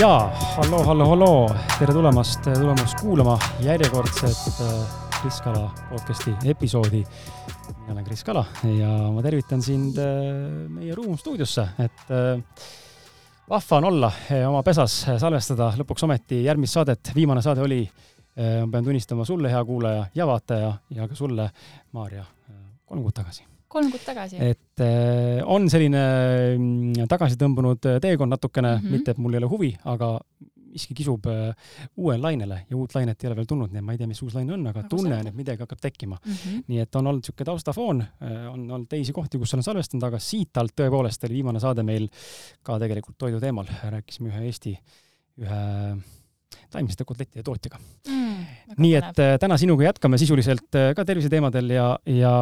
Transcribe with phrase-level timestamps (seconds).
[0.00, 1.40] jaa, halloo, halloo, halloo,
[1.78, 7.02] tere tulemast, tulemast kuulama järjekordset äh, Kris Kala podcasti episoodi.
[7.80, 8.44] mina olen Kris Kala
[8.78, 10.08] ja ma tervitan sind äh,
[10.68, 12.40] meie Ruum stuudiosse, et äh,
[13.50, 14.12] vahva on olla,
[14.48, 17.12] oma pesas salvestada lõpuks ometi järgmist saadet.
[17.14, 17.84] viimane saade oli,
[18.40, 21.50] ma pean tunnistama sulle, hea kuulaja ja vaataja ja ka sulle,
[21.92, 22.24] Maarja,
[22.86, 24.38] kolm kuud tagasi kolm kuud tagasi.
[24.42, 26.04] et äh, on selline
[26.58, 28.96] mm, tagasi tõmbunud äh, teekond natukene mm, -hmm.
[28.96, 30.16] mitte et mul ei ole huvi, aga
[30.70, 31.54] miski kisub äh,
[31.96, 34.22] uuele lainele ja uut lainet ei ole veel tulnud, nii et ma ei tea, mis
[34.22, 36.32] uus laine on, aga tunnen, et midagi hakkab tekkima mm.
[36.32, 36.62] -hmm.
[36.68, 38.04] nii et on olnud niisugune taustafoon,
[38.52, 42.08] on olnud teisi kohti, kus olen salvestanud, aga siit alt tõepoolest oli viimane saade meil
[42.62, 44.78] ka tegelikult toidu teemal, rääkisime ühe Eesti,
[45.42, 45.60] ühe
[46.72, 48.46] taimsete kotlettide tootjaga mm,.
[48.78, 52.32] nii et äh, täna sinuga jätkame sisuliselt äh, ka terviseteemadel ja, ja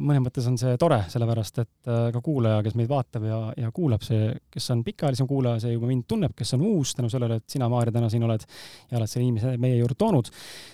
[0.00, 3.72] mõnes mõttes on see tore, sellepärast et äh, ka kuulaja, kes meid vaatab ja, ja
[3.76, 7.40] kuulab, see, kes on pikaajalisem kuulaja, see juba mind tunneb, kes on uus tänu sellele,
[7.40, 8.44] et sina, Maarja, täna siin oled
[8.90, 10.30] ja oled selle inimese meie juurde toonud,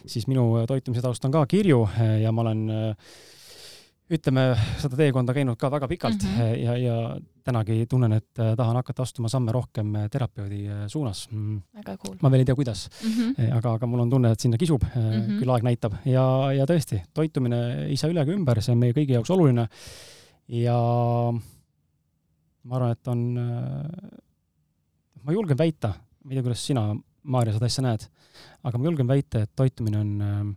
[0.07, 1.83] siis minu toitumise taust on ka kirju
[2.23, 2.63] ja ma olen
[4.13, 4.43] ütleme,
[4.79, 6.59] seda teekonda käinud ka väga pikalt mm -hmm.
[6.67, 6.97] ja, ja
[7.45, 11.29] tänagi tunnen, et äh, tahan hakata astuma samme rohkem äh, terapeudi suunas.
[11.31, 11.63] Mm.
[11.75, 12.17] väga cool.
[12.23, 13.57] ma veel ei tea, kuidas mm, -hmm.
[13.57, 15.39] aga, aga mul on tunne, et sinna kisub mm, -hmm.
[15.41, 18.93] küll aeg näitab ja, ja tõesti, toitumine ei saa üle ega ümber, see on meie
[18.93, 19.69] kõigi jaoks oluline.
[20.49, 20.79] ja
[22.63, 23.35] ma arvan, et on,
[25.23, 25.89] ma julgen väita,
[26.25, 28.07] ma ei tea, kuidas sina, Maarja, seda asja näed,
[28.63, 30.57] aga ma julgen väita, et toitumine on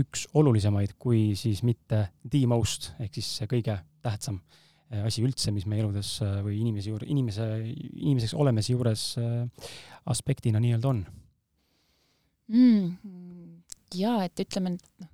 [0.00, 4.40] üks olulisemaid, kui siis mitte the most ehk siis kõige tähtsam
[4.90, 9.72] äh, asi üldse, mis meie eludes äh, või inimese juurde, inimese, inimeseks olemise juures äh,
[10.12, 11.02] aspektina nii-öelda on
[12.48, 13.58] mm,?
[13.94, 15.12] jaa, et ütleme, et noh,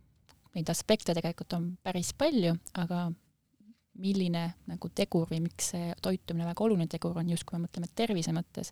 [0.55, 3.09] neid aspekte tegelikult on päris palju, aga
[3.99, 7.91] milline nagu tegur või miks see toitumine väga oluline tegur on, just kui me mõtleme
[7.99, 8.71] tervise mõttes,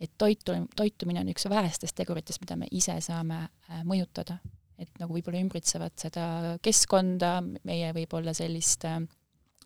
[0.00, 3.42] et toitu, toitumine on üks vähestest teguritest, mida me ise saame
[3.84, 4.38] mõjutada
[4.78, 6.24] et nagu võib-olla ümbritsevad seda
[6.64, 9.00] keskkonda, meie võib-olla sellist äh,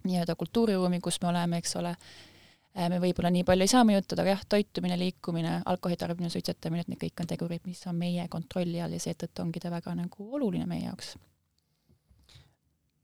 [0.07, 4.25] nii-öelda kultuuriruumi, kus me oleme, eks ole, äh, me võib-olla nii palju ei saa mõjutada,
[4.25, 8.25] aga jah, toitumine, liikumine, alkoholi tarbimine, suitsetamine, et need kõik on tegurid, mis on meie
[8.33, 11.15] kontrolli all ja seetõttu ongi ta väga nagu oluline meie jaoks.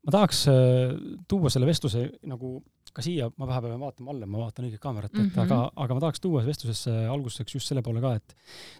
[0.07, 0.97] ma tahaks äh,
[1.29, 2.59] tuua selle vestluse nagu
[2.89, 5.41] ka siia, ma vahepeal pean vaatama alla, ma vaatan õiget kaamerat, et mm -hmm.
[5.43, 8.35] aga, aga ma tahaks tuua vestlusesse alguseks just selle poole ka, et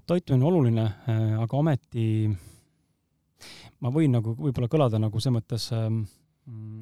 [0.10, 0.86] toitumine on oluline,
[1.44, 2.08] aga ometi
[3.84, 6.04] ma võin nagu võib-olla kõlada nagu selles mõttes ähm,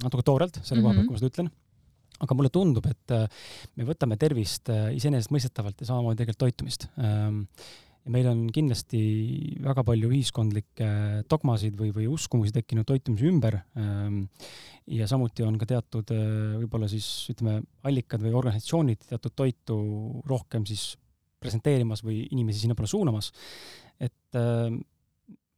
[0.03, 1.09] natuke toorelt selle koha pealt, mhm.
[1.09, 1.51] kui ma seda ütlen,
[2.23, 3.27] aga mulle tundub, et äh,
[3.77, 7.43] me võtame tervist äh, iseenesestmõistetavalt ja samamoodi tegelikult toitumist ähm,
[8.07, 9.01] ja meil on kindlasti
[9.63, 10.87] väga palju ühiskondlikke
[11.29, 14.23] dogmasid või, või uskumusi tekkinud toitumise ümber ähm,.
[14.87, 19.77] ja samuti on ka teatud äh, võib-olla siis ütleme, allikad või organisatsioonid teatud toitu
[20.27, 20.93] rohkem siis
[21.43, 23.33] presenteerimas või inimesi sinnapoole suunamas.
[23.99, 24.71] et äh,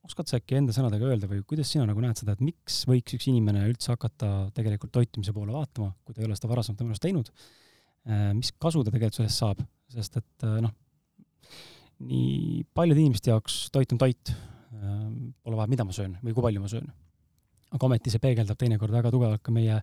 [0.10, 3.16] oskad sa äkki enda sõnadega öelda või kuidas sina nagu näed seda, et miks võiks
[3.18, 6.94] üks inimene üldse hakata tegelikult toitumise poole vaatama, kui ta ei ole seda varasemalt oma
[6.94, 7.34] elus teinud?
[8.10, 9.62] Äh, mis kasu ta tegelikult sellest saab,
[9.94, 10.74] sest et äh, noh,
[12.10, 14.98] nii paljude inimeste jaoks toit on toit, äh,
[15.44, 16.90] pole vahet, mida ma söön või kui palju ma söön
[17.70, 19.78] aga ometi see peegeldab teinekord väga tugevalt ka meie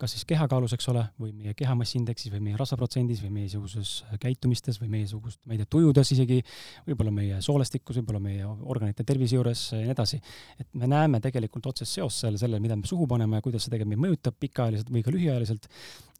[0.00, 4.90] kas siis kehakaalus, eks ole, või meie kehamassiindeksis või meie rasvaprotsendis või meiesuguses käitumistes või
[4.96, 6.40] meiesugust, ma ei tea, tujudes isegi,
[6.88, 10.20] võib-olla meie soolestikus, võib-olla meie organite tervise juures ja nii edasi.
[10.58, 13.74] et me näeme tegelikult otsest seost selle, sellele, mida me suhu paneme ja kuidas see
[13.74, 15.70] tegelikult meid mõjutab pikaajaliselt või ka lühiajaliselt,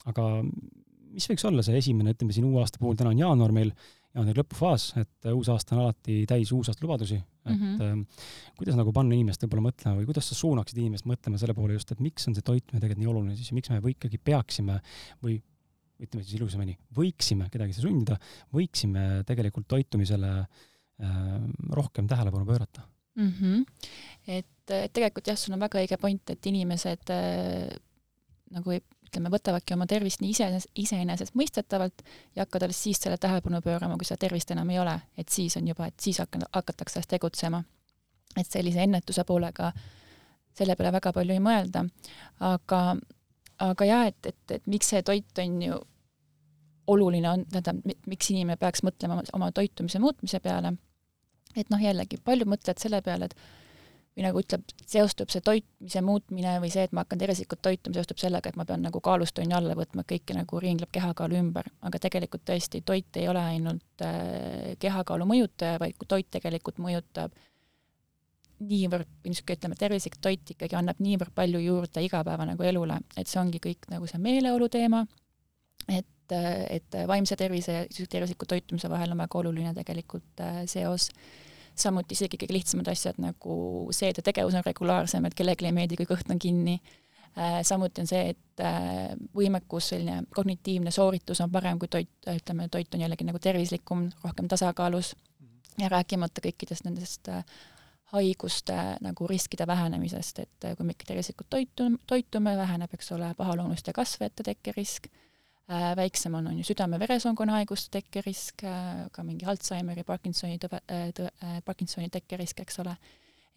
[0.07, 0.29] aga
[1.15, 3.73] mis võiks olla see esimene, ütleme siin uue aasta puhul, täna on jaanuar meil,
[4.19, 8.03] jaanuari lõpufaas, et uus aasta on alati täis uusaasta lubadusi, et mm -hmm.
[8.59, 11.93] kuidas nagu panna inimest võib-olla mõtlema või kuidas sa suunaksid inimest mõtlema selle poole just,
[11.93, 14.81] et miks on see toitmine tegelikult nii oluline siis ja miks me või ikkagi peaksime
[15.23, 15.39] või
[15.99, 18.19] ütleme siis ilusamini, võiksime kedagi sundida,
[18.55, 21.17] võiksime tegelikult toitumisele äh,
[21.71, 22.83] rohkem tähelepanu pöörata
[23.17, 23.33] mm.
[23.41, 23.65] -hmm.
[24.27, 27.69] et, et tegelikult jah, sul on väga õige point, et inimesed äh,
[28.55, 32.05] nagu ei ütleme, võtavadki oma tervist nii ise, iseenesestmõistetavalt
[32.37, 35.57] ja hakkavad alles siis selle tähelepanu pöörama, kui seda tervist enam ei ole, et siis
[35.61, 37.63] on juba, et siis hakka-, hakatakse tegutsema.
[38.37, 39.73] et sellise ennetuse poolega
[40.55, 41.85] selle peale väga palju ei mõelda,
[42.45, 42.81] aga,
[43.65, 45.79] aga jah, et, et, et miks see toit on ju
[46.89, 50.75] oluline on, tähendab, miks inimene peaks mõtlema oma toitumise muutmise peale,
[51.57, 53.37] et noh, jällegi paljud mõtlevad selle peale, et
[54.19, 58.19] või nagu ütleb, seostub see toitmise muutmine või see, et ma hakkan tervislikult toituma, seostub
[58.19, 62.43] sellega, et ma pean nagu kaalustonni alla võtma, kõike nagu ringleb kehakaalu ümber, aga tegelikult
[62.51, 67.39] tõesti, toit ei ole ainult äh, kehakaalu mõjutaja, vaid toit tegelikult mõjutab
[68.59, 73.39] niivõrd, niisugune ütleme, tervislik toit ikkagi annab niivõrd palju juurde igapäeva nagu elule, et see
[73.39, 75.07] ongi kõik nagu see meeleolu teema,
[75.87, 81.07] et et vaimse tervise ja tervisliku toitumise vahel on väga oluline tegelikult seos
[81.81, 83.59] samuti isegi kõige lihtsamad asjad nagu
[83.95, 86.79] seedetegevus on regulaarsem, et kellelegi ei meeldi, kui kõht on kinni.
[87.39, 92.69] Äh, samuti on see, et äh, võimekus, selline kognitiivne sooritus on parem, kui toit, ütleme,
[92.73, 95.15] toit on jällegi nagu tervislikum, rohkem tasakaalus.
[95.79, 97.45] Ja rääkimata kõikidest nendest äh,
[98.11, 103.93] haiguste nagu riskide vähenemisest, et kui me ikka tervislikult toitu, toitume, väheneb, eks ole, pahaloomuliste
[103.95, 105.28] kasvajate tekkerisk Äh,
[105.69, 111.33] väiksem on, on ju südame-veresoonkonna haiguste tekkerisk, äh, ka mingi Alžeimeri, Parkinsoni tõve, äh, tõve,
[111.65, 112.97] Parkinsoni tekkerisk, eks ole,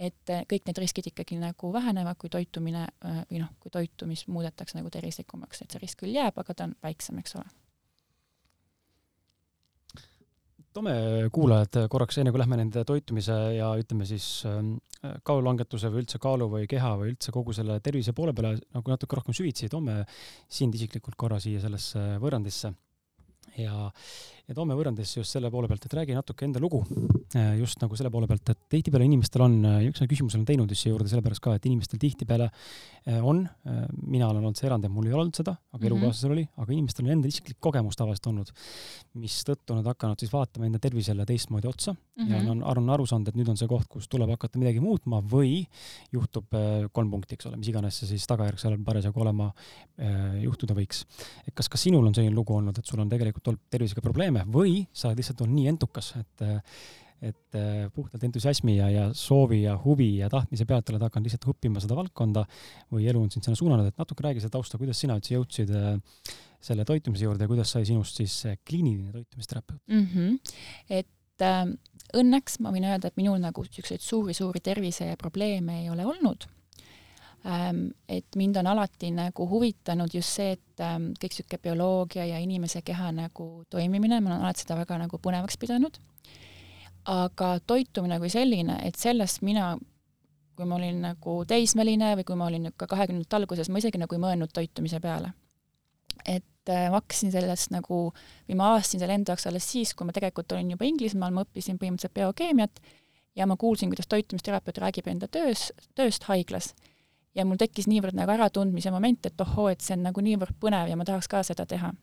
[0.02, 2.88] et kõik need riskid ikkagi nagu vähenevad, kui toitumine
[3.30, 6.74] või noh, kui toitumist muudetakse nagu tervislikumaks, et see risk küll jääb, aga ta on
[6.84, 7.46] väiksem, eks ole
[10.76, 10.94] toome
[11.34, 14.76] kuulajad korraks, enne kui lähme nende toitumise ja ütleme siis ähm,
[15.28, 19.20] kaalulangetuse või üldse kaalu või keha või üldse kogu selle tervise poole peale nagu natuke
[19.20, 20.02] rohkem süvitsi, toome
[20.48, 22.74] sind isiklikult korra siia sellesse võrrandisse.
[23.60, 23.90] Ja,
[24.48, 26.82] ja toome võrrandisse just selle poole pealt, et räägi natuke enda lugu,
[27.38, 30.72] äh, just nagu selle poole pealt, et tihtipeale inimestel on, äh, üks küsimus olen teinud
[30.74, 33.44] just siia juurde sellepärast ka, et inimestel tihtipeale äh, on,
[34.02, 35.92] mina olen olnud see erand, et mul ei olnud seda, aga mm -hmm.
[35.92, 38.52] elukaaslasel oli, aga inimestel on enda isiklik kogemus tavaliselt olnud,
[39.22, 42.32] mistõttu nad hakanud siis vaatama enda tervisele teistmoodi otsa mm -hmm.
[42.32, 45.22] ja on, on aru saanud, et nüüd on see koht, kus tuleb hakata midagi muutma
[45.22, 45.66] või
[46.12, 46.46] juhtub
[46.92, 49.52] kolm punkti, eks ole, mis iganes see siis tagajärg seal parasjagu olema
[50.42, 51.06] juhtuda võiks.
[51.48, 54.41] et kas ka sinul on selline lugu olnud, et sul on tegelikult olnud tervisega probleeme
[54.48, 56.46] või sa lihtsalt olnud nii entukas, et
[57.22, 57.58] et
[57.94, 61.94] puhtalt entusiasmi ja, ja soovi ja huvi ja tahtmise pealt oled hakanud lihtsalt õppima seda
[61.94, 62.42] valdkonda
[62.90, 65.70] või elu on sind sinna suunanud, et natuke räägi seda tausta, kuidas sina üldse jõudsid
[66.66, 70.08] selle toitumise juurde ja kuidas sai sinust siis kliiniline toitumisterapeut mm?
[70.16, 70.56] -hmm.
[70.98, 71.62] et äh,
[72.18, 76.50] õnneks ma võin öelda, et minul nagu niisuguseid suuri-suuri terviseprobleeme ei ole olnud
[77.44, 82.84] et mind on alati nagu huvitanud just see, et ähm, kõik niisugune bioloogia ja inimese
[82.86, 85.98] keha nagu toimimine, ma olen alati seda väga nagu põnevaks pidanud.
[87.10, 89.72] aga toitumine kui selline, et sellest mina,
[90.54, 94.14] kui ma olin nagu teismeline või kui ma olin ka kahekümnendate alguses, ma isegi nagu
[94.14, 95.34] ei mõelnud toitumise peale.
[96.28, 98.14] et äh, ma hakkasin sellest nagu,
[98.46, 101.42] või ma avastasin selle enda jaoks alles siis, kui ma tegelikult olin juba Inglismaal, ma
[101.42, 102.86] õppisin põhimõtteliselt biokeemiat
[103.36, 106.76] ja ma kuulsin, kuidas toitumisterapeut räägib enda töös, tööst haiglas
[107.36, 110.92] ja mul tekkis niivõrd nagu äratundmise moment, et ohoo, et see on nagu niivõrd põnev
[110.92, 111.94] ja ma tahaks ka seda teha.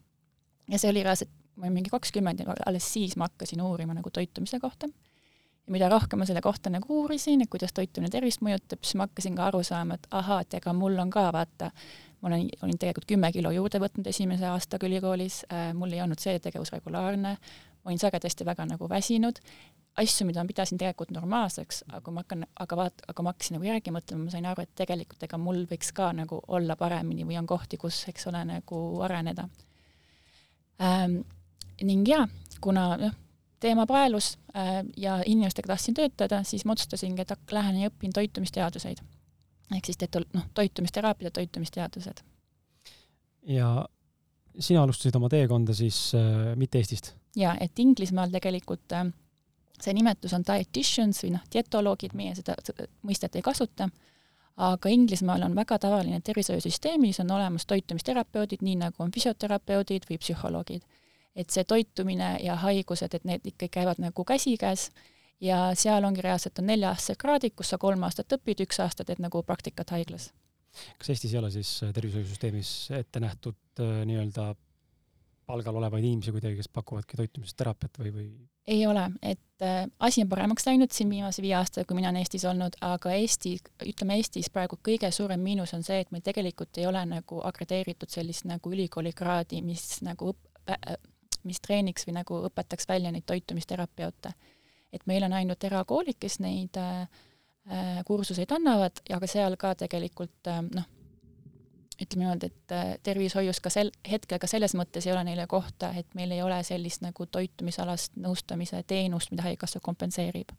[0.69, 4.11] ja see oli reaalselt, ma olin mingi kakskümmend ja alles siis ma hakkasin uurima nagu
[4.11, 4.89] toitumise kohta.
[5.67, 9.09] ja mida rohkem ma selle kohta nagu uurisin, et kuidas toitumine tervist mõjutab, siis ma
[9.09, 11.71] hakkasin ka aru saama, et ahaa, et ega mul on ka vaata,
[12.21, 16.19] ma olen, olin tegelikult kümme kilo juurde võtnud esimese aastaga ülikoolis äh,, mul ei olnud
[16.19, 17.37] see tegevus regulaarne,
[17.89, 19.41] olin sagedasti väga nagu väsinud
[19.99, 23.59] asju, mida ma pidasin tegelikult normaalseks, aga kui ma hakkan, aga vaat-, aga ma hakkasin
[23.59, 27.27] nagu järgi mõtlema, ma sain aru, et tegelikult ega mul võiks ka nagu olla paremini
[27.29, 29.49] või on kohti, kus, eks ole, nagu areneda
[30.85, 31.21] ähm,.
[31.83, 32.25] ning jaa,
[32.61, 33.19] kuna noh,
[33.63, 39.03] teema paelus äh, ja inimestega tahtsin töötada, siis ma otsustasingi, et lähen ja õpin toitumisteaduseid.
[39.75, 42.23] ehk siis teed noh, toitumisteraapia toitumisteadused.
[43.43, 43.71] ja
[44.59, 47.15] sina alustasid oma teekonda siis äh, mitte Eestist?
[47.39, 49.07] Jaa, et Inglismaal tegelikult äh,
[49.83, 52.57] see nimetus on dietitians või noh, dietoloogid, meie seda
[53.07, 53.89] mõistet ei kasuta,
[54.69, 60.83] aga Inglismaal on väga tavaline tervishoiusüsteemis on olemas toitumisterapeudid, nii nagu on füsioterapeudid või psühholoogid.
[61.39, 64.89] et see toitumine ja haigused, et need ikka käivad nagu käsikäes
[65.41, 69.23] ja seal ongi reaalselt on nelja-aastased kraadid, kus sa kolm aastat õpid, üks aasta teed
[69.23, 70.33] nagu praktikat haiglas.
[70.99, 74.55] kas Eestis ei ole siis tervishoiusüsteemis ette nähtud äh, nii-öelda
[75.49, 78.29] palgal olevaid inimesi kuidagi, kes pakuvadki toitumisteraapiat või, või?
[78.69, 82.21] ei ole, et äh, asi on paremaks läinud siin viimase viie aastaga, kui mina olen
[82.21, 83.55] Eestis olnud, aga Eesti,
[83.89, 88.13] ütleme Eestis praegu kõige suurem miinus on see, et meil tegelikult ei ole nagu akrediteeritud
[88.13, 90.99] sellist nagu ülikooli kraadi, mis nagu õp- äh,,
[91.49, 94.35] mis treeniks või nagu õpetaks välja neid toitumisterapeute.
[94.93, 97.09] et meil on ainult erakoolid, kes neid äh,
[97.73, 100.85] äh kursuseid annavad, aga seal ka tegelikult äh, noh,
[102.03, 105.91] ütleme niimoodi, et äh, tervishoius ka sel hetkel ka selles mõttes ei ole neile kohta,
[105.99, 110.55] et meil ei ole sellist nagu toitumisalast nõustamise teenust, mida Haigekassa kompenseerib.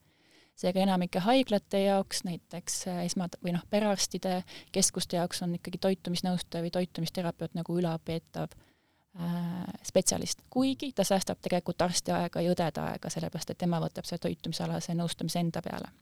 [0.60, 6.64] seega enamike haiglate jaoks, näiteks äh, esma- või noh, perearstide keskuste jaoks on ikkagi toitumisnõustaja
[6.64, 13.10] või toitumisterapeut nagu ülalpeetav äh, spetsialist, kuigi ta säästab tegelikult arsti aega ja õdede aega,
[13.10, 15.96] sellepärast et tema võtab selle toitumisalase nõustamise enda peale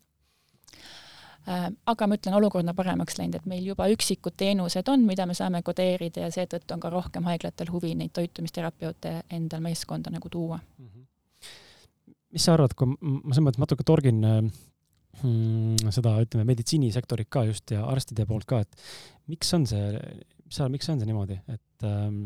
[1.48, 5.36] aga ma ütlen, olukord on paremaks läinud, et meil juba üksikud teenused on, mida me
[5.38, 10.58] saame kodeerida ja seetõttu on ka rohkem haiglatel huvi neid toitumisterapeute endal meeskonda nagu tuua
[10.60, 10.88] mm.
[10.88, 11.06] -hmm.
[12.36, 17.72] mis sa arvad, kui ma selles mõttes natuke torgin mm, seda, ütleme, meditsiinisektorit ka just
[17.72, 18.76] ja arstide poolt ka, et
[19.32, 19.96] miks on see,
[20.44, 22.26] mis sa miks on see niimoodi, et ähm,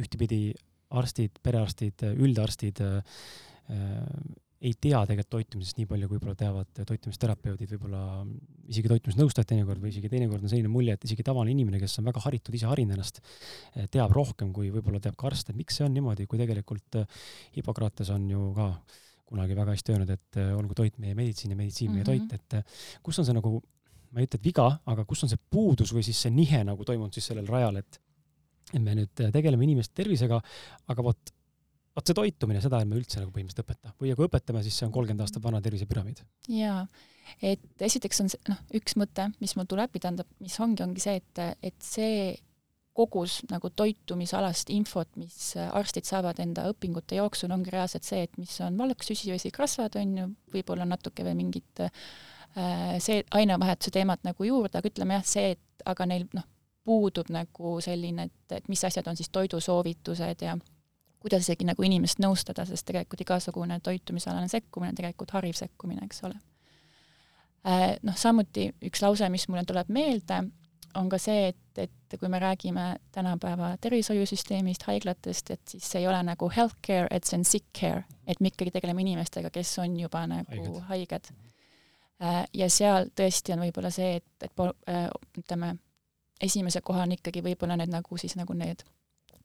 [0.00, 0.54] ühtepidi
[0.90, 2.80] arstid, perearstid, üldarstid
[4.60, 8.00] ei tea tegelikult toitumisest nii palju, kui võib-olla teavad toitumisterapeudid, võib-olla
[8.68, 12.10] isegi toitumisnõustajad teinekord või isegi teinekord on selline mulje, et isegi tavaline inimene, kes on
[12.10, 13.22] väga haritud, ise harinud ennast,
[13.94, 17.00] teab rohkem, kui võib-olla teab ka arst, et miks see on niimoodi, kui tegelikult
[17.56, 18.68] Hippokrates on ju ka
[19.30, 22.28] kunagi väga hästi öelnud, et olgu toit meie meditsiin ja meditsiin meie mm -hmm.
[22.28, 23.62] toit, et kus on see nagu,
[24.10, 26.84] ma ei ütle, et viga, aga kus on see puudus või siis see nihe nagu
[26.84, 28.00] toimunud siis sellel rajal, et
[28.74, 30.40] et me nüüd tegeleme inimeste tervisega,
[30.86, 31.32] aga vot
[31.96, 34.92] vot see toitumine, seda ärme üldse nagu põhimõtteliselt õpeta või kui õpetame, siis see on
[34.94, 36.22] kolmkümmend aastat vana tervisepüramiid.
[36.54, 36.84] jaa,
[37.42, 41.18] et esiteks on see, noh, üks mõte, mis mul tuleb, tähendab, mis ongi, ongi see,
[41.22, 41.42] et,
[41.72, 42.30] et see
[42.96, 48.52] kogus nagu toitumisalast infot, mis arstid saavad enda õpingute jooksul, ongi reaalselt see, et mis
[48.66, 54.78] on valk, süsivesirasvad, on ju, võib-olla natuke veel mingit äh, see ainevahetuse teemat nagu juurde,
[54.78, 56.46] aga ütleme jah, see, et aga neil noh,
[56.84, 60.56] puudub nagu selline, et, et mis asjad on siis toidusoovitused ja
[61.20, 66.24] kuidas isegi nagu inimest nõustada, sest tegelikult igasugune toitumisalane sekkumine on tegelikult hariv sekkumine, eks
[66.28, 66.38] ole.
[67.68, 70.40] Äh, noh, samuti üks lause, mis mulle tuleb meelde,
[70.96, 76.08] on ka see, et, et kui me räägime tänapäeva tervishoiusüsteemist, haiglatest, et siis see ei
[76.10, 80.00] ole nagu healthcare, et see on sick care, et me ikkagi tegeleme inimestega, kes on
[80.00, 81.30] juba nagu haiged, haiged.
[82.24, 85.06] Äh, ja seal tõesti on võib-olla see, et, et äh,
[85.38, 85.74] ütleme,
[86.40, 88.82] esimese koha on ikkagi võib-olla need nagu siis nagu need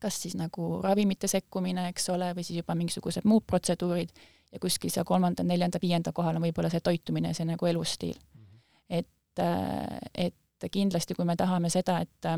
[0.00, 4.12] kas siis nagu ravimite sekkumine, eks ole, või siis juba mingisugused muud protseduurid
[4.52, 8.42] ja kuskil seal kolmanda, neljanda, viienda kohal on võib-olla see toitumine, see nagu elustiil mm.
[8.42, 8.60] -hmm.
[9.00, 12.30] et, äh, et kindlasti, kui me tahame seda, et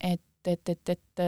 [0.00, 1.22] et, et, et, et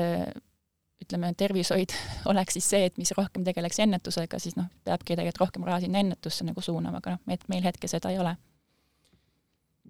[1.03, 1.95] ütleme, tervishoid
[2.31, 5.99] oleks siis see, et mis rohkem tegeleks ennetusega, siis noh, peabki tegelikult rohkem raha sinna
[5.99, 8.37] ennetusse nagu suunama, aga noh, et meil hetkel seda ei ole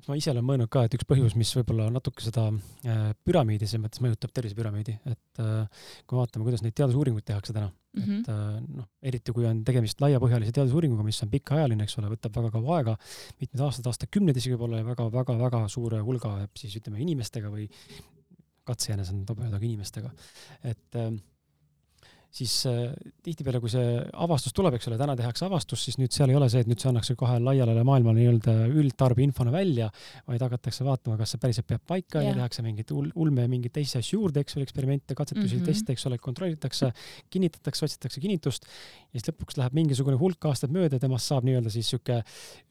[0.06, 3.84] ma ise olen mõelnud ka, et üks põhjus, mis võib-olla natuke seda äh, püramiidi selles
[3.84, 8.20] mõttes mõjutab, tervisepüramiidi, et äh, kui me vaatame, kuidas neid teadusuuringuid tehakse täna mm, -hmm.
[8.20, 12.36] et äh, noh, eriti kui on tegemist laiapõhjalise teadusuuringuga, mis on pikaajaline, eks ole, võtab
[12.40, 12.96] väga kaua aega,
[13.40, 17.66] mitmed aastad, aastakümneid isegi võib-olla ja väga-väga-väga suure hulga siis ütleme inimestega või
[18.68, 20.12] katsejänes on tobe ka inimestega,
[20.62, 21.12] et äh,
[22.34, 22.92] siis äh,
[23.24, 26.48] tihtipeale, kui see avastus tuleb, eks ole, täna tehakse avastus, siis nüüd seal ei ole
[26.52, 29.88] see, et nüüd see annakse kohe laiale maailmale nii-öelda üldtarbeinfona välja,
[30.28, 32.30] vaid hakatakse vaatama, kas see päriselt peab paika yeah.
[32.30, 35.72] ja tehakse mingeid ulme ja mingeid teisi asju juurde, eks ole, eksperimente, katsetusi mm, -hmm.
[35.72, 36.92] teste, eks ole, kontrollitakse,
[37.30, 41.72] kinnitatakse, otsitakse kinnitust ja siis lõpuks läheb mingisugune hulk aastaid mööda ja temast saab nii-öelda
[41.72, 42.22] siis niisugune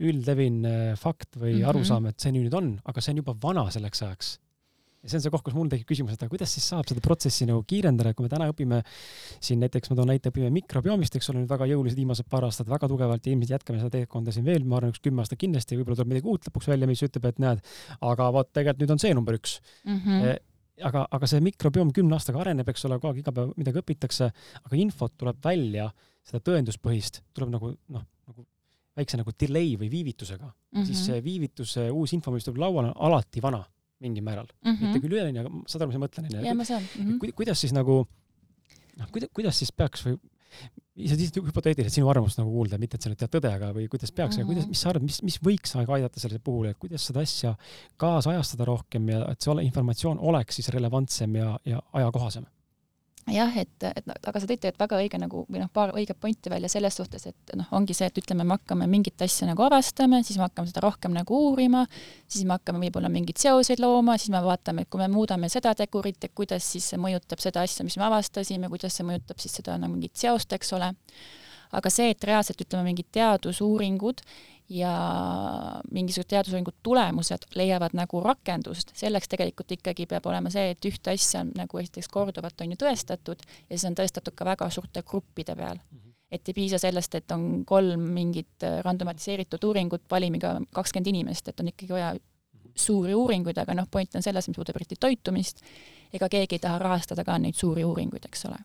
[0.04, 0.60] üldlevin
[1.00, 1.70] fakt või mm -hmm.
[1.72, 4.38] arusaam, et see nüüd on, aga see on juba vana selleks ajaks
[5.08, 7.04] ja see on see koht, kus mul tekib küsimus, et aga kuidas siis saab seda
[7.04, 8.82] protsessi nagu kiirendada, kui me täna õpime
[9.40, 12.68] siin näiteks, ma toon näite, õpime mikrobiomist, eks ole, nüüd väga jõuliselt viimased paar aastat
[12.72, 15.80] väga tugevalt ja ilmselt jätkame seda teekonda siin veel, ma arvan, üks kümme aastat kindlasti,
[15.80, 17.64] võib-olla tuleb midagi uut lõpuks välja, mis ütleb, et näed,
[18.12, 20.04] aga vot tegelikult nüüd on see number üks mm.
[20.04, 20.38] -hmm
[20.86, 24.28] aga, aga see mikrobiom kümne aastaga areneb, eks ole, kogu aeg iga päev midagi õpitakse,
[24.62, 25.88] aga infot tuleb välja,
[26.28, 28.46] seda tõenduspõhist tuleb nagu noh, nagu
[28.98, 30.86] väikse nagu delay või viivitusega mm, -hmm.
[30.86, 33.64] siis see viivitus, uus info, mis tuleb lauale, on alati vana
[34.04, 34.72] mingil määral mm.
[34.72, 34.88] -hmm.
[34.88, 36.46] mitte küll üleni, aga saad aru, mis ma mõtlen, onju.
[36.46, 37.12] jaa, ma saan mm.
[37.12, 37.38] -hmm.
[37.38, 38.02] kuidas siis nagu,
[38.98, 40.18] noh, kuidas, kuidas siis peaks või
[40.98, 44.12] lihtsalt hüpoteetiliselt sinu arvamust nagu kuulda, mitte et sa nüüd tead tõde, aga või kuidas
[44.12, 44.50] peaks mm, -hmm.
[44.50, 47.54] kuidas, mis sa arvad, mis, mis võiks aidata selle puhul, et kuidas seda asja
[48.02, 52.48] kaasajastada rohkem ja et see ole, informatsioon oleks siis relevantsem ja, ja ajakohasem?
[53.34, 56.52] Jah, et, et aga sa tõid tegelikult väga õige nagu või noh, paar õiget pointi
[56.52, 60.22] välja selles suhtes, et noh, ongi see, et ütleme, me hakkame mingit asja nagu avastama,
[60.26, 61.86] siis me hakkame seda rohkem nagu uurima,
[62.28, 65.76] siis me hakkame võib-olla mingeid seoseid looma, siis me vaatame, et kui me muudame seda
[65.78, 69.60] tegurit, et kuidas siis see mõjutab seda asja, mis me avastasime, kuidas see mõjutab siis
[69.60, 70.94] seda nagu mingit seost, eks ole.
[71.72, 74.24] Aga see, et reaalselt ütleme, mingid teadusuuringud
[74.70, 74.94] ja
[75.92, 81.46] mingisugused teadusuuringud tulemused leiavad nagu rakendust, selleks tegelikult ikkagi peab olema see, et ühte asja
[81.46, 85.56] on nagu esiteks korduvalt on ju tõestatud ja see on tõestatud ka väga suurte gruppide
[85.56, 85.98] peal mm.
[85.98, 86.16] -hmm.
[86.32, 91.68] et ei piisa sellest, et on kolm mingit randomatiseeritud uuringut valimiga kakskümmend inimest, et on
[91.68, 92.16] ikkagi vaja
[92.76, 95.62] suuri uuringuid, aga noh, point on selles, mis puudutab eriti toitumist,
[96.14, 98.60] ega keegi ei taha rahastada ka neid suuri uuringuid, eks ole.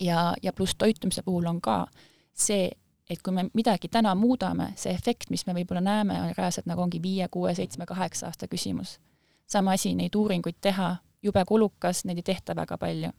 [0.00, 1.86] Ja, ja pluss toitumise puhul on ka
[2.34, 2.70] see,
[3.10, 6.82] et kui me midagi täna muudame, see efekt, mis me võib-olla näeme, on reaalselt nagu
[6.82, 8.98] ongi viie, kuue, seitsme, kaheksa aasta küsimus.
[9.46, 13.10] sama asi, neid uuringuid teha, jube kulukas, neid ei tehta väga palju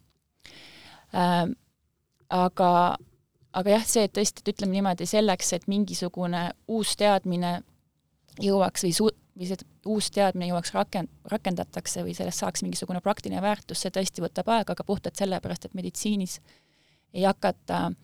[1.13, 1.51] ähm,.
[2.29, 2.97] aga,
[3.53, 7.61] aga jah, see, et tõesti, et ütleme niimoodi, selleks, et mingisugune uus teadmine
[8.41, 13.41] jõuaks või su-, või see uus teadmine jõuaks rakend-, rakendatakse või sellest saaks mingisugune praktiline
[13.41, 16.39] väärtus, see tõesti võtab aega, aga puhtalt sellepärast, et meditsiinis
[17.13, 17.97] ei hakata äh,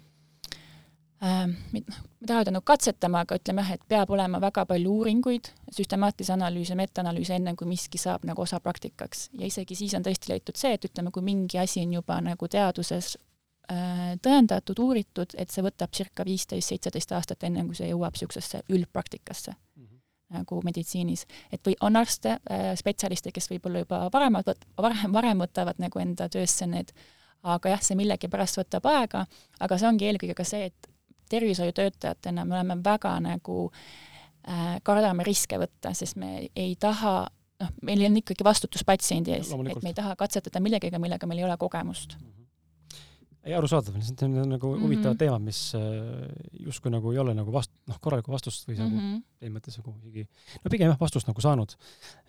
[1.22, 4.98] äh, ma ei taha öelda nagu katsetama, aga ütleme jah, et peab olema väga palju
[5.00, 9.30] uuringuid, süstemaatilisi analüüse, metaanalüüse, enne kui miski saab nagu osa praktikaks.
[9.40, 12.48] ja isegi siis on tõesti leitud see, et ütleme, kui mingi asi on juba nagu
[12.48, 13.16] teaduses
[13.72, 18.64] äh, tõendatud, uuritud, et see võtab circa viisteist, seitseteist aastat, enne kui see jõuab niisugusesse
[18.70, 19.56] üldpraktikasse
[20.34, 25.82] nagu meditsiinis, et või on arste äh,, spetsialiste, kes võib-olla juba varemad varem, varem võtavad
[25.82, 26.94] nagu enda töösse need,
[27.44, 29.26] aga jah, see millegipärast võtab aega,
[29.60, 30.92] aga see ongi eelkõige ka see, et
[31.30, 37.16] tervishoiutöötajatena me oleme väga nagu äh, kardame riske võtta, sest me ei taha
[37.64, 41.44] noh, meil on ikkagi vastutus patsiendi ees, et me ei taha katsetada millegagi, millega meil
[41.44, 42.18] ei ole kogemust.
[42.18, 42.28] Mm.
[42.28, 42.49] -hmm
[43.46, 44.84] ei, arusaadav, need on nagu mm -hmm.
[44.84, 45.82] huvitavad teemad, mis äh,
[46.66, 49.22] justkui nagu ei ole nagu vast-, noh, korralikku vastust või nagu mm -hmm.
[49.40, 50.26] selles mõttes nagu isegi,
[50.64, 51.76] no pigem jah, vastust nagu saanud.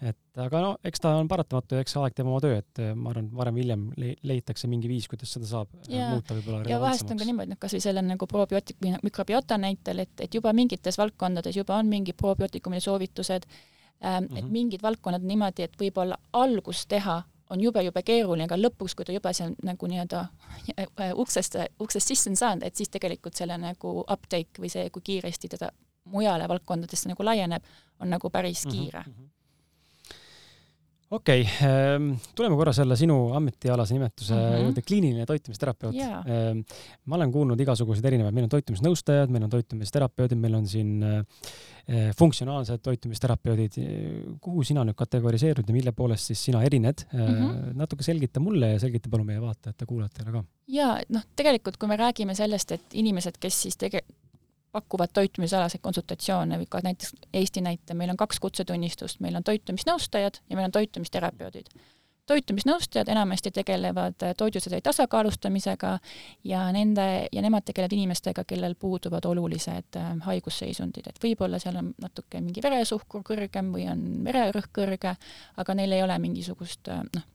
[0.02, 2.95] et aga no eks ta on paratamatu ja eks aeg teeb oma töö, et äh,
[2.95, 6.11] ma arvan, varem või hiljem le leitakse mingi viis, kuidas seda saab äh, ja.
[6.11, 9.59] muuta võib-olla ja vahest on ka niimoodi, noh, kas või selle nagu probiootik- või mikrobiota
[9.59, 14.38] näitel, et, et juba mingites valdkondades juba on mingid probiootikumide soovitused mm -hmm.
[14.38, 14.52] et mhm.
[14.52, 19.33] mingid valdkonnad niimoodi, et võib-olla algust teha on jube-jube keeruline, aga lõpuks, kui ta juba
[19.37, 20.23] seal nagu nii-öelda
[20.78, 25.02] äh, uksest, uksest sisse on saanud, et siis tegelikult selle nagu uptake või see, kui
[25.11, 25.73] kiiresti teda
[26.11, 27.66] mujale valdkondadesse nagu laieneb,
[28.00, 29.12] on nagu päris mhm, kiire mm.
[29.12, 29.37] -hmm
[31.11, 34.62] okei okay,, ähm, tuleme korra selle sinu ametialase nimetuse mm -hmm.
[34.64, 36.23] juurde, kliiniline toitumisterapeut yeah..
[37.05, 41.19] Ma olen kuulnud igasuguseid erinevaid, meil on toitumisnõustajad, meil on toitumisterapeudid, meil on siin äh,
[41.19, 43.81] äh, funktsionaalsed toitumisterapeudid.
[44.40, 47.26] kuhu sina nüüd kategoriseerud ja mille poolest siis sina erined mm?
[47.26, 47.75] -hmm.
[47.75, 50.45] natuke selgita mulle ja selgita palun meie vaatajate-kuulajatele ka.
[50.69, 54.07] ja noh, tegelikult kui me räägime sellest, et inimesed, kes siis tege-,
[54.73, 60.43] pakuvad toitumisalaseid konsultatsioone või ka näiteks Eesti näite, meil on kaks kutsetunnistust, meil on toitumisnõustajad
[60.50, 61.67] ja meil on toitumisterapeudid.
[62.27, 65.99] toitumisnõustajad enamasti tegelevad toidusedeli tasakaalustamisega
[66.45, 71.91] ja nende, ja nemad tegelevad inimestega, kellel puuduvad olulised äh, haigusseisundid, et võib-olla seal on
[71.99, 75.17] natuke mingi veresuhkur kõrgem või on vererõhk kõrge,
[75.56, 77.26] aga neil ei ole mingisugust äh, noh,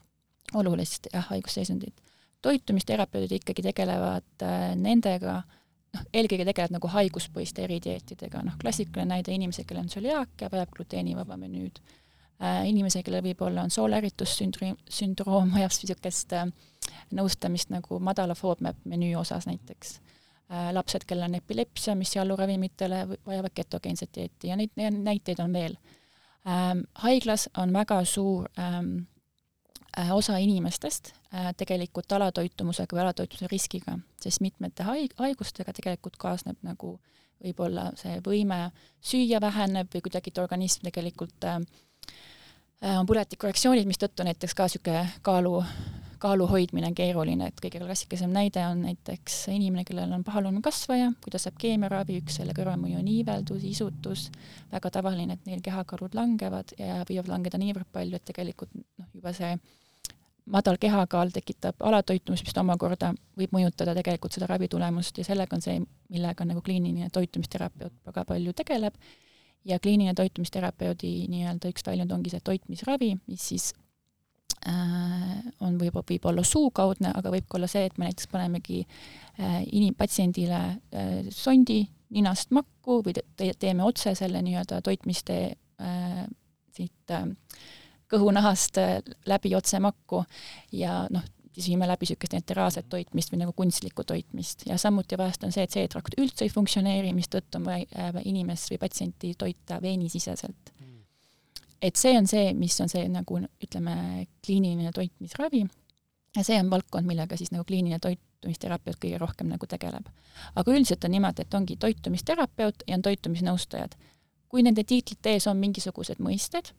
[0.53, 1.93] olulist jah, haigusseisundit.
[2.41, 5.41] toitumisterapeudid ikkagi tegelevad äh, nendega,
[5.95, 11.37] noh, eelkõige tegeled nagu haiguspõhiste eridieetidega, noh klassikaline näide inimesed, kellel on tsöliaakia, vajab gluteenivaba
[11.41, 12.65] menüüd äh,.
[12.69, 16.45] inimese, kellel võib-olla on soolääritussündroom, sündroom, vajab niisugust äh,
[17.15, 19.97] nõustamist nagu madala FODMAP menüü osas näiteks
[20.51, 20.71] äh,.
[20.75, 25.77] lapsed, kellel on epilepsia, mis jalluravimitele vajavad ketogeenset dieeti ja neid, neid näiteid on veel
[26.47, 26.87] ähm,.
[27.07, 29.14] haiglas on väga suur ähm, Äh,
[30.11, 36.97] osa inimestest äh, tegelikult alatoitumusega või alatoitumuse riskiga, sest mitmete haig-, haigustega tegelikult kaasneb nagu
[37.43, 38.69] võib-olla see võime
[39.03, 41.61] süüa väheneb või kuidagi, organism tegelikult äh,
[42.95, 45.53] on põletikureaktsioonid, mistõttu näiteks ka niisugune kaalu,
[46.21, 51.33] kaalu hoidmine on keeruline, et kõige klassikalisem näide on näiteks inimene, kellel on pahaloomunkasvaja, kui
[51.33, 54.27] ta saab keemiaravi, üks selle kõrvalmõju on iiveldus, isutus,
[54.73, 59.33] väga tavaline, et neil kehakaalud langevad ja võivad langeda niivõrd palju, et tegelikult noh, juba
[59.35, 59.55] see
[60.51, 65.79] madal kehakaal tekitab alatoitumist, mis omakorda võib mõjutada tegelikult seda ravitulemust ja sellega on see,
[66.13, 68.93] millega nagu kliiniline toitumisterapeut väga palju tegeleb.
[69.65, 73.71] ja kliiniline toitumisterapeudi nii-öelda üks väljund ongi see toitmisravi, mis siis
[74.69, 78.83] äh, on võib, võib olla suukaudne, aga võib ka olla see, et me näiteks panemegi
[78.85, 80.61] äh, inim-, patsiendile
[80.93, 86.21] äh, sondi ninast makku või te teeme otse selle nii-öelda toitmistee äh,
[86.75, 87.25] siit äh,
[88.11, 90.23] kõhunahast äh, läbi otse makku
[90.71, 91.23] ja noh,
[91.55, 95.63] siis viime läbi niisugust enteraalset toitmist või nagu kunstlikku toitmist ja samuti vahest on see,
[95.63, 100.73] et C-trakt üldse ei funktsioneeri, mistõttu on vaja äh, inimest või patsienti toita veenisiseselt.
[101.81, 105.65] et see on see, mis on see nagu ütleme, kliiniline toitmisravi
[106.35, 110.09] ja see on valdkond, millega siis nagu kliiniline toitumisterapeut kõige rohkem nagu tegeleb.
[110.55, 113.95] aga üldiselt on niimoodi, et ongi toitumisterapeut ja on toitumisnõustajad.
[114.49, 116.71] kui nende tiitlite ees on mingisugused mõisted,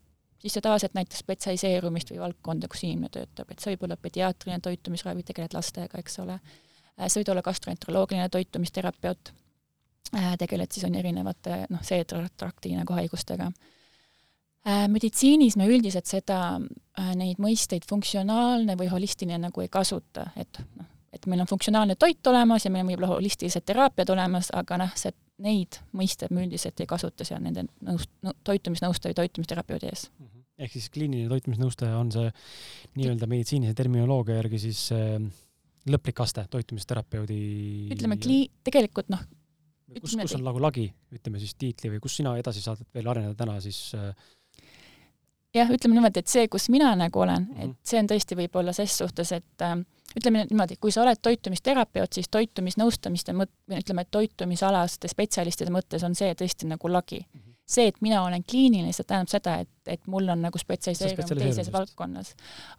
[0.46, 4.62] siis see tavaliselt näitab spetsialiseerumist või valdkonda, kus inimene töötab, et see võib olla pediaatriline
[4.62, 9.32] toitumisravi, tegeled lastega, eks ole, äh, see võib olla gastroenteroloogiline toitumisterapeut,
[10.14, 13.50] äh, tegeled siis on erinevate noh, seedratrakti nagu haigustega.
[14.66, 16.60] Äh, meditsiinis me üldiselt seda,
[17.18, 22.26] neid mõisteid funktsionaalne või holistiline nagu ei kasuta, et noh, et meil on funktsionaalne toit
[22.26, 26.80] olemas ja meil on võib-olla holistilised teraapiad olemas, aga noh, see neid mõisteid me üldiselt
[26.80, 28.12] ei kasuta seal nende nõust-,
[28.46, 30.26] toitumisnõustaja toitumisterapeudi ees mm.
[30.26, 30.35] -hmm.
[30.58, 32.30] Ehk siis kliiniline toitumisnõustaja on see
[32.96, 35.18] nii-öelda meditsiinilise terminoloogia järgi siis äh,
[35.90, 37.40] lõplik aste toitumisterapeudi
[37.94, 39.22] ütleme, klii-, tegelikult noh,
[40.00, 43.36] kus, kus on nagu lagi, ütleme siis tiitli või kus sina edasi saad veel areneda
[43.38, 44.10] täna siis äh,
[45.56, 47.62] jah, ütleme niimoodi, et see, kus mina nagu olen mm, -hmm.
[47.62, 47.76] et Mhm.
[47.82, 49.76] see on tõesti võib-olla ses suhtes, et äh,
[50.16, 56.04] ütleme niimoodi, kui sa oled toitumisterapeut, siis toitumisnõustamiste mõt-, või ütleme, et toitumisalaste spetsialistide mõttes
[56.04, 57.40] on see tõesti nagu lagi mm.
[57.40, 57.45] -hmm.
[57.66, 61.72] See, et mina olen kliiniline, see tähendab seda, et, et mul on nagu spetsialiseerumine teises
[61.74, 62.32] valdkonnas.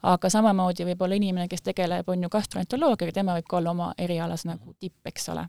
[0.08, 4.46] aga samamoodi võib-olla inimene, kes tegeleb, on ju gastroenteroloogiaga, tema võib ka olla oma erialas
[4.48, 5.44] nagu tipp, eks ole.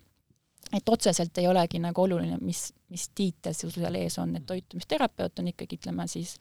[0.76, 5.40] Et otseselt ei olegi nagu oluline, mis, mis tiitel sul seal ees on, et toitumisterapeut
[5.40, 6.36] on ikkagi, ütleme siis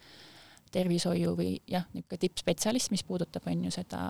[0.74, 4.02] tervishoiu või jah, niisugune tippspetsialist, mis puudutab, on ju seda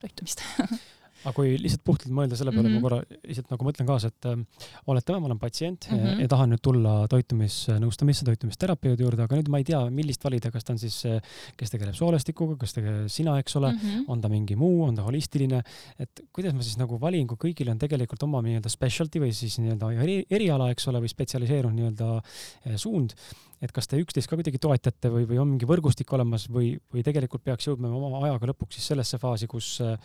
[0.00, 0.44] toitumist
[1.24, 2.80] aga kui lihtsalt puhtalt mõelda selle peale mm, -hmm.
[2.80, 2.82] Mhm.
[2.82, 6.06] ma korra lihtsalt nagu mõtlen kaasa, et äh, oletame, ma olen patsient mm Mhm.
[6.06, 6.20] -hmm.
[6.20, 10.64] ja tahan nüüd tulla toitumisnõustamisse, toitumisterapeudi juurde, aga nüüd ma ei tea, millist valida, kas
[10.64, 11.20] ta on siis, äh,
[11.56, 13.86] kes tegeleb soolestikuga, kas tegeleb sina, eks ole mm, Mhm.
[13.98, 14.04] -hmm.
[14.08, 15.62] on ta mingi muu, on ta holistiline,
[15.98, 19.58] et kuidas ma siis nagu valin, kui kõigil on tegelikult oma nii-öelda specialty või siis
[19.58, 22.22] nii-öelda eri, eriala, eks ole, või spetsialiseerunud nii-öelda
[22.66, 23.12] eh, suund,
[23.60, 27.02] et kas te üksteist ka kuidagi toetate või, või on mingi võrgustik olemas või, või
[27.04, 29.98] tegelikult peaks jõudma oma ajaga lõpuks siis sellesse faasi, kus äh,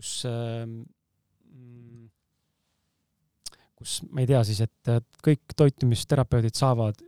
[0.00, 0.80] kus ähm,
[3.80, 7.00] kus ma ei tea siis, et et kõik toitumisterapeudid saavad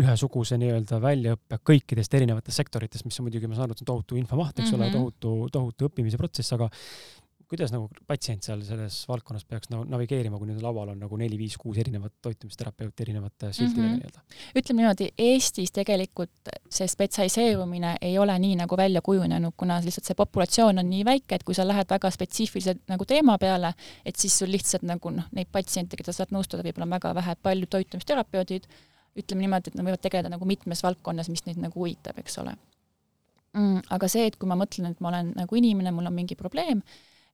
[0.00, 3.90] ühesuguse nii-öelda väljaõppe kõikidest erinevatest sektoritest, mis on muidugi, ma saan aru, et see on
[3.90, 4.82] tohutu infomaht, eks mm -hmm.
[4.82, 4.98] ole, Mhm.
[4.98, 6.68] tohutu, tohutu õppimise protsess, aga
[7.50, 11.34] kuidas nagu patsient seal selles valdkonnas peaks nagu navigeerima, kui nüüd laual on nagu neli,
[11.38, 13.96] viis, kuus erinevat toitumisterapeuti erinevate siltidega Mhm.
[13.98, 14.20] nii-öelda?
[14.60, 20.14] ütleme niimoodi, Eestis tegelikult see spetsialiseerumine ei ole nii nagu välja kujunenud, kuna lihtsalt see
[20.14, 23.74] populatsioon on nii väike, et kui sa lähed väga spetsiifilise nagu teema peale,
[24.06, 27.34] et siis sul lihtsalt nagu noh, neid patsiente, keda saad nõustada, võib-olla on väga vähe,
[27.42, 28.70] paljud toitumisterapeudid,
[29.18, 32.54] ütleme niimoodi, et nad võivad tegeleda nagu mitmes valdkonnas, mis neid nagu huvitab, eks ole
[33.54, 33.80] mm,.
[33.90, 36.82] aga see, et kui ma mõtlen, et ma olen nagu inimene, mul on mingi probleem,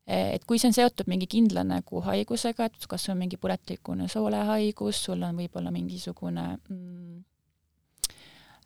[0.06, 5.00] et kui see on seotud mingi kindla nagu haigusega, et kas on mingi põletikune soolehaigus,
[5.08, 7.16] sul on võib-olla mingisugune mm,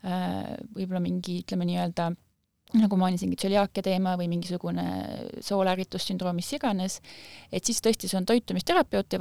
[0.04, 2.10] äh, võib-olla mingi, ütleme nii-öelda
[2.78, 4.84] nagu ma mainisingi, tsöliaakia teema või mingisugune
[5.44, 7.00] soolärritussündroom, mis iganes,
[7.52, 9.18] et siis tõesti, see on toitumisterapeuti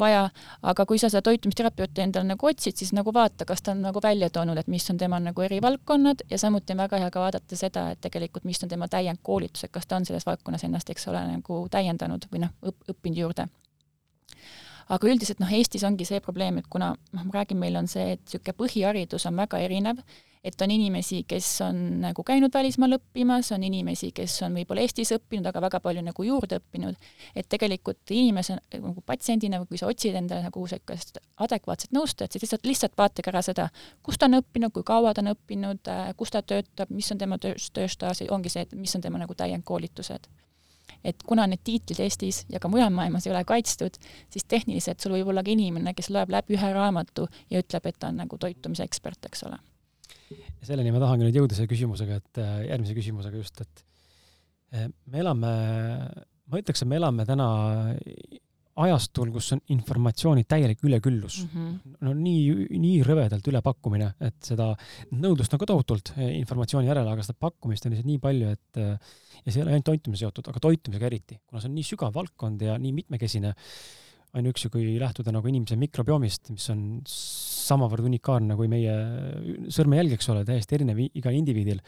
[0.00, 0.26] vaja,
[0.62, 4.02] aga kui sa seda toitumisterapeuti endale nagu otsid, siis nagu vaata, kas ta on nagu
[4.04, 7.58] välja toonud, et mis on tema nagu erivaldkonnad ja samuti on väga hea ka vaadata
[7.58, 11.24] seda, et tegelikult mis on tema täiendkoolitused, kas ta on selles valdkonnas ennast, eks ole,
[11.36, 13.48] nagu täiendanud või noh, õpp-, õppinud juurde
[14.92, 18.14] aga üldiselt noh, Eestis ongi see probleem, et kuna noh, ma räägin, meil on see,
[18.16, 20.02] et niisugune põhiharidus on väga erinev,
[20.44, 25.14] et on inimesi, kes on nagu käinud välismaal õppimas, on inimesi, kes on võib-olla Eestis
[25.16, 29.88] õppinud, aga väga palju nagu juurde õppinud, et tegelikult inimese nagu patsiendina või kui sa
[29.88, 33.70] otsid endale nagu niisugust adekvaatset nõustajat, siis lihtsalt, lihtsalt vaatage ära seda,
[34.04, 37.40] kus ta on õppinud, kui kaua ta on õppinud, kus ta töötab, mis on tema
[37.40, 40.28] töö, tööstaaž, ongi see, et mis on tema nagu täiendkoolitused
[41.04, 43.98] et kuna need tiitlid Eestis ja ka mujal maailmas ei ole kaitstud,
[44.32, 47.98] siis tehniliselt sul võib olla ka inimene, kes loeb läbi ühe raamatu ja ütleb, et
[48.00, 49.60] ta on nagu toitumise ekspert, eks ole.
[50.64, 53.84] selleni ma tahangi nüüd jõuda selle küsimusega, et äh, järgmise küsimusega just, et
[54.72, 55.52] äh, me elame,
[56.48, 57.48] ma ütleks, et me elame täna
[58.82, 61.50] ajastul, kus on informatsiooni täielik üleküllus mm.
[61.54, 61.96] -hmm.
[62.06, 64.72] no nii, nii rõvedalt ülepakkumine, et seda
[65.12, 68.80] nõudlust on ka tohutult eh, informatsiooni järele, aga seda pakkumist on lihtsalt nii palju, et
[68.82, 69.12] eh,
[69.44, 72.16] ja see ei ole ainult toitumisega seotud, aga toitumisega eriti, kuna see on nii sügav
[72.16, 73.54] valdkond ja nii mitmekesine.
[74.34, 78.96] ainuüksi, kui lähtuda nagu inimese mikrobiomist, mis on samavõrd unikaalne kui meie
[79.70, 81.78] sõrmejälg, eks ole, täiesti erinev igal indiviidil,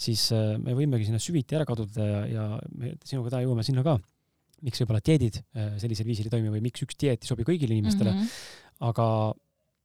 [0.00, 3.84] siis eh, me võimegi sinna süviti ära kaduda ja, ja me sinuga täna jõuame sinna
[3.84, 3.98] ka
[4.66, 5.40] miks võib-olla dieedid
[5.80, 8.20] sellisel viisil ei toimi või miks üks dieet ei sobi kõigile inimestele mm.
[8.20, 8.84] -hmm.
[8.90, 9.06] aga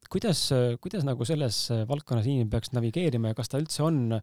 [0.10, 0.42] kuidas,
[0.82, 4.20] kuidas nagu selles valdkonnas inimene peaks navigeerima ja kas ta üldse on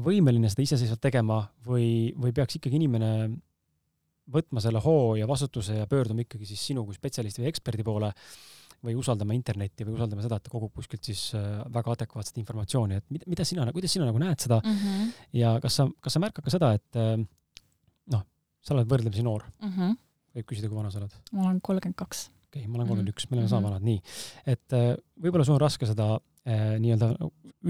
[0.00, 3.10] võimeline seda iseseisvalt tegema või, või peaks ikkagi inimene
[4.30, 8.10] võtma selle hoo ja vastutuse ja pöörduma ikkagi siis sinu kui spetsialisti või eksperdi poole
[8.86, 11.26] või usaldama internetti või usaldama seda, et ta kogub kuskilt siis
[11.74, 15.10] väga adekvaatset informatsiooni, et mida, mida sina, kuidas sina nagu näed seda mm -hmm.
[15.36, 17.00] ja kas sa, kas sa märkad ka seda, et
[18.14, 18.24] noh,
[18.60, 19.72] sa oled võrdlemisi noor mm.
[19.72, 19.96] -hmm.
[20.38, 21.16] võib küsida, kui vana sa oled?
[21.32, 22.26] ma olen kolmkümmend kaks.
[22.48, 23.54] okei okay,, ma olen kolmkümmend üks, me oleme mm -hmm.
[23.56, 24.00] sama vanad, nii.
[24.46, 24.90] et äh,
[25.22, 27.14] võib-olla sul on raske seda äh, nii-öelda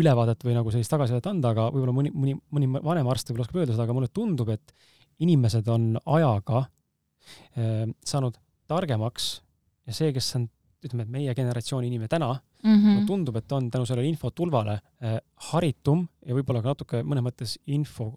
[0.00, 3.62] ülevaadet või nagu sellist tagasisidet anda, aga võib-olla mõni, mõni, mõni vanem arst võib-olla oskab
[3.62, 4.74] öelda seda, aga mulle tundub, et
[5.20, 8.38] inimesed on ajaga äh, saanud
[8.70, 9.40] targemaks
[9.87, 10.46] ja see, kes on,
[10.85, 13.07] ütleme, et meie generatsiooni inimene täna mm, -hmm.
[13.07, 15.18] tundub, et on tänu sellele infotulvale äh,
[15.50, 18.14] haritum ja võib-olla ka natuke mõnes mõttes info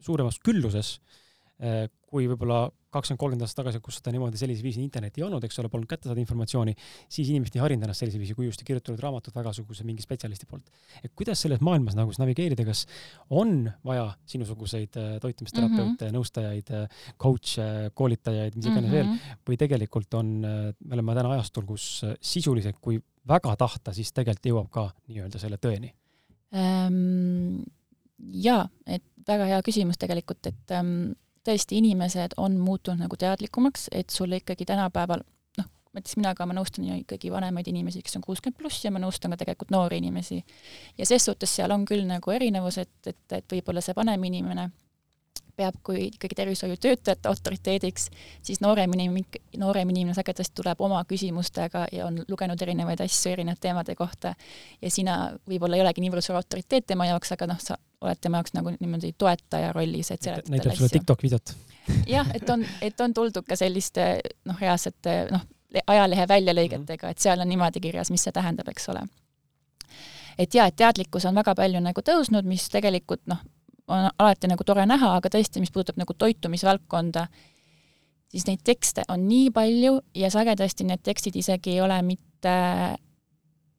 [0.00, 0.98] suuremas külluses
[2.06, 5.58] kui võib-olla kakskümmend, kolmkümmend aastat tagasi, kus seda niimoodi sellisel viisil internetti ei olnud, eks
[5.60, 6.72] ole, polnud kätte saada informatsiooni,
[7.12, 10.70] siis inimesed ei harinud ennast sellisel viisil, kui just kirjutatud raamatut vägasuguse mingi spetsialisti poolt.
[11.02, 12.84] et kuidas selles maailmas nagu navigeerida, kas
[13.30, 16.16] on vaja sinusuguseid toitumisterapeute mm, -hmm.
[16.16, 16.72] nõustajaid,
[17.22, 19.18] coach'e, koolitajaid, mis iganes mm -hmm.
[19.20, 24.52] veel, või tegelikult on, me oleme täna ajastul, kus sisuliselt, kui väga tahta, siis tegelikult
[24.52, 25.92] jõuab ka nii-öelda selle tõeni
[26.54, 27.64] ähm,?
[28.16, 31.12] Jaa, et väga hea küsimus tegelikult, et ähm,
[31.46, 35.22] tõesti, inimesed on muutunud nagu teadlikumaks, et sulle ikkagi tänapäeval
[35.58, 38.92] noh, näiteks mina ka, ma nõustan ju ikkagi vanemaid inimesi, kes on kuuskümmend pluss ja
[38.94, 40.42] ma nõustan ka tegelikult noori inimesi.
[40.98, 44.70] ja ses suhtes seal on küll nagu erinevus, et, et, et võib-olla see vanem inimene
[45.56, 48.10] peab kui ikkagi tervishoiutöötajate autoriteediks,
[48.44, 53.68] siis noorem inimene, noorem inimene sagedasti tuleb oma küsimustega ja on lugenud erinevaid asju erinevate
[53.68, 54.34] teemade kohta
[54.82, 55.16] ja sina
[55.48, 58.72] võib-olla ei olegi niivõrd suur autoriteet tema jaoks, aga noh, sa oled tema jaoks nagu
[58.76, 60.70] niimoodi toetaja rollis, et seletada talle asju.
[60.70, 61.54] näitab sulle TikTok videot.
[62.06, 64.06] jah, et on, et on tuldud ka selliste
[64.48, 65.44] noh, reaalsete noh,
[65.86, 69.04] ajalehe väljalõigetega, et seal on niimoodi kirjas, mis see tähendab, eks ole.
[70.38, 73.42] et jaa, et teadlikkus on väga palju nagu tõusnud, mis tegelikult noh,
[73.88, 77.26] on alati nagu tore näha, aga tõesti, mis puudutab nagu toitumisvaldkonda,
[78.32, 82.54] siis neid tekste on nii palju ja sagedasti need tekstid isegi ei ole mitte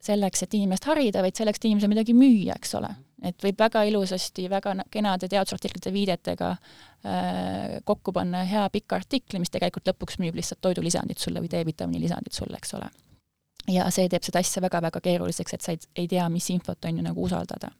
[0.03, 2.91] selleks, et inimest harida, vaid selleks, et inimesele midagi müüa, eks ole.
[3.23, 9.53] Et võib väga ilusasti, väga kenade teadusartiklite viidetega äh, kokku panna hea pika artikli, mis
[9.53, 12.91] tegelikult lõpuks müüb lihtsalt toidulisandit sulle või D-vitamiini lisandit sulle, eks ole.
[13.73, 17.01] ja see teeb seda asja väga-väga keeruliseks, et sa ei, ei tea, mis infot on
[17.01, 17.73] ju nagu usaldada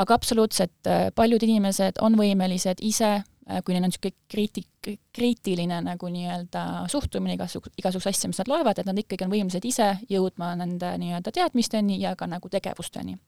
[0.00, 5.80] aga absoluutselt äh, paljud inimesed on võimelised ise, äh, kui neil on niisugune kriiti-, kriitiline
[5.84, 9.90] nagu nii-öelda suhtumine igasugu, igasuguse asja, mis nad loevad, et nad ikkagi on võimelised ise
[10.10, 13.18] jõudma nende nii-öelda teadmisteni ja ka nagu tegevusteni.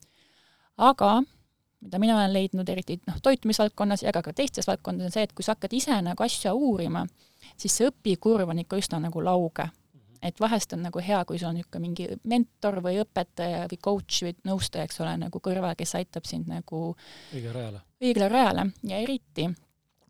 [0.77, 1.21] Aga
[1.83, 5.33] mida mina olen leidnud, eriti noh, toitumisvaldkonnas ja ka, ka teistes valdkondades, on see, et
[5.35, 7.03] kui sa hakkad ise nagu asja uurima,
[7.59, 9.67] siis see õpikurv on ikka üsna nagu lauge
[10.23, 14.23] et vahest on nagu hea, kui sul on niisugune mingi mentor või õpetaja või coach
[14.23, 16.83] või nõustaja, eks ole, nagu kõrval, kes aitab sind nagu
[17.33, 17.83] õigele rajale.
[18.03, 19.49] õigele rajale ja eriti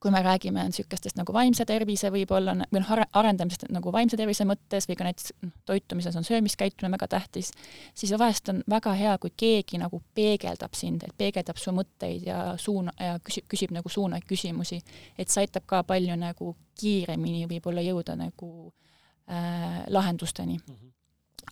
[0.03, 4.87] kui me räägime niisugustest nagu vaimse tervise võib-olla või noh, arendamisest nagu vaimse tervise mõttes
[4.89, 7.53] või ka näiteks noh, toitumises on söömiskäitumine väga tähtis,
[7.95, 12.41] siis vahest on väga hea, kui keegi nagu peegeldab sind, et peegeldab su mõtteid ja
[12.59, 14.81] suuna ja küsib, küsib nagu suunaid küsimusi,
[15.17, 18.49] et see aitab ka palju nagu kiiremini võib-olla jõuda nagu
[19.29, 20.73] äh, lahendusteni mm.
[20.73, 20.93] -hmm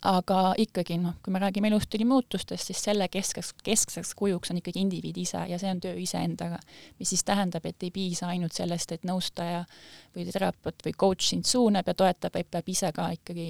[0.02, 4.82] aga ikkagi noh, kui me räägime elustiili muutustest, siis selle keskseks, keskseks kujuks on ikkagi
[4.82, 6.58] indiviid ise ja see on töö iseendaga,
[7.00, 9.64] mis siis tähendab, et ei piisa ainult sellest, et nõustaja
[10.16, 13.48] või terapeut või coach sind suunab ja toetab, vaid peab ise ka ikkagi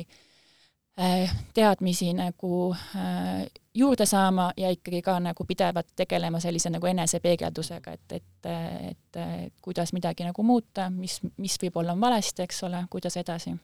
[0.99, 7.95] äh, teadmisi nagu äh, juurde saama ja ikkagi ka nagu pidevalt tegelema sellise nagu enesepeegeldusega,
[7.95, 8.51] et, et,
[8.91, 13.55] et, et kuidas midagi nagu muuta, mis, mis võib-olla on valesti, eks ole, kuidas edasi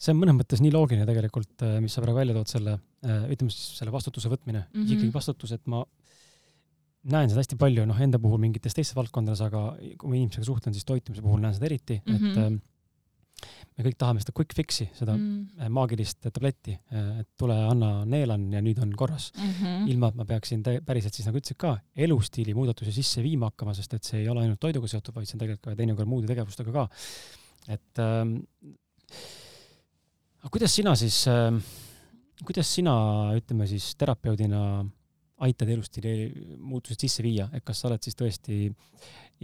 [0.00, 2.76] see on mõnes mõttes nii loogiline tegelikult, äh, mis sa praegu välja tood, selle,
[3.06, 4.92] äh, ütleme siis selle vastutuse võtmine mm, -hmm.
[4.96, 5.84] ikkagi vastutus, et ma
[7.14, 9.66] näen seda hästi palju, noh, enda puhul mingites teistes valdkondades, aga
[10.00, 12.30] kui ma inimesega suhtlen, siis toitumise puhul näen seda eriti mm, -hmm.
[12.30, 12.54] et mhm.
[12.54, 12.70] äh,
[13.74, 15.30] me kõik tahame seda quick fix'i, seda mm.
[15.58, 15.72] -hmm.
[15.76, 16.76] maagilist tabletti,
[17.20, 19.50] et tule, anna, neelan ja nüüd on korras mm.
[19.50, 19.88] -hmm.
[19.90, 23.94] ilma, et ma peaksin päriselt siis nagu ütlesid ka, elustiili muudatusi sisse viima hakkama, sest
[23.94, 26.72] et see ei ole ainult toiduga seotud, vaid see on tegelikult ka teinekord muude tegevustega
[26.72, 26.88] ka.
[27.68, 28.38] et ähm,
[30.44, 31.56] aga kuidas sina siis äh,,
[32.44, 32.94] kuidas sina,
[33.38, 34.84] ütleme siis terapeudina
[35.44, 36.28] aitad elustiili
[36.62, 38.68] muutused sisse viia, et kas sa oled siis tõesti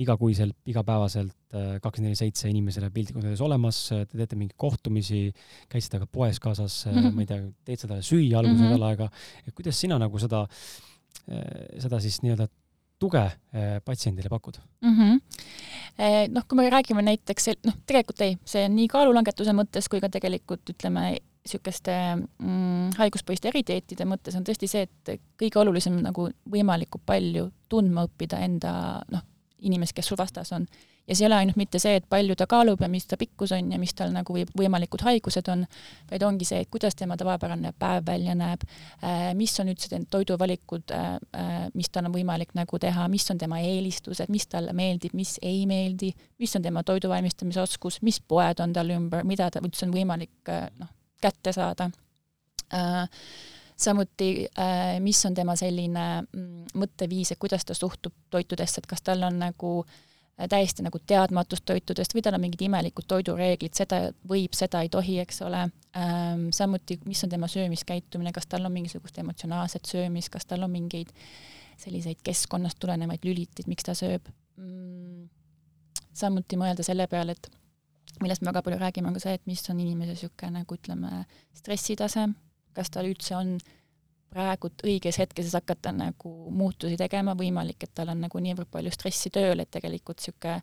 [0.01, 5.25] igakuiselt, igapäevaselt äh, kakskümmend neli seitse inimesele piltlikult öeldes olemas, te teete mingeid kohtumisi,
[5.73, 7.17] käid seda ka poes kaasas mm, -hmm.
[7.17, 8.71] ma ei tea, teed seda süüa alguse mm -hmm.
[8.71, 9.11] nädal aega,
[9.47, 10.47] et kuidas sina nagu seda,
[11.27, 12.47] äh, seda siis nii-öelda
[13.01, 13.23] tuge
[13.85, 14.95] patsiendile pakud mm?
[14.97, 16.29] -hmm.
[16.33, 20.09] Noh, kui me räägime näiteks, noh, tegelikult ei, see on nii kaalulangetuse mõttes kui ka
[20.13, 27.05] tegelikult ütleme, niisuguste mm, haiguspõhiste eriteetide mõttes on tõesti see, et kõige olulisem nagu võimalikult
[27.07, 28.73] palju tundma õppida enda
[29.13, 29.25] noh,
[29.61, 30.67] inimest, kes sul vastas on
[31.09, 33.53] ja see ei ole ainult mitte see, et palju ta kaalub ja mis ta pikkus
[33.57, 35.65] on ja mis tal nagu võimalikud haigused on,
[36.11, 38.65] vaid ongi see, et kuidas tema tavapärane päev välja näeb,
[39.03, 43.27] äh, mis on üldse need toiduvalikud, äh, äh, mis tal on võimalik nagu teha, mis
[43.33, 48.01] on tema eelistused, mis talle meeldib, mis ei meeldi, mis on tema toidu valmistamise oskus,
[48.07, 51.91] mis poed on tal ümber, mida ta üldse on võimalik noh, kätte saada.
[53.81, 54.29] Samuti,
[55.03, 59.41] mis on tema selline mm, mõtteviis, et kuidas ta suhtub toitudesse, et kas tal on
[59.41, 60.10] nagu Äh,
[60.49, 65.19] täiesti nagu teadmatust toitudest või tal on mingid imelikud toidureeglid, seda võib, seda ei tohi,
[65.25, 65.65] eks ole
[65.97, 66.49] ähm,.
[66.57, 71.13] samuti, mis on tema söömiskäitumine, kas tal on mingisugust emotsionaalset söömist, kas tal on mingeid
[71.81, 75.27] selliseid keskkonnast tulenevaid lüliteid, miks ta sööb mm,.
[76.13, 77.51] samuti mõelda selle peale, et
[78.21, 81.25] millest me väga palju räägime, on ka see, et mis on inimese niisugune nagu ütleme,
[81.57, 82.29] stressitase,
[82.77, 83.80] kas tal üldse on äh,
[84.31, 89.33] praegu õiges hetkes hakata nagu muutusi tegema, võimalik, et tal on nagu niivõrd palju stressi
[89.35, 90.59] tööl, et tegelikult niisugune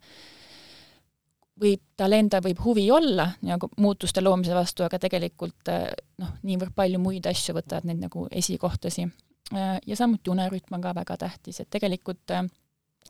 [1.62, 5.71] võib, tal endal võib huvi olla nagu muutuste loomise vastu, aga tegelikult
[6.21, 9.08] noh, niivõrd palju muid asju võtavad neid nagu esikohtasi.
[9.86, 12.34] ja samuti unerütm on ka väga tähtis, et tegelikult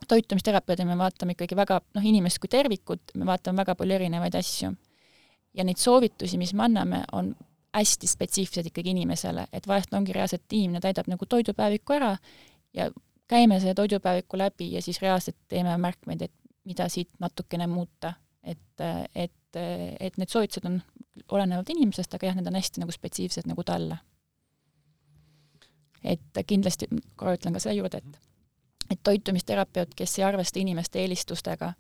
[0.08, 4.72] toitumisterapeudil me vaatame ikkagi väga, noh, inimest kui tervikut, me vaatame väga palju erinevaid asju.
[5.54, 7.36] ja neid soovitusi, mis me anname, on
[7.78, 12.16] hästi spetsiifilised ikkagi inimesele, et vahest ongi reaalselt, inimene täidab nagu toidupäeviku ära
[12.74, 12.90] ja
[13.28, 16.34] käime selle toidupäeviku läbi ja siis reaalselt teeme märkmeid, et
[16.68, 18.13] mida siit natukene muuta.
[18.44, 18.82] et,
[19.16, 19.58] et,
[20.00, 20.82] et need soovitused on,
[21.32, 23.98] olenevad inimesest, aga jah, need on hästi nagu spetsiifsed nagu talle.
[26.04, 28.28] et kindlasti, korra ütlen ka selle juurde, et
[28.92, 31.74] et toitumisterapeut, kes ei arvesta inimeste eelistustega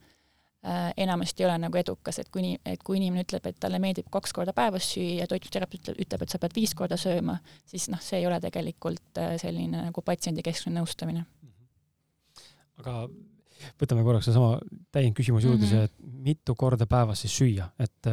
[0.97, 4.33] enamasti ei ole nagu edukas, et kui et kui inimene ütleb, et talle meeldib kaks
[4.35, 7.37] korda päevas süüa ja toitumisterapeut ütleb, et sa pead viis korda sööma,
[7.69, 11.25] siis noh, see ei ole tegelikult äh, selline nagu patsiendikeskne nõustamine.
[12.77, 13.07] aga
[13.81, 14.59] võtame korraks seesama
[14.93, 15.75] täiendküsimuse juurde mm, -hmm.
[15.75, 18.11] see, et mitu korda päevas siis süüa, et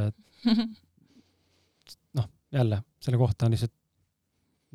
[2.18, 3.74] noh, jälle selle kohta on lihtsalt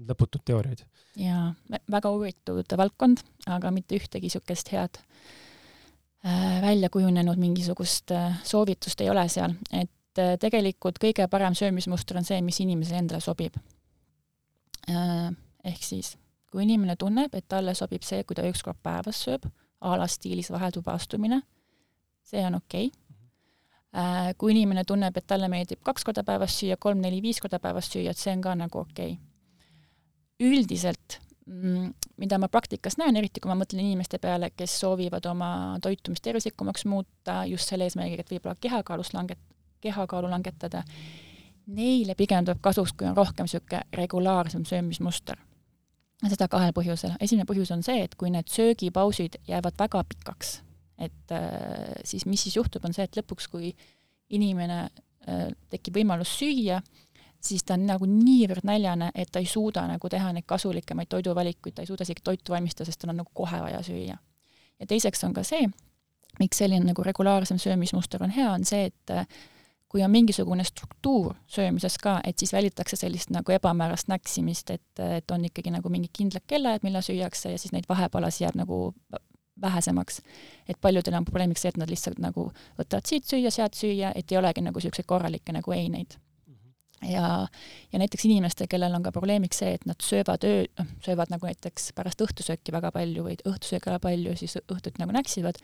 [0.10, 0.86] lõputud teooriaid.
[1.16, 1.54] jaa,
[1.92, 5.04] väga huvitav valdkond, aga mitte ühtegi niisugust head äh,
[6.62, 12.28] välja kujunenud mingisugust äh, soovitust ei ole seal, et äh, tegelikult kõige parem söömismuster on
[12.28, 13.56] see, mis inimesele endale sobib.
[14.90, 16.16] Ehk siis,
[16.52, 19.46] kui inimene tunneb, et talle sobib see, kui ta üks kord päevas sööb,
[19.80, 21.42] a la stiilis vahetubaastumine,
[22.26, 23.06] see on okei okay.
[24.38, 27.88] Kui inimene tunneb, et talle meeldib kaks korda päevas süüa, kolm, neli, viis korda päevas
[27.90, 29.30] süüa, et see on ka nagu okei okay
[30.40, 36.24] üldiselt mida ma praktikas näen, eriti kui ma mõtlen inimeste peale, kes soovivad oma toitumist
[36.26, 39.42] tervislikumaks muuta just selle eesmärgiga, et võib-olla kehakaalust langet-,
[39.82, 40.84] kehakaalu langetada,
[41.74, 45.38] neile pigem tuleb kasuks, kui on rohkem niisugune regulaarsem söömismuster.
[46.28, 47.16] seda kahel põhjusel.
[47.22, 50.62] esimene põhjus on see, et kui need söögipausid jäävad väga pikaks,
[51.00, 53.74] et äh, siis mis siis juhtub, on see, et lõpuks, kui
[54.30, 56.82] inimene äh, tekib võimalus süüa,
[57.42, 61.76] siis ta on nagu niivõrd näljane, et ta ei suuda nagu teha neid kasulikumaid toiduvalikuid,
[61.76, 64.18] ta ei suuda isegi toitu valmistada, sest tal on nagu kohe vaja süüa.
[64.80, 65.70] ja teiseks on ka see,
[66.40, 69.26] miks selline nagu regulaarsem söömismuster on hea, on see, et äh,
[69.90, 75.32] kui on mingisugune struktuur söömises ka, et siis välitakse sellist nagu ebamäärast näksimist, et, et
[75.32, 78.80] on ikkagi nagu mingid kindlad kellaajad, millal süüakse ja siis neid vahepalasid jääb nagu
[79.62, 80.22] vähesemaks.
[80.68, 84.32] et paljudel on probleemiks see, et nad lihtsalt nagu võtavad siit süüa, sealt süüa, et
[84.32, 86.16] ei olegi nagu niisuguseid korralikke nagu eineid
[87.08, 87.48] ja,
[87.92, 91.48] ja näiteks inimestel, kellel on ka probleemiks see, et nad söövad öö, noh, söövad nagu
[91.48, 95.62] näiteks pärast õhtusööki väga palju või õhtusöögi ajal palju, siis õhtuti nagu näksivad,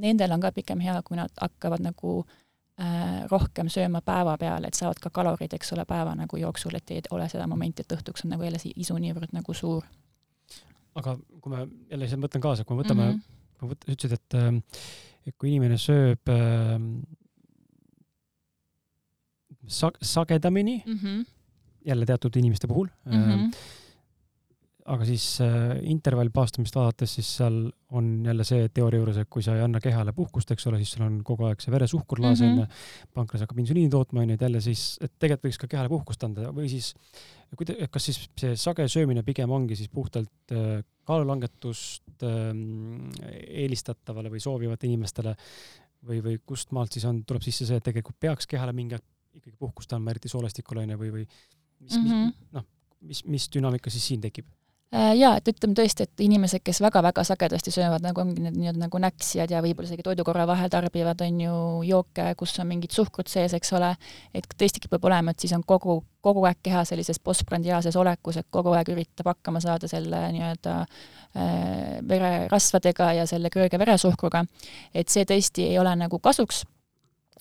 [0.00, 4.78] nendel on ka pigem hea, kui nad hakkavad nagu äh, rohkem sööma päeva peale, et
[4.78, 8.26] saavad ka kalorid, eks ole, päeva nagu jooksul, et ei ole seda momenti, et õhtuks
[8.26, 9.84] on nagu jälle see isu niivõrd nagu suur.
[10.94, 13.76] aga kui me jälle lihtsalt mõtlen kaasa, kui me võtame mm, -hmm.
[13.86, 14.86] sa ütlesid, et, äh,
[15.26, 16.78] et kui inimene sööb äh,
[19.70, 21.26] sag-, sagedamini mm, -hmm.
[21.86, 23.12] jälle teatud inimeste puhul mm.
[23.12, 23.56] -hmm.
[24.84, 29.54] aga siis äh, intervallpaastumist vaadates, siis seal on jälle see teooria juures, et kui sa
[29.56, 32.54] ei anna kehale puhkust, eks ole, siis sul on kogu aeg see veresuhkur laas onju
[32.54, 35.88] mm -hmm., pankras hakkab insuliini tootma onju, et jälle siis, et tegelikult võiks ka kehale
[35.88, 36.94] puhkust anda või siis
[37.56, 42.54] kuida-, kas siis see sage söömine pigem ongi siis puhtalt äh, kaalulangetust äh,
[43.62, 45.36] eelistatavale või soovivatele inimestele
[46.06, 48.98] või, või kust maalt siis on, tuleb sisse see, et tegelikult peaks kehale mingi
[49.34, 51.26] ikkagi puhkust andma, eriti soolestikule onju, või, või
[51.80, 52.24] mis mm -hmm.
[52.26, 52.66] mis, noh,
[53.00, 54.48] mis, mis dünaamika siis siin tekib?
[54.90, 58.88] Äh, jaa, et ütleme tõesti, et inimesed, kes väga-väga sagedasti söövad, nagu ongi need nii-öelda
[58.88, 63.30] nagu näksijad ja võib-olla isegi toidukorra vahel tarbivad, on ju, jooke, kus on mingid suhkrut
[63.30, 63.92] sees, eks ole,
[64.34, 68.50] et tõesti kipub olema, et siis on kogu, kogu aeg keha sellises postprandiaalses olekus, et
[68.50, 74.42] kogu aeg üritab hakkama saada selle nii-öelda äh, vererasvadega ja selle kõrge veresuhkruga,
[74.90, 76.64] et see tõesti ei ole nagu kasuks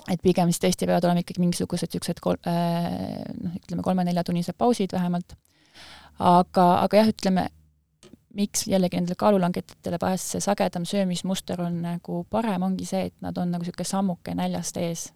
[0.07, 4.93] et pigem siis tõesti peavad olema ikkagi mingisugused niisugused kol-, äh, noh, ütleme kolme-neljatunnised pausid
[4.95, 5.35] vähemalt,
[6.19, 7.47] aga, aga jah, ütleme,
[8.39, 13.37] miks jällegi nendele kaalulangetajatele vahest see sagedam söömismuster on nagu parem, ongi see, et nad
[13.41, 15.09] on nagu niisugune sammuke näljast ees.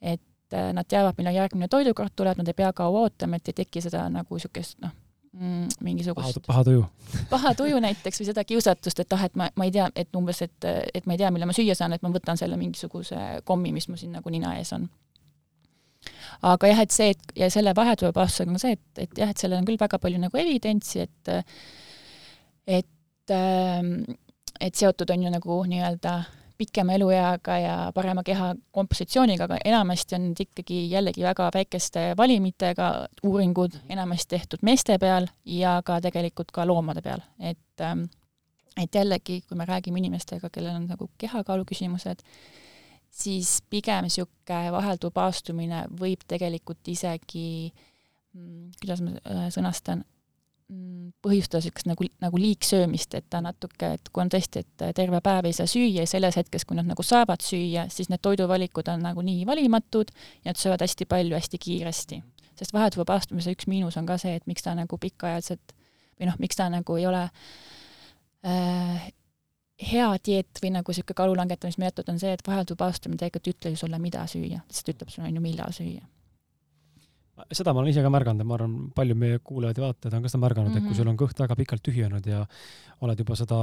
[0.00, 3.62] et äh, nad teavad, millal järgmine toidukord tuleb, nad ei pea kaua ootama, et ei
[3.64, 4.92] teki seda nagu niisugust noh,
[5.34, 6.84] mm, mingisugust paha tuju
[7.30, 10.42] paha tuju näiteks või seda kiusatust, et ah, et ma, ma ei tea, et umbes,
[10.46, 13.72] et, et ma ei tea, millal ma süüa saan, et ma võtan selle mingisuguse kommi,
[13.74, 14.86] mis mul siin nagu nina ees on.
[16.54, 19.62] aga jah, et see, et ja selle vahetulevastusega on see, et, et jah, et sellel
[19.62, 21.34] on küll väga palju nagu evidentsi, et
[22.78, 23.36] et
[24.60, 26.18] et seotud on ju nagu nii-öelda
[26.58, 32.90] pikema elueaga ja parema keha kompositsiooniga, aga enamasti on ikkagi jällegi väga väikeste valimitega
[33.26, 38.06] uuringud, enamasti tehtud meeste peal ja ka tegelikult ka loomade peal, et ähm,
[38.76, 42.22] et jällegi, kui me räägime inimestega, kellel on nagu kehakaalu küsimused,
[43.14, 47.70] siis pigem niisugune vahelduv paastumine võib tegelikult isegi,
[48.34, 50.02] mm, kuidas ma äh, sõnastan,
[51.24, 55.48] põhjustada niisugust nagu, nagu liigsöömist, et ta natuke, et kui on tõesti, et terve päev
[55.48, 59.04] ei saa süüa ja selles hetkes, kui nad nagu saavad süüa, siis need toiduvalikud on
[59.04, 60.12] nagu nii valimatud
[60.44, 62.22] ja nad söövad hästi palju hästi kiiresti.
[62.54, 65.74] sest vahetuse paastumise üks miinus on ka see, et miks ta nagu pikaajaliselt
[66.20, 67.24] või noh, miks ta nagu ei ole
[68.46, 69.12] äh,
[69.90, 73.74] hea dieet või nagu niisugune kalu langetamismeetod on see, et vahelduv paastumine tegelikult ei ütle
[73.74, 76.13] ju sulle, mida süüa, lihtsalt ütleb sulle, on ju, millal süüa
[77.50, 80.24] seda ma olen ise ka märganud ja ma arvan, palju meie kuulajad ja vaatajad on
[80.24, 80.78] ka seda märganud mm, -hmm.
[80.78, 80.98] et kui mhm.
[81.00, 82.44] sul on kõht väga pikalt tühjenud ja
[83.04, 83.60] oled juba seda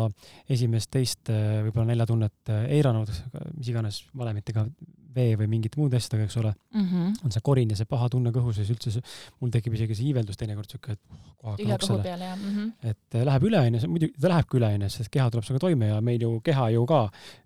[0.49, 3.11] esimest, teist, võib-olla neljatunnet eiranud,
[3.57, 4.67] mis iganes valemitega
[5.15, 7.25] vee või mingite muude asjadega, eks ole mm, -hmm.
[7.25, 9.03] on see korin ja see paha tunne kõhus ja siis üldse see,
[9.41, 12.15] mul tekib isegi see iiveldus teinekord siuke, et kohe hakkab oksele.
[12.35, 12.71] Mm -hmm.
[12.89, 15.87] et äh, läheb üle, onju, muidugi ta lähebki üle, onju, sest keha tuleb sinuga toime
[15.87, 17.01] ja meil ju keha ju ka,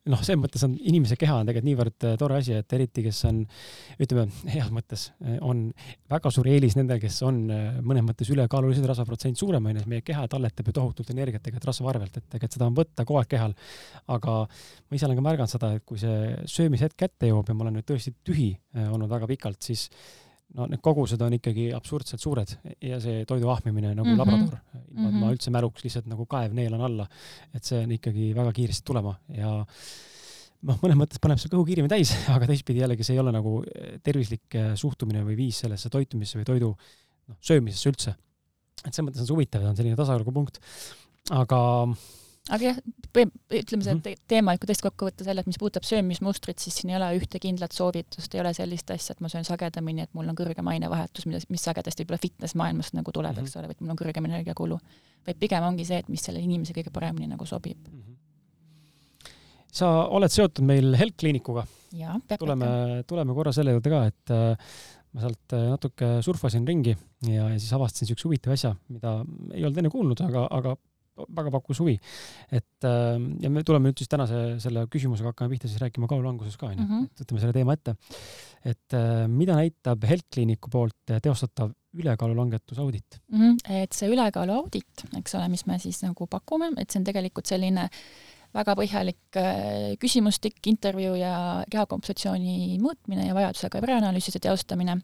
[0.05, 3.23] noh, selles mõttes on, inimese keha on tegelikult niivõrd äh, tore asi, et eriti, kes
[3.29, 3.41] on,
[3.99, 5.71] ütleme, heas mõttes äh, on
[6.11, 7.45] väga suur eelis nendel, kes on
[7.81, 12.17] mõnes mõttes ülekaalulised, rasvaprotsent suurem, onju, meie keha talletab ju tohutult energiat tegelikult rasva arvelt,
[12.17, 13.55] et tegelikult seda on võtta kogu aeg kehal.
[14.07, 14.33] aga
[14.89, 17.79] ma ise olen ka märganud seda, et kui see söömishetk kätte jõuab ja ma olen
[17.79, 19.87] nüüd tõesti tühi äh, olnud väga pikalt, siis
[20.55, 22.51] no need kogused on ikkagi absurdselt suured
[22.83, 24.19] ja see toidu ahmimine nagu mm -hmm.
[24.21, 24.59] labrador,
[24.93, 27.07] ilma et ma üldse mäluks, lihtsalt nagu kaev neelan alla.
[27.53, 29.51] et see on ikkagi väga kiiresti tulema ja
[30.61, 33.61] noh, mõnes mõttes paneb see kõhu kiiremini täis, aga teistpidi jällegi see ei ole nagu
[33.63, 38.15] äh, tervislik äh, suhtumine või viis sellesse toitumisse või toidu noh, söömisesse üldse.
[38.85, 40.61] et selles mõttes on see huvitav ja on selline tasakaalupunkt.
[41.31, 41.61] aga
[42.53, 42.79] aga jah,
[43.15, 44.19] ütleme see -hmm.
[44.29, 47.39] teema, kui tõesti kokku võtta selle, et mis puudutab söömismustrit, siis siin ei ole ühte
[47.41, 51.25] kindlat soovitust, ei ole sellist asja, et ma söön sagedamini, et mul on kõrgem ainevahetus,
[51.25, 53.47] mida, mis sagedasti võib-olla fitness-maailmast nagu tuleb mm, -hmm.
[53.49, 54.79] eks ole, või et mul on kõrgem energiakulu.
[55.25, 58.01] vaid pigem ongi see, et mis selle inimese kõige paremini nagu sobib mm.
[58.01, 59.31] -hmm.
[59.71, 61.65] sa oled seotud meil Health Clinicuga.
[62.39, 64.57] tuleme, tuleme korra selle juurde ka, et äh,
[65.13, 69.63] ma sealt äh, natuke surfasin ringi ja, ja siis avastasin niisuguse huvitava asja, mida ei
[69.63, 70.75] olnud enne kuulnud, aga, aga
[71.15, 71.95] väga pakkus huvi.
[72.51, 76.59] et äh, ja me tuleme nüüd siis tänase selle küsimusega hakkame pihta siis rääkima kaalulangusest
[76.59, 77.07] ka onju -hmm.
[77.11, 77.95] et võtame selle teema ette.
[78.65, 83.41] et äh, mida näitab Health Clinicu poolt teostatav ülekaalulangetusaudit mm?
[83.41, 83.81] -hmm.
[83.83, 87.89] et see ülekaaluaudit, eks ole, mis me siis nagu pakume, et see on tegelikult selline
[88.55, 95.01] väga põhjalik äh, küsimustik, intervjuu ja kehakompositsiooni mõõtmine ja vajadusega vereanalüüside teostamine.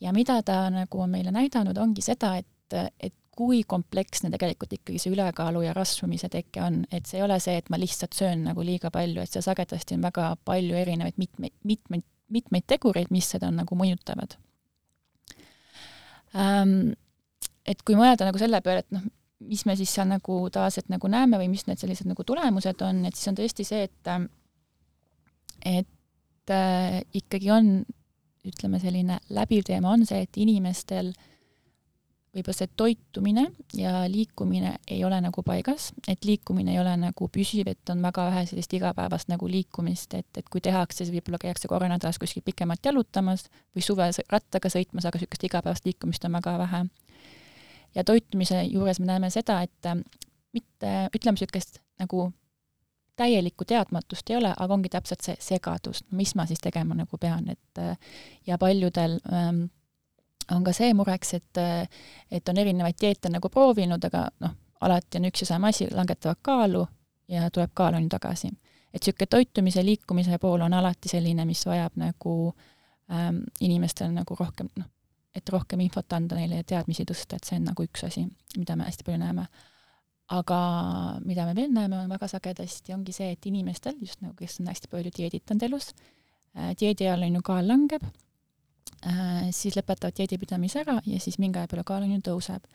[0.00, 4.98] ja mida ta nagu on meile näidanud, ongi seda, et, et kui kompleksne tegelikult ikkagi
[5.00, 8.42] see ülekaalu ja rasvumise teke on, et see ei ole see, et ma lihtsalt söön
[8.48, 13.30] nagu liiga palju, et seal sagedasti on väga palju erinevaid mitmeid, mitmeid, mitmeid tegureid, mis
[13.36, 14.36] seda nagu mõjutavad
[16.34, 16.92] ähm,.
[17.66, 19.06] et kui mõelda nagu selle peale, et noh,
[19.46, 23.04] mis me siis seal nagu tavaliselt nagu näeme või mis need sellised nagu tulemused on,
[23.08, 24.14] et siis on tõesti see, et
[25.70, 27.72] et äh, ikkagi on,
[28.48, 31.29] ütleme, selline läbiv teema on see, et inimestel äh,
[32.30, 37.68] võib-olla see toitumine ja liikumine ei ole nagu paigas, et liikumine ei ole nagu püsiv,
[37.72, 41.70] et on väga vähe sellist igapäevast nagu liikumist, et, et kui tehakse, siis võib-olla käiakse
[41.70, 46.58] korra nädalas kuskil pikemalt jalutamas või suvel rattaga sõitmas, aga niisugust igapäevast liikumist on väga
[46.64, 46.84] vähe.
[47.94, 49.98] ja toitumise juures me näeme seda, et äh,
[50.54, 52.30] mitte, ütleme niisugust nagu
[53.18, 57.50] täielikku teadmatust ei ole, aga ongi täpselt see segadus, mis ma siis tegema nagu pean,
[57.50, 57.98] et äh,
[58.46, 59.66] ja paljudel ähm,
[60.52, 61.60] on ka see mureks, et,
[62.30, 66.40] et on erinevaid dieete nagu proovinud, aga noh, alati on üks ja sama asi, langetavad
[66.42, 66.84] kaalu
[67.30, 68.50] ja tuleb kaal on ju tagasi.
[68.94, 72.54] et niisugune toitumise, liikumise pool on alati selline, mis vajab nagu
[73.12, 74.88] ähm, inimestele nagu rohkem noh,
[75.34, 78.24] et rohkem infot anda neile ja teadmisi tõsta, et see on nagu üks asi,
[78.56, 79.46] mida me hästi palju näeme.
[80.30, 80.56] aga
[81.26, 84.68] mida me veel näeme, on väga sagedasti, ongi see, et inimestel, just nagu kes on
[84.70, 85.92] hästi palju dieeditanud elus
[86.56, 88.06] äh,, dieedi ajal on ju kaal langeb
[89.50, 92.66] siis lõpetavad dieedipidamise ära ja siis mingi aja peale kaal on ju tõuseb.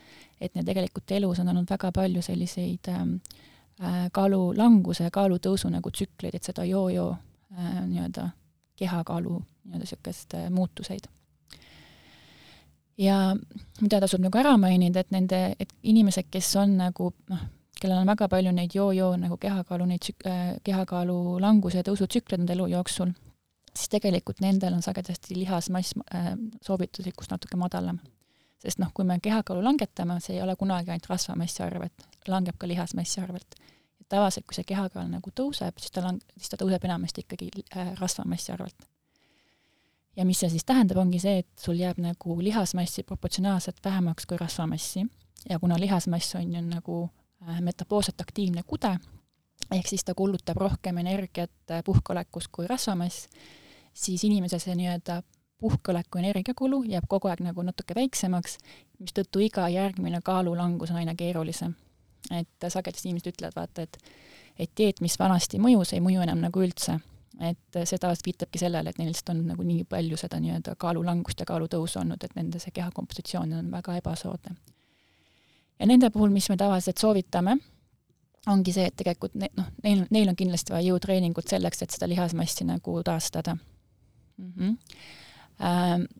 [0.41, 3.17] et neil tegelikult elus on olnud väga palju selliseid ähm,
[3.81, 8.29] äh, kaalu languse ja kaalu tõusu nagu tsükleid, et seda joo-joo äh, nii-öelda
[8.75, 11.07] kehakaalu nii-öelda niisugust äh, muutuseid.
[12.97, 13.35] ja
[13.81, 17.45] mida tasub nagu ära mainida, et nende, et inimesed, kes on nagu noh,
[17.81, 22.07] kellel on väga palju neid joo-joo nagu kehakaalu, neid tsük- äh,, kehakaalu languse ja tõusu
[22.07, 23.13] tsükleid enda elu jooksul
[23.75, 27.99] siis tegelikult nendel on sagedasti lihasmass äh, soovituslikust natuke madalam.
[28.65, 32.67] sest noh, kui me kehakaalu langetame, see ei ole kunagi ainult rasvamassi arvelt, langeb ka
[32.67, 33.55] lihasmassi arvelt.
[34.09, 37.93] tavaliselt, kui see kehakaal nagu tõuseb, siis ta lang-, siis ta tõuseb enamasti ikkagi äh,
[37.99, 38.87] rasvamassi arvelt.
[40.15, 44.37] ja mis see siis tähendab, ongi see, et sul jääb nagu lihasmassi proportsionaalselt vähemaks kui
[44.37, 45.05] rasvamassi
[45.49, 47.09] ja kuna lihasmass on ju nagu
[47.49, 48.95] äh, metaboolselt aktiivne kude,
[49.71, 51.51] ehk siis ta kulutab rohkem energiat
[51.85, 53.27] puhkeolekust kui rasvamass,
[53.95, 55.21] siis inimese see nii-öelda
[55.59, 58.57] puhkeoleku energiakulu jääb kogu aeg nagu natuke väiksemaks,
[58.99, 61.73] mistõttu iga järgmine kaalulangus on aina keerulisem.
[62.31, 63.97] et sagedasti inimesed ütlevad, vaata, et
[64.59, 66.99] et dieet, mis vanasti mõjus, ei mõju enam nagu üldse.
[67.39, 71.45] et seda viitabki sellele, et neil lihtsalt on nagu nii palju seda nii-öelda kaalulangust ja
[71.45, 74.55] kaalutõusu olnud, et nende see keha kompositsioon on väga ebasoodne.
[75.79, 77.57] ja nende puhul, mis me tavaliselt soovitame,
[78.47, 82.07] ongi see, et tegelikult ne-, noh, neil, neil on kindlasti vaja jõutreeningut selleks, et seda
[82.07, 83.57] lihasmassi nagu taastada
[84.37, 84.51] mm.
[84.57, 84.77] -hmm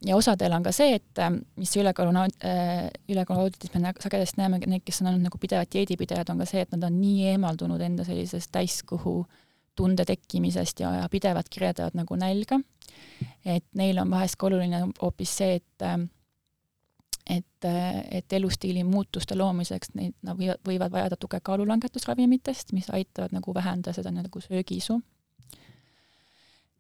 [0.08, 2.14] ja osadel on ka see, et ähm, mis ülekaalu,
[2.48, 6.46] äh, ülekaalu auditis me sagedasti näeme, neid, kes on olnud nagu pidevad dieedipidajad, on ka
[6.48, 9.26] see, et nad on nii eemaldunud enda sellisest täiskõhu
[9.76, 12.62] tunde tekkimisest ja, ja pidevalt kirjeldavad nagu nälga,
[13.44, 16.08] et neil on vahest ka oluline hoopis see, et ähm,
[17.30, 17.66] et,
[18.12, 23.96] et elustiili muutuste loomiseks neid nad võivad, võivad vajada tuge kaalulangetusravimitest, mis aitavad nagu vähendada
[23.98, 25.00] seda nagu söögiisu.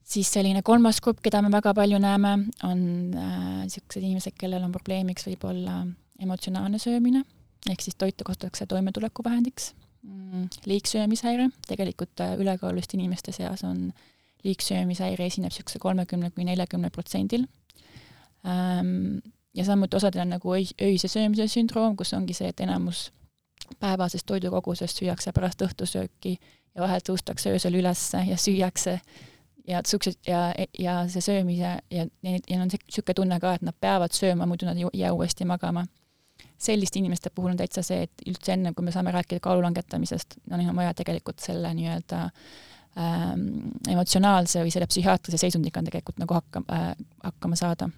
[0.05, 2.33] Siis selline kolmas grupp, keda me väga palju näeme,
[2.67, 2.81] on
[3.11, 5.81] niisugused äh, inimesed, kellel on probleemiks võib-olla
[6.21, 7.23] emotsionaalne söömine,
[7.69, 9.73] ehk siis toitu kasutatakse toimetulekuvahendiks
[10.05, 10.49] mm,.
[10.69, 13.89] liigsöömishäire, tegelikult äh, ülekaaluliste inimeste seas on
[14.45, 17.47] liigsöömishäire esineb niisuguse kolmekümne kuni neljakümne protsendil
[18.45, 19.17] ähm,
[19.57, 23.09] ja samuti osadel on nagu öis, öise söömise sündroom, kus ongi see, et enamus
[23.81, 28.99] päevasest toidukogusest süüakse pärast õhtusööki ja vahel tõustakse öösel ülesse ja süüakse
[29.67, 30.47] ja siuksed ja,
[30.79, 34.67] ja see söömise ja, ja, ja on niisugune tunne ka, et nad peavad sööma, muidu
[34.69, 35.85] nad ei jää uuesti magama.
[36.57, 40.37] selliste inimeste puhul on täitsa see, et üldse enne, kui me saame rääkida kaalu langetamisest,
[40.49, 42.21] no neil on vaja tegelikult selle nii-öelda
[42.97, 43.45] ähm,
[43.91, 46.91] emotsionaalse või selle psühhiaatrilise seisundiga on tegelikult nagu hakkama äh,,
[47.23, 47.89] hakkama saada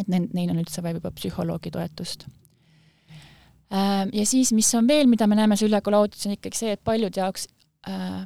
[0.00, 2.26] et neil, neil on üldse vaja juba psühholoogi toetust.
[3.74, 6.82] Ähm, ja siis, mis on veel, mida me näeme selle ülekaaluauditis, on ikkagi see, et
[6.84, 7.48] paljude jaoks
[7.88, 8.24] äh,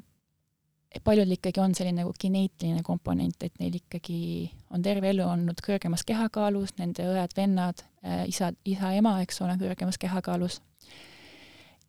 [1.04, 6.04] paljudel ikkagi on selline nagu geneetiline komponent, et neil ikkagi on terve elu olnud kõrgemas
[6.08, 10.60] kehakaalus, nende õed-vennad äh,, isa, isa-ema, eks ole, kõrgemas kehakaalus.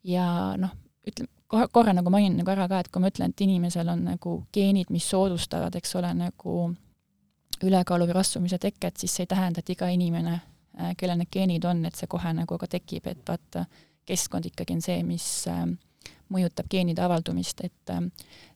[0.04, 0.26] ja
[0.60, 0.76] noh,
[1.08, 4.04] ütleme, korra, korra nagu mainin nagu ära ka, et kui ma ütlen, et inimesel on
[4.12, 6.56] nagu geenid, mis soodustavad, eks ole, nagu
[7.64, 10.40] ülekaalu või rasvumise teket, siis see ei tähenda, et iga inimene,
[10.78, 13.66] äh, kellel need geenid on, et see kohe nagu ka tekib, et vaata,
[14.08, 15.64] keskkond ikkagi on see, mis äh,
[16.30, 18.00] mõjutab geenide avaldumist, et äh,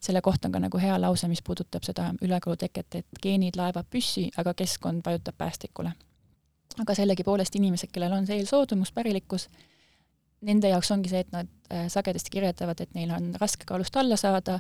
[0.01, 3.89] selle kohta on ka nagu hea lause, mis puudutab seda ülekaalu teket, et geenid laevad
[3.91, 5.93] püssi, aga keskkond vajutab päästikule.
[6.83, 9.49] aga sellegipoolest inimesed, kellel on see eelsoodumus, pärilikkus,
[10.43, 11.49] nende jaoks ongi see, et nad
[11.89, 14.59] sagedasti kirjeldavad, et neil on raske kaalust alla saada,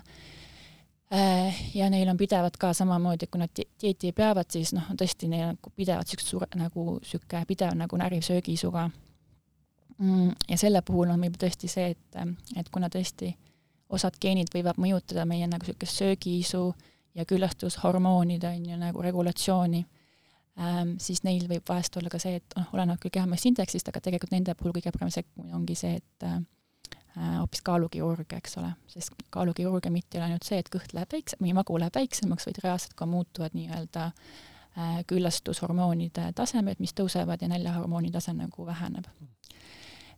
[1.12, 3.50] Äh, ja neil on pidevalt ka samamoodi, kui nad
[3.82, 8.24] dieeti peavad, siis noh, tõesti neil on pidevalt siukest suure, nagu sihuke pidev nagu näriv
[8.24, 8.88] söögisuga.
[8.88, 9.13] Mm,
[10.49, 12.22] ja selle puhul on võib-olla tõesti see, et,
[12.57, 13.34] et kuna tõesti
[13.95, 16.64] osad geenid võivad mõjutada meie nagu siukest söögiisu
[17.14, 19.84] ja küllastushormoonide on ju nagu regulatsiooni
[20.59, 24.34] ähm,, siis neil võib vahest olla ka see, et noh, oleneb küll kehamassiindeksist, aga tegelikult
[24.34, 26.40] nende puhul kõige parem sekkumine ongi see, et äh,
[27.38, 31.38] hoopis kaalukirurgia, eks ole, sest kaalukirurgia mitte ei ole ainult see, et kõht läheb väikse-
[31.40, 37.53] või magu läheb väiksemaks, vaid reaalselt ka muutuvad nii-öelda äh, küllastushormoonide tasemed, mis tõusevad ja
[37.55, 39.07] näljahormooni tase nagu väheneb.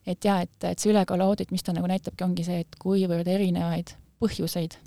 [0.06, 3.28] Et jaa, et, et see ülekaalu audit, mis ta nagu näitabki, ongi see, et kuivõrd
[3.28, 4.78] erinevaid põhjuseid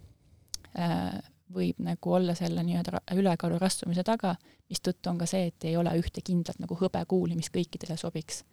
[0.79, 1.19] äh,
[1.53, 4.35] võib nagu olla selle nii-öelda ülekaalu rasvumise taga,
[4.69, 8.43] mistõttu on ka see, et ei ole ühte kindlat nagu hõbekuuli, mis kõikidele sobiks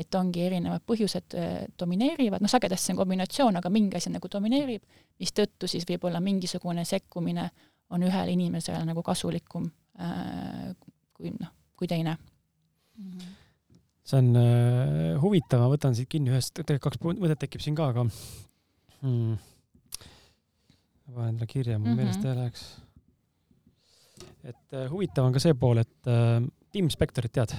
[0.00, 4.30] et ongi erinevad põhjused äh, domineerivad, noh sagedasti see on kombinatsioon, aga mingi asi nagu
[4.32, 4.84] domineerib,
[5.20, 7.48] mistõttu siis võib-olla mingisugune sekkumine
[7.90, 9.66] on ühele inimesele nagu kasulikum
[10.00, 10.70] äh,
[11.16, 13.10] kui noh, kui teine mm.
[13.10, 13.36] -hmm.
[14.10, 17.90] See on äh, huvitav, ma võtan siit kinni ühest, tegelikult kaks mõtet tekib siin ka,
[17.92, 18.06] aga
[19.00, 19.36] hmm.
[21.06, 22.02] ma panen endale kirja, mul mm -hmm.
[22.02, 22.64] meelest ei läheks.
[24.44, 26.40] et äh, huvitav on ka see pool, et äh,
[26.72, 27.54] Tim Spectorit tead,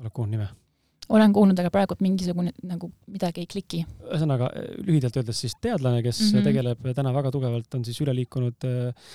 [0.00, 0.63] oled kuulnud nime?
[1.08, 3.84] Olen kuulnud, aga praegu mingisugune nagu midagi ei kliki.
[4.08, 4.50] ühesõnaga
[4.84, 6.44] lühidalt öeldes siis teadlane, kes mm -hmm.
[6.44, 9.10] tegeleb täna väga tugevalt, on siis üle liikunud äh,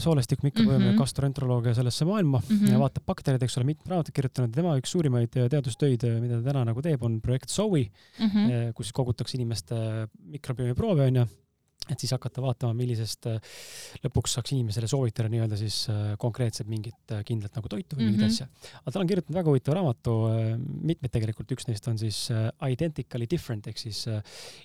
[0.00, 0.98] soolestik, mikrobioom ja mm -hmm.
[0.98, 2.72] gastroenteroloogia sellesse maailma mm -hmm.
[2.72, 4.54] ja vaatab baktereid, eks ole, mitmed raamatud kirjutanud.
[4.54, 8.72] tema üks suurimaid teadustöid, mida ta täna nagu teeb, on projekt Zoe mm, -hmm.
[8.74, 9.74] kus kogutakse inimeste
[10.24, 11.26] mikrobiomi proove onju
[11.92, 13.52] et siis hakata vaatama, millisest äh,
[14.04, 18.24] lõpuks saaks inimesele soovitada nii-öelda siis äh, konkreetselt mingit äh, kindlat nagu toitu või mingit
[18.24, 18.34] mm -hmm.
[18.34, 18.80] asja.
[18.82, 20.16] aga tal on kirjutanud väga huvitava raamatu,
[20.90, 22.18] mitmeid tegelikult, üks neist on siis
[22.70, 24.04] Identically Different ehk siis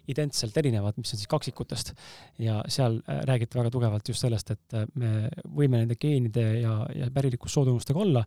[0.07, 1.93] identselt erinevad, mis on siis kaksikutest.
[2.39, 7.99] ja seal räägiti väga tugevalt just sellest, et me võime nende geenide ja, ja pärilikkussoodumustega
[7.99, 8.25] olla,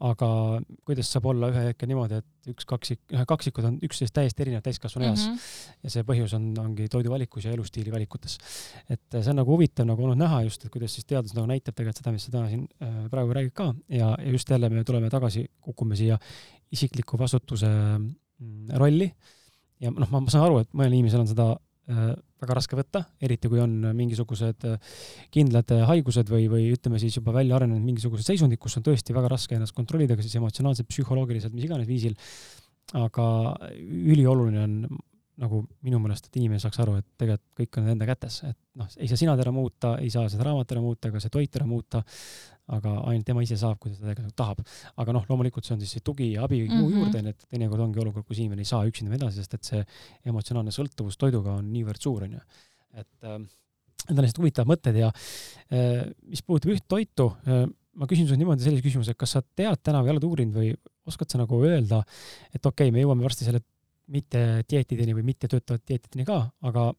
[0.00, 4.66] aga kuidas saab olla ühe hetke niimoodi, et üks kaksik, kaksikud on üksteist täiesti erinevad
[4.66, 5.82] täiskasvanueas mm -hmm.
[5.84, 8.38] ja see põhjus on, ongi toiduvalikus ja elustiili valikutes.
[8.88, 11.74] et see on nagu huvitav nagu olnud näha just, et kuidas siis teadus nagu näitab
[11.74, 14.84] tegelikult seda, mis sa täna siin äh, praegu räägid ka ja, ja just jälle me
[14.84, 16.18] tuleme tagasi, kukume siia
[16.72, 19.12] isikliku vastutuse mm, rolli
[19.80, 23.50] ja noh, ma saan aru, et mõnel inimesel on seda Äh, väga raske võtta, eriti
[23.52, 24.92] kui on mingisugused äh,
[25.34, 29.16] kindlad äh, haigused või, või ütleme siis juba välja arenenud mingisugused seisundid, kus on tõesti
[29.16, 32.16] väga raske ennast kontrollida, kas siis emotsionaalselt, psühholoogiliselt, mis iganes viisil.
[32.94, 33.26] aga
[33.80, 34.74] ülioluline on
[35.40, 38.90] nagu minu meelest, et inimene saaks aru, et tegelikult kõik on enda kätes, et noh,
[39.00, 41.66] ei saa sina teda muuta, ei saa seda raamatut ära muuta ega see toit ära
[41.66, 42.04] muuta,
[42.72, 44.62] aga ainult tema ise saab, kui ta seda tahab.
[44.96, 46.94] aga noh, loomulikult see on siis see tugi ja abi mm -hmm.
[46.96, 49.84] juurde, nii et teinekord ongi olukord, kus inimene ei saa üksinda edasi, sest et see
[50.24, 52.40] emotsionaalne sõltuvus toiduga on niivõrd suur, onju.
[52.94, 53.38] et äh,
[54.08, 55.12] need on lihtsalt huvitavad mõtted ja
[55.72, 59.42] äh, mis puudutab üht toitu äh,, ma küsin sinult niimoodi sellise küsimuse, et kas sa
[59.42, 60.74] tead täna või oled uurinud või
[61.06, 62.02] oskad sa nagu öelda,
[62.52, 63.60] et okei okay,, me jõuame varsti selle
[64.12, 66.92] mitte dieetideni või mitte töötavate dieetideni ka, aga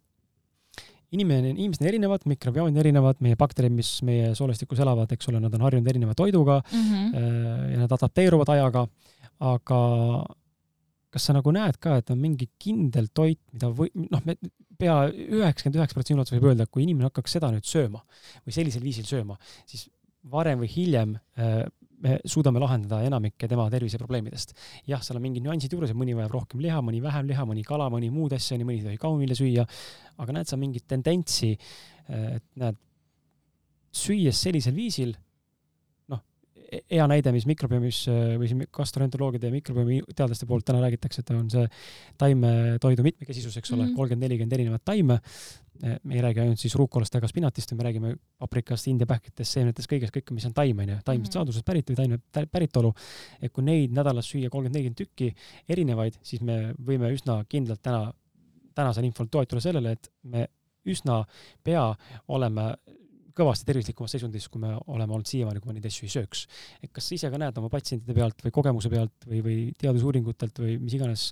[1.15, 5.41] inimene, inimesed on erinevad, mikrobioomid on erinevad, meie bakterid, mis meie soolestikus elavad, eks ole,
[5.43, 7.69] nad on harjunud erineva toiduga mm -hmm.
[7.73, 8.87] ja nad adapteeruvad ajaga,
[9.39, 9.79] aga
[11.15, 14.35] kas sa nagu näed ka, et on mingi kindel toit, mida või noh, me
[14.79, 18.01] pea üheksakümmend üheksa protsenti ulatuses võib öelda, et kui inimene hakkaks seda nüüd sööma
[18.43, 19.37] või sellisel viisil sööma,
[19.69, 19.87] siis
[20.31, 21.63] varem või hiljem äh,
[22.05, 24.55] me suudame lahendada enamikke tema terviseprobleemidest.
[24.89, 27.65] jah, seal on mingid nüansid juures, et mõni vajab rohkem liha, mõni vähem liha, mõni
[27.65, 29.67] kala, mõni muud asja, mõni ei tohi kaumivilja süüa,
[30.21, 31.55] aga näed sa mingit tendentsi,
[32.09, 32.81] et näed,
[33.95, 35.15] süües sellisel viisil
[36.71, 38.05] hea näide, mis mikrobiomis
[38.39, 41.67] või siin gastroenteroloogide ja mikrobiomi teadlaste poolt täna räägitakse, et on see
[42.21, 43.93] taimetoidu mitmekesisus, eks ole, mhm.
[43.97, 45.19] kolmkümmend, nelikümmend erinevat taime.
[46.03, 50.13] me ei räägi ainult siis ruukolast ega spinatist, me räägime paprikast, India pähklitest, seemnetest, kõigest,
[50.15, 51.39] kõik, mis on taim, on ju, taimsest mhm.
[51.39, 52.93] saadusest pärit või taime päritolu.
[53.41, 55.33] et kui neid nädalas süüa kolmkümmend, nelikümmend tükki
[55.69, 58.13] erinevaid, siis me võime üsna kindlalt täna,
[58.73, 60.47] tänasel infol toetuda sellele, et me
[60.85, 61.25] üsna
[61.63, 61.89] pea
[62.27, 62.69] oleme
[63.35, 66.45] kõvasti tervislikumas seisundis, kui me oleme olnud siiamaani, kui me neid asju ei sööks.
[66.83, 70.61] et kas sa ise ka näed oma patsientide pealt või kogemuse pealt või, või teadusuuringutelt
[70.63, 71.31] või mis iganes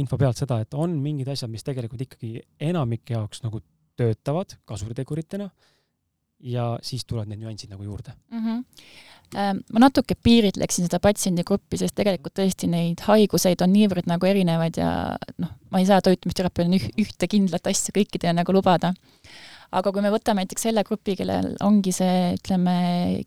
[0.00, 3.62] info pealt seda, et on mingid asjad, mis tegelikult ikkagi enamike jaoks nagu
[3.96, 5.48] töötavad kasuriteguritena
[6.44, 8.40] ja siis tulevad need nüansid nagu juurde mm.
[8.44, 9.62] -hmm.
[9.72, 14.90] ma natuke piiritleksin seda patsiendigruppi, sest tegelikult tõesti neid haiguseid on niivõrd nagu erinevaid ja
[15.38, 18.92] noh, ma ei saa toitumisterapeudina ühte kindlat asja kõikidele nagu lubada
[19.74, 22.76] aga kui me võtame näiteks selle grupi, kellel ongi see, ütleme,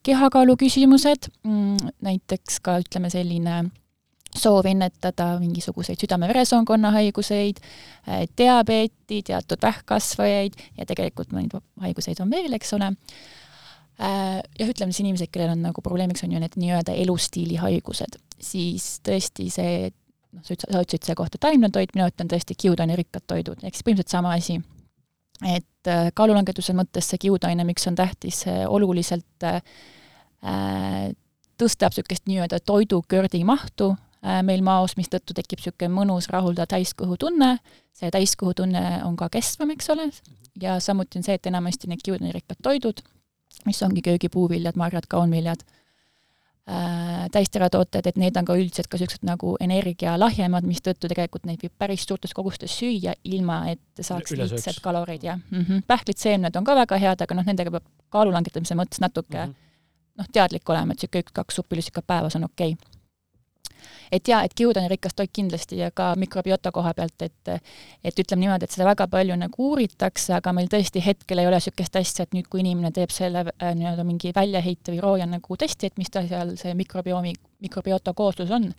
[0.05, 3.65] kehakaalu küsimused, mm, näiteks ka ütleme selline
[4.37, 7.59] soov ennetada mingisuguseid südame-veresoonkonna haiguseid,
[8.07, 12.93] äh, diabeeti, teatud vähkkasvajaid ja tegelikult neid haiguseid on veel, eks ole.
[13.97, 18.99] Äh, jah, ütleme siis inimesed, kellel on nagu probleemiks on ju need nii-öelda elustiilihaigused, siis
[19.05, 23.73] tõesti see noh, sa ütlesid selle kohta taimne toit, mina ütlen tõesti kiudainerikkad toidud, ehk
[23.73, 24.59] siis põhimõtteliselt sama asi
[25.45, 29.61] et äh, kaalulangetuse mõttes see kiudaine, miks on tähtis, oluliselt äh,
[31.57, 37.57] tõstab niisugust nii-öelda toidukördi mahtu äh, meil maos, mistõttu tekib niisugune mõnus rahuldav täiskõhutunne,
[37.97, 40.09] see täiskõhutunne on ka kestvam, eks ole,
[40.61, 43.03] ja samuti on see, et enamasti need kiudainerikkad toidud,
[43.65, 45.76] mis ongi köögipuuviljad, marjad, kaunviljad, äh,
[47.31, 52.03] täisteratooted, et need on ka üldiselt ka niisugused nagu energialahjemad, mistõttu tegelikult neid võib päris
[52.03, 55.85] suurtes kogustes süüa, ilma et saaks liigselt kaloreid ja mm -hmm.
[55.87, 59.53] pähklid, seemned on ka väga head, aga noh, nendega peab kaalu langetamise mõttes natuke mm
[59.53, 59.55] -hmm.
[60.17, 62.96] noh, teadlik olema, et niisugune üks-kaks suppilussikad päevas on okei okay
[64.11, 67.53] et jaa, et kiud on rikas toit kindlasti ja ka mikrobiota koha pealt, et
[68.03, 71.59] et ütleme niimoodi, et seda väga palju nagu uuritakse, aga meil tõesti hetkel ei ole
[71.59, 75.57] niisugust asja, et nüüd, kui inimene teeb selle äh, nii-öelda mingi väljaheite või rooja nagu
[75.59, 78.69] testi, et mis ta seal see mikrobiomi, mikrobiota kooslus on,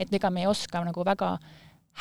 [0.00, 1.36] et ega me ei oska nagu väga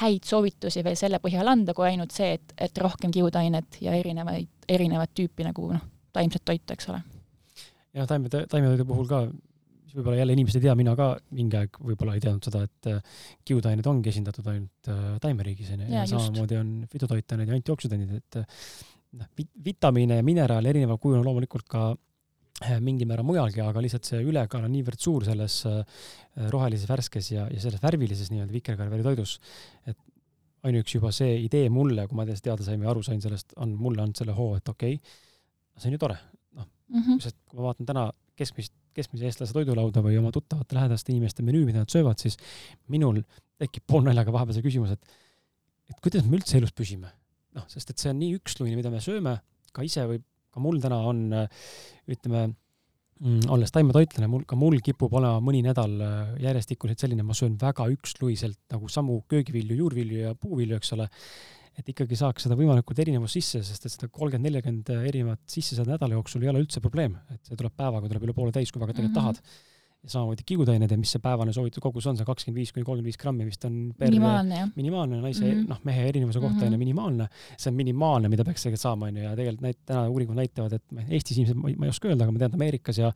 [0.01, 4.49] häid soovitusi veel selle põhjal anda, kui ainult see, et, et rohkem kiudainet ja erinevaid,
[4.69, 7.01] erinevat tüüpi nagu noh, taimset toitu, eks ole.
[7.97, 9.23] jah, taimede, taimetoidu puhul ka
[9.89, 12.89] mis võib-olla jälle inimesed ei tea, mina ka mingi aeg võib-olla ei teadnud seda, et
[12.91, 18.19] äh, kiudained ongi esindatud ainult äh, taimeriigis onju ja, ja samamoodi on fütotoitained ja antioksüdandid,
[18.19, 18.59] et äh,
[19.19, 19.31] noh,
[19.65, 21.89] vitamiine ja mineraale erineval kujul on loomulikult ka
[22.83, 25.61] mingil määral mujalgi, aga lihtsalt see ülekaal on niivõrd suur selles
[26.51, 29.37] rohelises värskes ja, ja selles värvilises nii-öelda vikerkaareväritoidus,
[29.87, 29.95] et
[30.67, 33.77] ainuüksi juba see idee mulle, kui ma sellest teada sain või aru sain sellest, on
[33.79, 35.15] mulle andnud selle hoo, et okei okay,,
[35.79, 36.19] see on ju tore,
[36.59, 40.77] noh mm -hmm., sest kui ma vaatan täna keskmist keskmise eestlase toidulauda või oma tuttavate
[40.77, 42.37] lähedaste inimeste menüü, mida nad söövad, siis
[42.91, 43.23] minul
[43.59, 45.19] tekib poolnaljaga vahepeal see küsimus, et
[45.89, 47.09] et kuidas me üldse elus püsime.
[47.57, 49.39] noh, sest et see on nii üksluine, mida me sööme,
[49.73, 50.19] ka ise või
[50.53, 51.21] ka mul täna on,
[52.09, 52.43] ütleme,
[53.19, 57.57] mm, olles taimetoitlane, mul, ka mul kipub olema mõni nädal äh, järjestikuselt selline, ma söön
[57.61, 61.09] väga üksluiselt nagu samu köögivilju, juurvilju ja puuvilju, eks ole,
[61.77, 65.95] et ikkagi saaks seda võimalikult erinevust sisse, sest et seda kolmkümmend, nelikümmend erinevat sisse saada
[65.95, 68.81] nädala jooksul ei ole üldse probleem, et see tuleb päevaga, tuleb üle poole täis, kui
[68.81, 69.41] väga tegelikult mm -hmm.
[69.41, 69.67] tahad
[70.03, 73.09] ja samamoodi kiudained ja mis see päevane soovitud kogus on, see kakskümmend viis kuni kolmkümmend
[73.09, 74.69] viis grammi vist on minimaalne, jah.
[74.75, 75.73] minimaalne naise mm, -hmm.
[75.73, 76.73] noh, mehe erinevuse kohta on mm -hmm.
[76.73, 80.07] ju minimaalne, see on minimaalne, mida peaks tegelikult saama, on ju, ja tegelikult näit-, täna
[80.09, 83.11] uuringud näitavad, et Eestis ilmselt, ma ei oska öelda, aga ma tean, et Ameerikas ja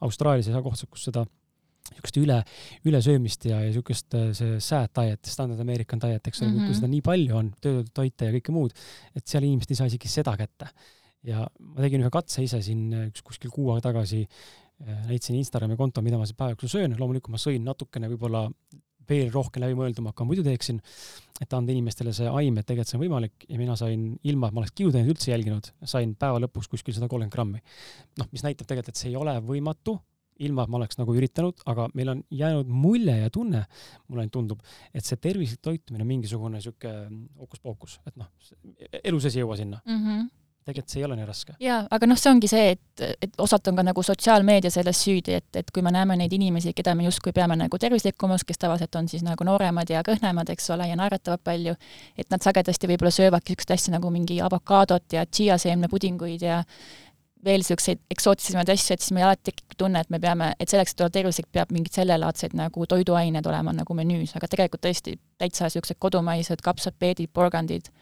[0.00, 1.24] Austraalias ja kohtades, kus seda
[1.92, 2.40] niisugust üle,
[2.88, 6.80] ülesöömist ja, ja niisugust see sad diet, standard American diet, eks ole mm -hmm., kui
[6.80, 8.76] seda nii palju on, töötoite ja kõike muud,
[9.14, 10.70] et seal inimesed ei saa isegi seda kätte.
[11.26, 14.26] ja ma tegin ühe katse ise siin üks kuskil kuu aega tagasi
[14.84, 18.42] Äh, näitasin Instagrami konto, mida ma siis päeva jooksul söön, loomulikult ma sõin natukene võib-olla
[19.08, 20.82] veel rohkem läbimõelduma, kui ma muidu teeksin,
[21.40, 24.56] et anda inimestele see aim, et tegelikult see on võimalik ja mina sain, ilma et
[24.56, 27.62] ma oleks kiudaineid üldse jälginud, sain päeva lõpuks kuskil sada kolmkümmend grammi.
[28.20, 29.96] noh, mis näitab tegelikult, et see ei ole võimatu,
[30.44, 33.64] ilma et ma oleks nagu üritanud, aga meil on jäänud mulje ja tunne,
[34.08, 34.64] mulle ainult tundub,
[34.94, 38.32] et see tervislik toitumine on mingisugune niisugune hookus-pookus, et noh,
[39.02, 40.02] elu sees ei jõua sinna mm.
[40.02, 40.26] -hmm
[40.66, 41.54] tegelikult see ei ole nii raske.
[41.62, 45.36] jaa, aga noh, see ongi see, et, et osalt on ka nagu sotsiaalmeedia selles süüdi,
[45.38, 48.98] et, et kui me näeme neid inimesi, keda me justkui peame nagu tervislikumaks, kes tavaliselt
[48.98, 51.76] on siis nagu nooremad ja kõhnemad, eks ole, ja naeratavad palju,
[52.18, 56.64] et nad sagedasti võib-olla söövadki niisugust asja nagu mingi avokaadot ja tšiaseemnepudinguid ja
[57.44, 60.94] veel niisuguseid eksotilisemaid asju, et siis meil alati tekib tunne, et me peame, et selleks,
[60.94, 65.68] et olla tervislik, peab mingid sellelaadseid nagu toiduained olema nagu menüüs, aga tegelikult tõesti täitsa
[65.68, 67.92] niisugused kodumaised kapsad, peedid, porgandid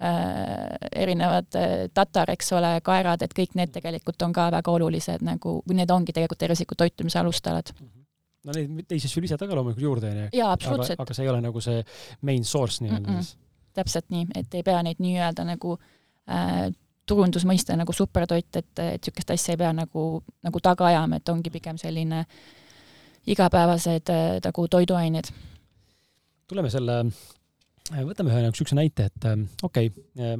[0.00, 5.24] Äh, erinevad äh, tatar, eks ole, kaerad, et kõik need tegelikult on ka väga olulised
[5.26, 8.04] nagu, või need ongi tegelikult tervisliku toitumise alustalad mhm.
[8.46, 10.44] no neid teisi asju lisada ka loomulikult juurde, onju.
[10.46, 11.02] absoluutselt.
[11.02, 11.82] aga see ei ole nagu see
[12.30, 13.26] main source nii-öelda mm -mm.
[13.26, 13.72] siis?
[13.74, 15.74] täpselt nii, et ei pea neid nii-öelda nagu
[16.30, 16.70] äh,
[17.08, 20.04] turundusmõiste nagu supertoit, et, et niisugust asja ei pea nagu,
[20.44, 22.24] nagu taga ajama, et ongi pigem selline
[23.26, 25.32] igapäevased äh, nagu toiduained.
[26.48, 27.02] tuleme selle
[27.94, 30.36] Äh, võtame ühe niisuguse näite, et äh, okei okay,,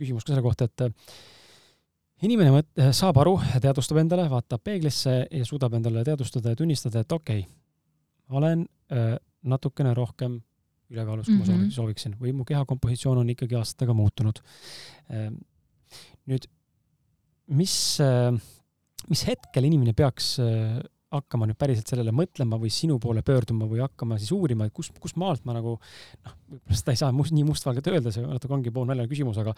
[0.00, 5.78] küsimus ka selle kohta, et inimene mõt-, saab aru, teadvustab endale, vaatab peeglisse ja suudab
[5.78, 7.56] endale teadvustada ja tunnistada, et okei okay,,
[8.36, 8.66] olen
[9.46, 10.36] natukene rohkem
[10.90, 11.56] ülekaalus, kui mm -hmm.
[11.56, 11.70] ma mhm.
[11.70, 14.40] sooviksin või mu keha kompositsioon on ikkagi aastatega muutunud.
[16.28, 16.46] Nüüd,
[17.56, 17.74] mis,
[19.08, 20.34] mis hetkel inimene peaks
[21.10, 24.92] hakkama nüüd päriselt sellele mõtlema või sinu poole pöörduma või hakkama siis uurima, et kus,
[25.02, 28.54] kus maalt ma nagu noh, võib-olla seda ei saa must, nii mustvalgelt öelda, see natuke
[28.54, 29.54] ongi poolnaljaline küsimus, aga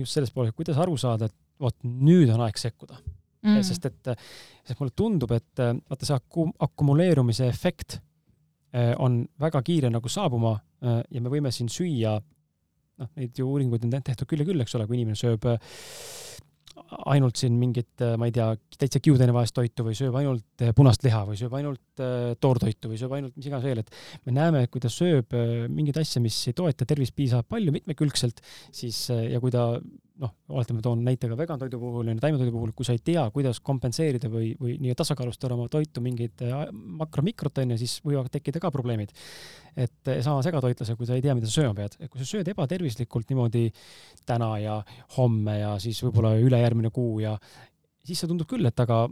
[0.00, 3.00] just sellest poolest, kuidas aru saada, et vot nüüd on aeg sekkuda.
[3.40, 3.62] Mm..
[3.64, 4.08] sest et,
[4.68, 7.96] sest mulle tundub, et vaata see akum-, akumuleerumise efekt
[9.00, 10.52] on väga kiire nagu saabuma
[10.84, 12.18] ja me võime siin süüa,
[13.00, 15.48] noh, neid ju uuringuid on tehtud küll ja küll, eks ole, kui inimene sööb
[17.10, 18.48] ainult siin mingit, äh, ma ei tea,
[18.78, 23.00] täitsa kiudainevaest toitu või sööb ainult äh, punast liha või sööb ainult äh, toortoitu või
[23.00, 25.34] sööb ainult mis iganes veel, et me näeme, et kui ta sööb
[25.70, 28.42] mingeid asju, mis ei toeta tervist piisavalt palju mitmekülgselt,
[28.74, 29.72] siis ja kui ta
[30.20, 33.60] noh, oletame, toon näite ka vegantoidu puhul ja taimetoidu puhul, kui sa ei tea, kuidas
[33.64, 36.66] kompenseerida või, või nii-öelda tasakaalustada oma toitu mingeid äh,
[37.00, 39.14] makromikrot, on ju, siis võivad tekkida ka probleemid.
[39.80, 42.48] et sama segatoitlasega, kui sa ei tea, mida sa sööma pead, et kui sa sööd
[42.50, 43.68] ebatervislikult niimoodi
[44.28, 44.76] täna ja
[45.16, 47.36] homme ja siis võib-olla ülejärgmine kuu ja
[48.04, 49.04] siis see tundub küll, et aga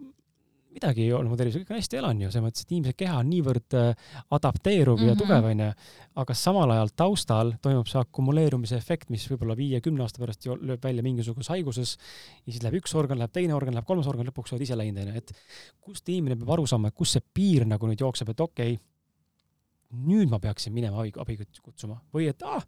[0.79, 3.19] midagi ei olnud mu tervisega, kõik on hästi, elan ju, selles mõttes, et inimese keha
[3.21, 5.09] on niivõrd äh, adapteeruv mm -hmm.
[5.09, 5.23] ja mhm.
[5.23, 5.69] tugev, onju.
[6.23, 11.03] aga samal ajal taustal toimub see akumuleerumise efekt, mis võib-olla viie-kümne aasta pärast lööb välja
[11.03, 11.97] mingisuguses haiguses
[12.47, 15.03] ja siis läheb üks organ, läheb teine organ, läheb kolmas organ, lõpuks oled ise läinud,
[15.03, 15.33] onju, et
[15.81, 18.85] kust inimene peab aru saama, kus see piir nagu nüüd jookseb, et okei okay,,
[20.09, 22.63] nüüd ma peaksin minema abi, abi kutsuma või et ah,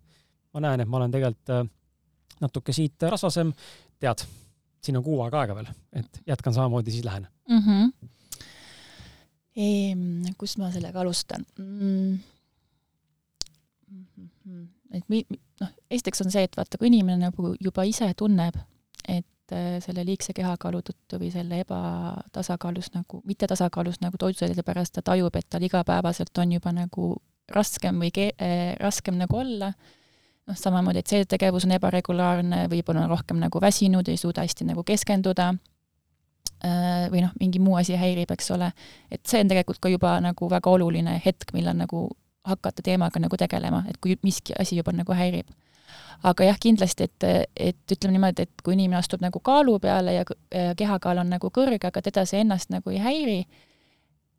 [0.54, 1.66] ma näen, et ma olen tegelikult äh,
[2.40, 3.52] natuke siit rasvasem,
[4.00, 4.24] tead
[4.84, 7.62] siin on kuu aega aega veel, et jätkan samamoodi, siis lähen mm.
[7.66, 7.92] -hmm.
[10.38, 12.18] Kust ma sellega alustan mm.?
[14.94, 15.26] et mi-,
[15.60, 18.56] noh, esiteks on see, et vaata, kui inimene nagu juba ise tunneb,
[19.08, 25.04] et äh, selle liigse kehakaalu tõttu või selle ebatasakaalus nagu, mittetasakaalus nagu toiduainete pärast ta
[25.12, 27.14] tajub, et tal igapäevaselt on juba nagu
[27.50, 29.72] raskem või ke-, äh, raskem nagu olla
[30.48, 34.66] noh, samamoodi, et see tegevus on ebaregulaarne, võib-olla on rohkem nagu väsinud, ei suuda hästi
[34.70, 35.50] nagu keskenduda
[36.64, 38.72] äh, või noh, mingi muu asi häirib, eks ole,
[39.10, 42.08] et see on tegelikult ka juba nagu väga oluline hetk, millal nagu
[42.46, 45.48] hakata teemaga nagu tegelema, et kui miski asi juba nagu häirib.
[46.22, 47.24] aga jah, kindlasti, et,
[47.56, 51.48] et ütleme niimoodi, et kui inimene astub nagu kaalu peale ja, ja kehakaal on nagu
[51.50, 53.38] kõrge, aga teda see ennast nagu ei häiri,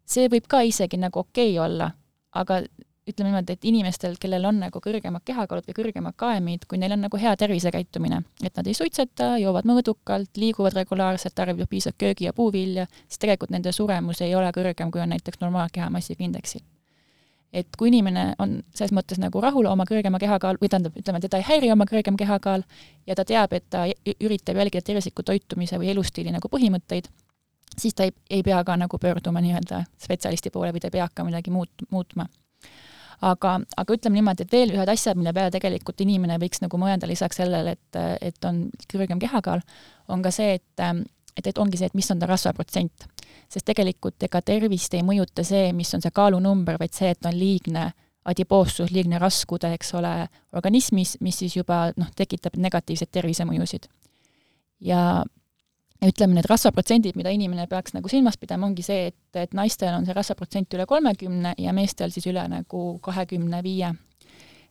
[0.06, 1.90] see võib ka isegi nagu okei okay olla,
[2.38, 2.62] aga
[3.12, 7.04] ütleme niimoodi, et inimestel, kellel on nagu kõrgemad kehakaalud või kõrgemad kaemid, kui neil on
[7.06, 12.34] nagu hea tervisekäitumine, et nad ei suitseta, joovad mõõdukalt, liiguvad regulaarselt, tarbivad piisavalt köögi- ja
[12.34, 16.62] puuvilja, siis tegelikult nende suremus ei ole kõrgem, kui on näiteks normaalkehamassiga indeksil.
[17.54, 21.38] et kui inimene on selles mõttes nagu rahul oma kõrgema kehakaal, või tähendab, ütleme, teda
[21.38, 22.64] ei häiri oma kõrgem kehakaal
[23.08, 23.82] ja ta teab, et ta
[24.24, 27.10] üritab jälgida tervisliku toitumise või elustiili nagu põhimõtteid,
[27.78, 31.10] siis ta ei, ei pea ka nagu pöörduma nii-öelda spetsialisti poole või ta ei pea
[31.10, 32.26] hakka midagi muut-, muutma
[33.22, 37.10] aga, aga ütleme niimoodi, et veel ühed asjad, mille peale tegelikult inimene võiks nagu mõelda
[37.10, 39.64] lisaks sellele, et, et on kõrgem kehakaal,
[40.12, 40.86] on ka see, et
[41.38, 43.08] et, et ongi see, et mis on ta rasvaprotsent.
[43.52, 47.36] sest tegelikult ega tervist ei mõjuta see, mis on see kaalunumber, vaid see, et on
[47.36, 47.90] liigne
[48.32, 50.14] adipoossus, liigne raskude, eks ole,
[50.56, 53.88] organismis, mis siis juba noh, tekitab negatiivseid tervisemõjusid.
[54.82, 55.24] ja
[56.06, 60.06] ütleme, need rasvaprotsendid, mida inimene peaks nagu silmas pidama, ongi see, et, et naistel on
[60.08, 63.94] see rasvaprotsent üle kolmekümne ja meestel siis üle nagu kahekümne viie.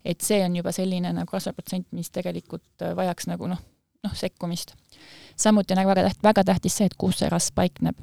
[0.05, 3.59] et see on juba selline nagu rasvaprotsent, mis tegelikult äh, vajaks nagu noh,
[4.05, 4.75] noh sekkumist.
[5.37, 7.97] samuti on nagu väga täht-, väga tähtis see, et kus see rasv paikneb.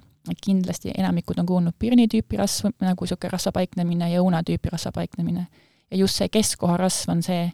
[0.44, 4.92] kindlasti enamikud on kuulnud pirni tüüpi rasv, nagu niisugune rasva paiknemine ja õuna tüüpi rasva
[4.92, 5.48] paiknemine.
[5.92, 7.52] ja just see keskkoharasv on see,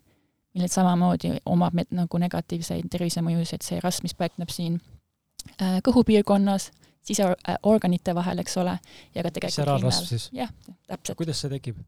[0.53, 4.81] millel samamoodi omab nagu negatiivseid tervisemõjusid, see rasv, mis paikneb siin
[5.83, 6.71] kõhupiirkonnas,
[7.03, 8.77] siseorganite vahel, eks ole,
[9.15, 10.29] ja ka tegelikult seraalrasv siis?
[10.35, 10.51] jah,
[10.87, 11.17] täpselt.
[11.19, 11.81] kuidas see tekib?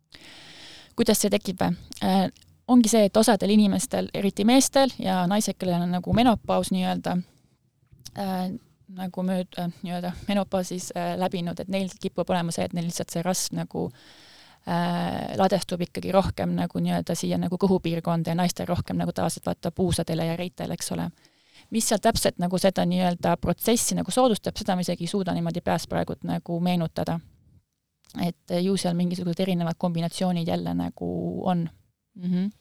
[0.95, 2.28] kuidas see tekib või äh,?
[2.68, 7.18] ongi see, et osadel inimestel, eriti meestel ja naised, kellel on nagu menopaus nii-öelda
[8.18, 8.45] äh,,
[8.99, 13.14] nagu mööd- äh,, nii-öelda menopausis äh, läbinud, et neil kipub olema see, et neil lihtsalt
[13.14, 18.97] see rasv nagu äh, ladestub ikkagi rohkem nagu nii-öelda siia nagu kõhupiirkonda ja naistel rohkem
[18.99, 21.10] nagu tavaliselt vaata puusadele ja reitele, eks ole
[21.72, 25.61] mis seal täpselt nagu seda nii-öelda protsessi nagu soodustab, seda ma isegi ei suuda niimoodi
[25.66, 27.20] peast praegult nagu meenutada.
[28.24, 31.07] et ju seal mingisugused erinevad kombinatsioonid jälle nagu
[31.45, 31.70] on
[32.16, 32.32] mm.
[32.32, 32.51] -hmm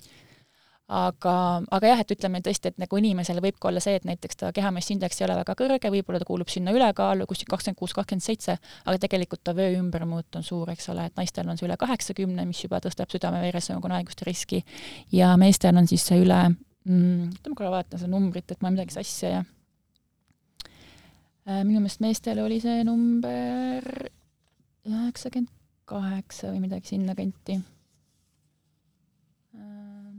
[0.89, 1.35] aga,
[1.73, 4.51] aga jah, et ütleme tõesti, et nagu inimesel võib ka olla see, et näiteks ta
[4.55, 8.59] kehamassindeks ei ole väga kõrge, võib-olla ta kuulub sinna ülekaalu, kuskil kakskümmend kuus, kakskümmend seitse,
[8.85, 12.45] aga tegelikult ta vöö ümbermuut on suur, eks ole, et naistel on see üle kaheksakümne,
[12.49, 14.65] mis juba tõstab südame-veresoonkonna haiguste riski,
[15.13, 16.43] ja meestel on siis see üle
[16.85, 19.45] mm,, oota ma korra vaatan seda numbrit, et ma midagi sassi ei jää
[21.49, 21.65] äh,.
[21.65, 23.89] minu meelest meestel oli see number
[24.85, 25.53] üheksakümmend
[25.89, 27.59] kaheksa või midagi sinnakanti
[29.57, 30.15] äh,.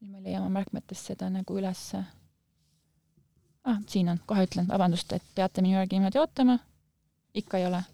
[0.00, 2.04] nüüd ma ei leia oma märkmetest seda nagu ülesse.
[3.66, 6.58] ah, siin on, kohe ütlen, vabandust, et peate minu järgi niimoodi ootama.
[7.34, 7.84] ikka ei ole.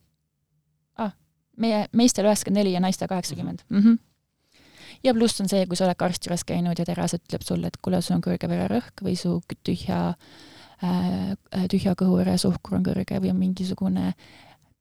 [0.96, 1.12] ah,
[1.56, 3.78] meie, meestel üheksakümmend neli ja naistel kaheksakümmend mm.
[3.78, 4.11] -hmm
[5.04, 7.70] ja pluss on see, kui sa oled ka arsti juures käinud ja reaalselt ütleb sulle,
[7.70, 9.36] et kuule, sul on kõrge vererõhk või su
[9.66, 10.00] tühja
[10.82, 11.34] äh,,
[11.70, 14.12] tühja kõhuveresuhkur on kõrge või on mingisugune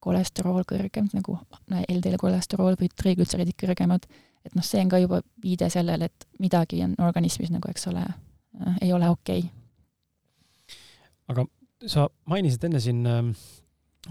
[0.01, 1.37] kolesterool kõrgem, nagu
[1.69, 4.07] LDL kolesterool või triiglütseriidid kõrgemad,
[4.45, 8.05] et noh, see on ka juba viide sellele, et midagi on organismis nagu, eks ole
[8.05, 9.45] äh,, ei ole okei.
[9.45, 10.69] Okay..
[11.33, 11.45] aga
[11.89, 13.23] sa mainisid enne siin äh,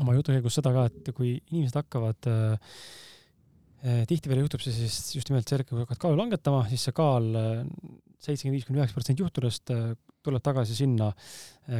[0.00, 2.76] oma jutu käigus seda ka, et kui inimesed hakkavad äh,
[3.80, 7.62] tihtipeale juhtub see siis just nimelt sellega, kui hakkad kaalu langetama, siis see kaal eh,
[8.20, 9.86] seitsekümmend viis kuni üheksa protsenti juhtudest eh,
[10.20, 11.06] tuleb tagasi sinna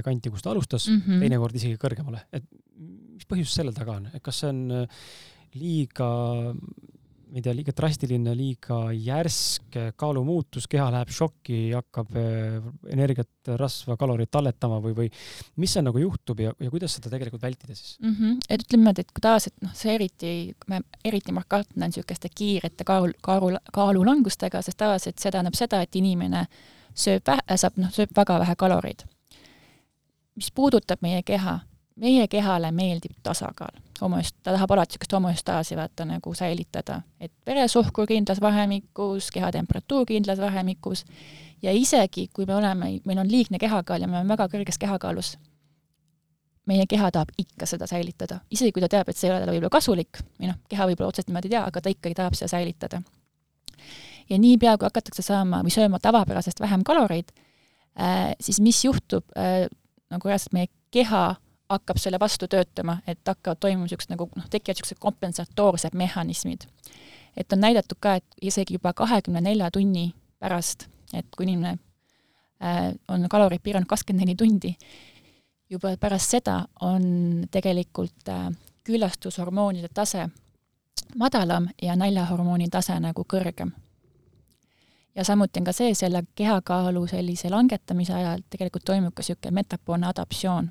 [0.07, 1.21] kanti, kus ta alustas mm, -hmm.
[1.21, 2.23] teinekord isegi kõrgemale.
[2.33, 2.47] et
[2.81, 4.87] mis põhjus selle taga on, et kas see on
[5.61, 6.09] liiga
[7.31, 12.57] ma ei tea, liiga drastiline, liiga järsk kaalumuutus, keha läheb šokki, hakkab äh,
[12.93, 15.09] energiat, rasva, kaloreid talletama või, või
[15.63, 18.17] mis seal nagu juhtub ja, ja kuidas seda tegelikult vältida siis mm?
[18.17, 18.43] -hmm.
[18.49, 20.33] et ütleme niimoodi, et kui tavaliselt noh, see eriti,
[21.05, 26.47] eriti markantne on niisuguste kiirete kaalu, kaalu, kaalulangustega, sest tavaliselt see tähendab seda, et inimene
[26.95, 29.07] sööb vähe, saab, noh, sööb väga vähe kaloreid.
[30.35, 31.59] mis puudutab meie keha,
[32.01, 38.09] meie kehale meeldib tasakaal, homoöst-, ta tahab alati niisugust homöostaasi vaata nagu säilitada, et veresuhkur
[38.09, 41.05] kindlas vahemikus, kehatemperatuur kindlas vahemikus
[41.63, 45.35] ja isegi, kui me oleme, meil on liigne kehakaal ja me oleme väga kõrges kehakaalus,
[46.71, 49.57] meie keha tahab ikka seda säilitada, isegi kui ta teab, et see ei ole talle
[49.57, 52.51] võib-olla kasulik või noh, keha võib-olla otseselt niimoodi ei tea, aga ta ikkagi tahab seda
[52.55, 53.03] säilitada.
[54.31, 57.33] ja niipea, kui hakatakse saama või sööma tavapärasest vähem kaloreid
[57.99, 59.67] äh,, siis mis juhtub äh,,
[60.11, 61.37] nagu reaalselt meie keha
[61.71, 66.67] hakkab selle vastu töötama, et hakkavad toimuma niisugused nagu noh, tekivad niisugused kompensatoorsed mehhanismid.
[67.37, 71.79] et on näidatud ka, et isegi juba kahekümne nelja tunni pärast, et kui inimene
[72.63, 74.75] äh, on kaloreid piiranud kakskümmend neli tundi,
[75.71, 78.51] juba pärast seda on tegelikult äh,
[78.85, 80.29] küllastushormoonide tase
[81.17, 83.71] madalam ja näljahormooni tase nagu kõrgem.
[85.15, 90.07] ja samuti on ka see, selle kehakaalu sellise langetamise ajal tegelikult toimub ka niisugune metapoolne
[90.07, 90.71] adaptsioon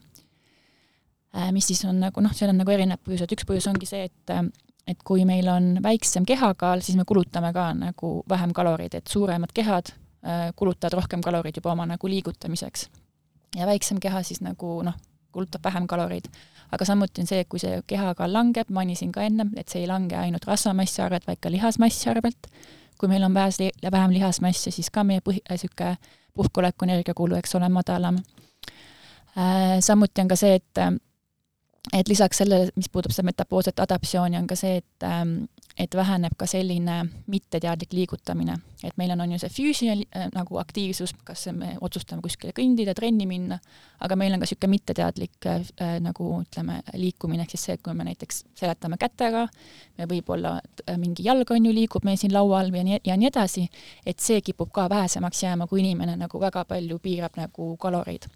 [1.54, 4.34] mis siis on nagu noh, seal on nagu erinevad põhjused, üks põhjus ongi see, et
[4.34, 4.48] äh,
[4.90, 9.54] et kui meil on väiksem kehakaal, siis me kulutame ka nagu vähem kaloreid, et suuremad
[9.54, 12.90] kehad äh, kulutavad rohkem kaloreid juba oma nagu liigutamiseks.
[13.56, 14.98] ja väiksem keha siis nagu noh,
[15.32, 16.26] kulutab vähem kaloreid.
[16.72, 20.18] aga samuti on see, kui see kehakaal langeb, mainisin ka ennem, et see ei lange
[20.18, 22.50] ainult rasvamassi arvelt, vaid ka lihasmassi arvelt.
[22.98, 23.58] kui meil on vähes,
[23.92, 25.98] vähem lihasmassi, siis ka meie põhi, niisugune
[26.34, 28.18] puhkuoleku energiakulu, eks ole, madalam.
[29.38, 30.82] Äh, samuti on ka see, et
[31.94, 35.42] et lisaks sellele, mis puudutab seda metaboolset adaptatsiooni, on ka see, et ähm,
[35.80, 38.58] et väheneb ka selline mitteteadlik liigutamine.
[38.84, 42.94] et meil on, on ju see füüsiline äh, nagu aktiivsus, kas me otsustame kuskile kõndida,
[42.96, 43.58] trenni minna,
[44.00, 47.84] aga meil on ka niisugune mitteteadlik äh, äh, nagu ütleme, liikumine, ehk siis see, et
[47.84, 49.48] kui me näiteks seletame kätega,
[50.00, 53.68] võib-olla äh, mingi jalg on ju, liigub meil siin laual ja nii, ja nii edasi,
[54.08, 58.32] et see kipub ka vähesemaks jääma, kui inimene nagu väga palju piirab nagu kaloreid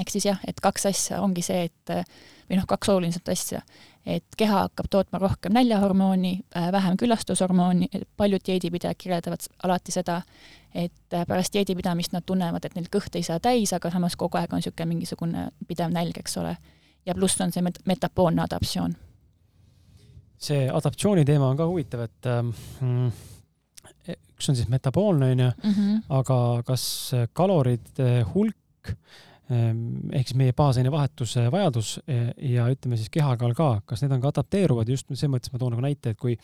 [0.00, 1.94] ehk siis jah, et kaks asja ongi see, et
[2.48, 3.60] või noh, kaks olulisemat asja,
[4.06, 10.20] et keha hakkab tootma rohkem näljahormooni, äh, vähem külastushormooni, paljud dieedipidajad kirjeldavad alati seda,
[10.74, 14.38] et äh, pärast dieedipidamist nad tunnevad, et neil kõht ei saa täis, aga samas kogu
[14.40, 16.56] aeg on niisugune mingisugune pidev nälg, eks ole.
[17.06, 18.96] ja pluss on see met-, metaboolne adaptatsioon.
[20.38, 22.52] see adaptatsiooni teema on ka huvitav, et ähm,
[24.36, 26.04] üks on siis metaboolne, on ju, mhm.
[26.08, 26.84] aga kas
[27.32, 28.92] kalorite hulk
[29.50, 34.32] ehk siis meie baasainevahetuse vajadus e, ja ütleme siis kehakaal ka, kas need on ka
[34.32, 36.38] adapteeruvad, just selles mõttes ma toon nagu näite, et kui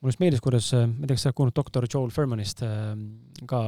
[0.00, 3.04] mulle just meeldis, kuidas, ma ei tea, kas sa oled kuulnud doktor Joel Furmanist ehm,
[3.48, 3.60] ka.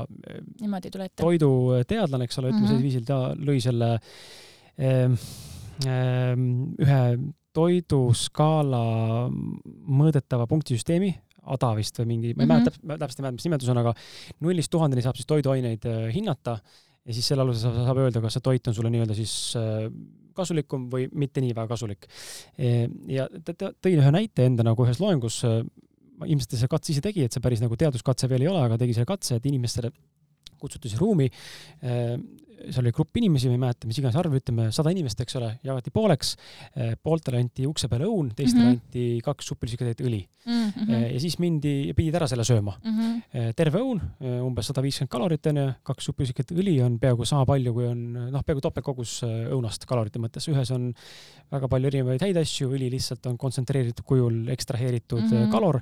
[0.63, 1.21] niimoodi tule ette.
[1.23, 2.73] toiduteadlane, eks ole, ütleme mm -hmm.
[2.73, 3.91] sellisel viisil, ta lõi selle
[4.79, 5.19] ähm,
[5.87, 6.49] ähm,
[6.81, 7.03] ühe
[7.57, 8.83] toiduskaala
[9.99, 11.15] mõõdetava punktisüsteemi,
[11.49, 12.85] ADA vist või mingi, ma ei mm -hmm.
[12.85, 13.95] mäleta täpselt ei mäleta, mis nimetus on, aga
[14.41, 16.59] nullist tuhandeni saab siis toiduaineid äh, hinnata
[17.09, 19.87] ja siis selle alusel saab, saab öelda, kas see toit on sulle nii-öelda siis äh,
[20.39, 22.07] kasulikum või mitte nii väga kasulik.
[23.11, 25.63] Ja ta tõi ühe näite enda nagu ühes loengus, äh,
[26.27, 28.79] ilmselt ta selle katse ise tegi, et see päris nagu teaduskatse veel ei ole, aga
[28.81, 29.91] tegi selle katse, et inimestele
[30.59, 31.29] kutsuti siis ruumi
[32.67, 35.51] seal oli grupp inimesi, ma ei mäleta, mis iganes arv, ütleme sada inimest, eks ole,
[35.67, 36.35] jagati pooleks.
[36.75, 38.89] Eh, pooltele anti ukse peale õun, teistele mm -hmm.
[38.89, 40.69] anti kaks supilisikatäit õli mm.
[40.71, 41.05] -hmm.
[41.15, 42.99] ja siis mindi, pidid ära selle sööma mm.
[42.99, 43.53] -hmm.
[43.57, 44.01] terve õun,
[44.45, 48.03] umbes sada viiskümmend kalorit onju, kaks supilisikatäit õli on peaaegu sama palju, kui on
[48.33, 50.49] noh, peaaegu topeltkogus õunast kalorite mõttes.
[50.49, 50.93] ühes on
[51.51, 55.51] väga palju erinevaid häid asju, õli lihtsalt on kontsentreeritud kujul ekstraheeritud mm -hmm.
[55.51, 55.81] kalor.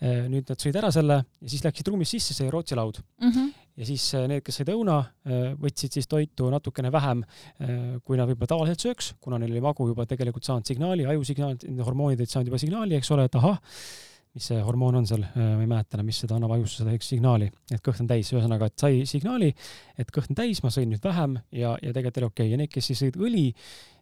[0.00, 3.30] nüüd nad sõid ära selle ja siis läksid ruumist sisse, see Rootsi laud mm.
[3.30, 7.72] -hmm ja siis äh, need, kes said õuna, äh, võtsid siis toitu natukene vähem, äh,
[8.04, 12.20] kui nad võib-olla tavaliselt sööks, kuna neil oli magu juba tegelikult saanud signaali, ajusignaal, hormoonid
[12.20, 13.60] olid saanud juba signaali, eks ole, et ahah,
[14.30, 17.48] mis see hormoon on seal, ma ei mäleta enam, mis seda annab ajusse seda signaali,
[17.74, 19.48] et kõht on täis, ühesõnaga, et sai signaali,
[19.98, 22.52] et kõht on täis, ma sõin nüüd vähem ja, ja tegelikult oli okei okay.
[22.52, 23.48] ja need, kes siis sõid õli,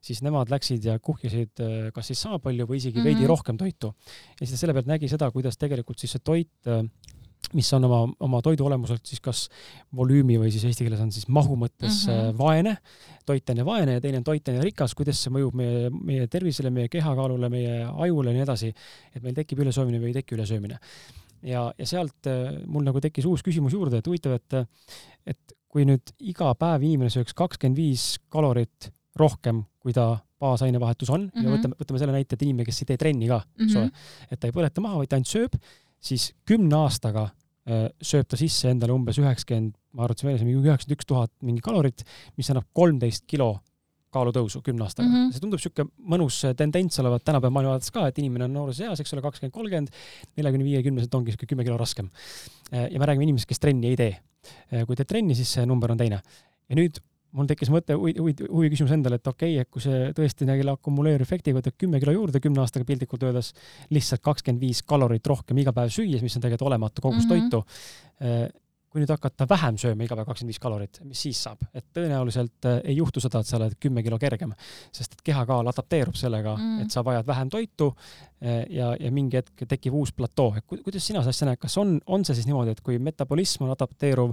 [0.04, 1.64] siis nemad läksid ja kuhjasid
[1.96, 3.22] kas siis sama palju või isegi mm -hmm.
[3.22, 3.94] veidi rohkem toitu.
[4.36, 6.68] ja siis ta selle pealt nägi seda, kuidas tegelikult siis see toit
[7.56, 9.44] mis on oma, oma toidu olemuselt siis kas
[9.96, 12.38] volüümi või siis eesti keeles on siis mahu mõttes mm -hmm.
[12.38, 12.74] vaene,
[13.26, 17.48] toitaine vaene ja teine on toitaine rikas, kuidas see mõjub meie, meie tervisele, meie kehakaalule,
[17.48, 18.72] meie ajule ja nii edasi,
[19.14, 20.78] et meil tekib ülesöömine või ei teki ülesöömine.
[21.42, 24.68] ja, ja sealt äh, mul nagu tekkis uus küsimus juurde, et huvitav, et,
[25.26, 31.20] et kui nüüd iga päev inimene sööks kakskümmend viis kalorit rohkem, kui ta baasainevahetus on
[31.20, 31.42] mm -hmm.
[31.42, 31.58] ja mhm.
[31.58, 34.32] võtame, võtame selle näite, et inimene, kes ei tee trenni ka, eks ole, mhm.
[34.32, 35.54] et ta ei põleta maha, vaid ta ainult sööb
[36.00, 40.52] siis kümne aastaga äh, sööb ta sisse endale umbes üheksakümmend, ma arvutasin välja, see on
[40.52, 42.04] mingi üheksakümmend üks tuhat mingi kalorit,
[42.38, 43.56] mis annab kolmteist kilo
[44.14, 45.14] kaalutõusu kümne aastaga mm.
[45.14, 45.32] -hmm.
[45.34, 49.02] see tundub niisugune mõnus tendents olevat tänapäeva maailma vaadates ka, et inimene on noores eas,
[49.02, 49.92] eks ole, kakskümmend, kolmkümmend,
[50.40, 52.08] neljakümne, viiekümneselt ongi niisugune kümme kilo raskem.
[52.72, 54.14] Äh, ja me räägime inimesest, kes trenni ei tee.
[54.72, 56.22] Äh, kui teed trenni, siis see number on teine.
[56.68, 57.00] ja nüüd
[57.36, 61.60] mul tekkis mõte, huvi, küsimus endale, et okei okay,, et kui see tõesti selle akumuleerefektiga
[61.60, 63.52] võtab kümme kilo juurde kümne aastaga piltlikult öeldes,
[63.94, 67.50] lihtsalt kakskümmend viis kalorit rohkem iga päev süües, mis on tegelikult olematu kogus mm -hmm.
[67.50, 67.64] toitu.
[68.20, 68.48] Eh,
[68.88, 71.60] kui nüüd hakata vähem sööma iga päev kakskümmend viis kalorit, mis siis saab?
[71.74, 74.54] et tõenäoliselt eh, ei juhtu seda, et sa oled kümme kilo kergem,
[74.92, 76.82] sest et kehakaal adapteerub sellega mm, -hmm.
[76.82, 77.94] et sa vajad vähem toitu
[78.40, 80.54] eh, ja, ja mingi hetk tekib uus platoo.
[80.66, 83.70] kuidas sina seda asja näed, kas on, on see siis niimoodi, et kui metabolism on
[83.70, 84.32] adapteeruv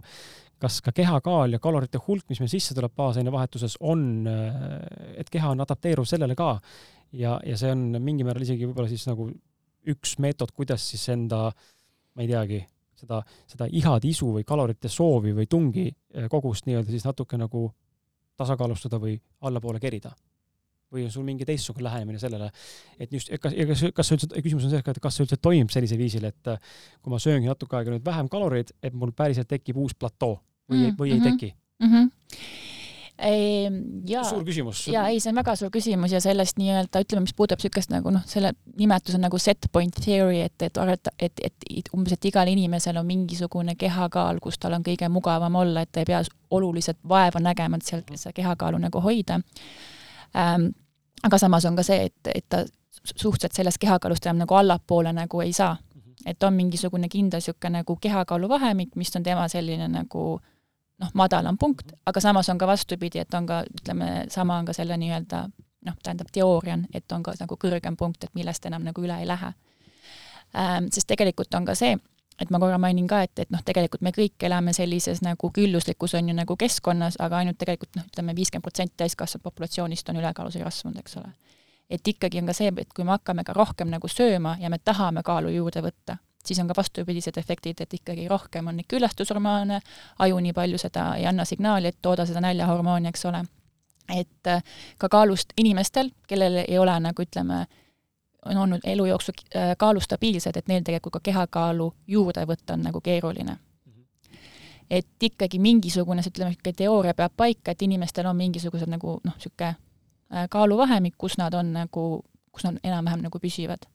[0.66, 5.52] kas ka kehakaal ja kalorite hulk, mis meil sisse tuleb baasainevahetuses, on, äh, et keha
[5.54, 6.56] on adapteeruv sellele ka.
[7.16, 9.30] Ja, ja see on mingil määral isegi võib-olla siis nagu
[9.92, 11.48] üks meetod, kuidas siis enda,
[12.16, 12.62] ma ei teagi,
[12.98, 17.68] seda, seda ihade isu või kalorite soovi või tungi äh, kogust nii-öelda siis natuke nagu
[18.40, 20.16] tasakaalustada või allapoole kerida.
[20.92, 22.50] Või on sul mingi teistsugune lähenemine sellele,
[23.02, 25.72] et just, kas, kas, kas üldse, küsimus on selles ka, et kas see üldse toimib
[25.74, 29.50] sellisel viisil, et äh, kui ma sööngi natuke aega nüüd vähem kaloreid, et mul päriselt
[29.52, 30.40] tekib uus platoo
[30.70, 31.00] või mm, -hmm.
[31.00, 31.30] või ei mhm.
[31.30, 31.92] teki mm?
[31.92, 32.12] -hmm
[33.18, 34.82] jaa, suur küsimus.
[34.92, 38.12] jaa, ei, see on väga suur küsimus ja sellest nii-öelda, ütleme, mis puudutab niisugust nagu
[38.12, 42.28] noh, selle nimetus on nagu set point theory, et, et arvata, et, et, umbes, et
[42.28, 46.20] igal inimesel on mingisugune kehakaal, kus tal on kõige mugavam olla, et ta ei pea
[46.52, 49.40] oluliselt vaeva nägema, et seal seda kehakaalu nagu hoida
[50.36, 50.74] ähm,.
[51.24, 52.66] aga samas on ka see, et, et ta
[53.06, 55.78] suhteliselt sellest kehakaalust enam nagu allapoole nagu ei saa.
[56.26, 60.42] et on mingisugune kindel niisugune nagu kehakaalu vahemik, mis on tema selline nagu
[61.02, 64.74] noh, madalam punkt, aga samas on ka vastupidi, et on ka, ütleme, sama on ka
[64.74, 65.46] selle nii-öelda
[65.86, 69.20] noh, tähendab teooria on, et on ka nagu kõrgem punkt, et millest enam nagu üle
[69.22, 69.54] ei lähe
[70.56, 70.90] ähm,.
[70.92, 71.98] Sest tegelikult on ka see,
[72.42, 76.16] et ma korra mainin ka, et, et noh, tegelikult me kõik elame sellises nagu külluslikus
[76.20, 80.60] on ju nagu keskkonnas, aga ainult tegelikult noh, ütleme viiskümmend protsenti täiskasvanud populatsioonist on ülekaalus
[80.60, 81.34] ja rasvunud, eks ole.
[81.90, 84.80] et ikkagi on ka see, et kui me hakkame ka rohkem nagu sööma ja me
[84.82, 89.80] tahame kaalu juurde võtta, siis on ka vastupidised efektid, et ikkagi rohkem on neid küllastushormoone,
[90.20, 93.44] aju nii palju seda ei anna signaali, et tooda seda näljahormooni, eks ole.
[94.16, 94.64] et äh,
[94.98, 97.66] ka kaalust inimestel, kellel ei ole nagu ütleme,
[98.46, 102.86] on olnud elu jooksul äh, kaalu stabiilsed, et neil tegelikult ka kehakaalu juurde võtta on
[102.90, 103.58] nagu keeruline.
[104.90, 109.74] et ikkagi mingisugune, ütleme, niisugune teooria peab paika, et inimestel on mingisugused nagu noh, niisugune
[109.74, 113.90] äh, kaaluvahemik, kus nad on nagu, kus nad enam-vähem nagu püsivad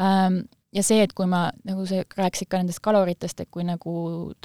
[0.00, 3.94] ähm, ja see, et kui ma, nagu sa rääkisid ka nendest kaloritest, et kui nagu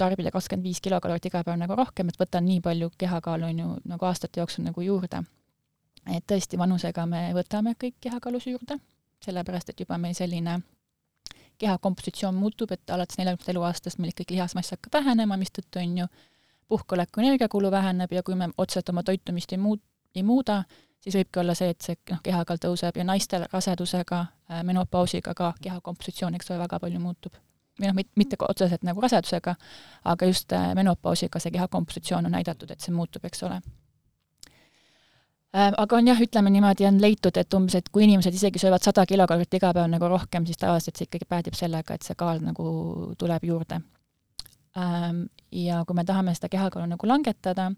[0.00, 3.74] tarbida kakskümmend viis kilokalorit iga päev nagu rohkem, et võtan nii palju kehakaalu, on ju,
[3.92, 5.24] nagu aastate jooksul nagu juurde.
[6.08, 8.78] et tõesti, vanusega me võtame kõik kehakaalus juurde,
[9.24, 10.60] sellepärast et juba meil selline
[11.58, 16.06] keha kompositsioon muutub, et alates neljakümnendast eluaastast meil ikkagi lihasmass hakkab vähenema, mistõttu on ju
[16.68, 20.62] puhkeoleku energiakulu väheneb ja kui me otseselt oma toitumist ei muut-, ei muuda,
[21.00, 24.20] siis võibki olla see, et see noh, kehakaal tõuseb ja naistel rasedusega,
[24.50, 27.34] äh, menopausiga ka keha kompositsioon, eks ole, väga palju muutub.
[27.78, 29.54] või noh, mitte otseselt nagu rasedusega,
[30.10, 33.60] aga just äh, menopausiga see keha kompositsioon on näidatud, et see muutub, eks ole
[35.54, 38.82] äh, aga on jah, ütleme niimoodi, on leitud, et umbes, et kui inimesed isegi söövad
[38.82, 42.42] sada kilokalorit iga päev nagu rohkem, siis tavaliselt see ikkagi päädib sellega, et see kaal
[42.42, 43.80] nagu tuleb juurde.
[45.50, 47.70] Ja kui me tahame seda kehakaalu nagu langetada,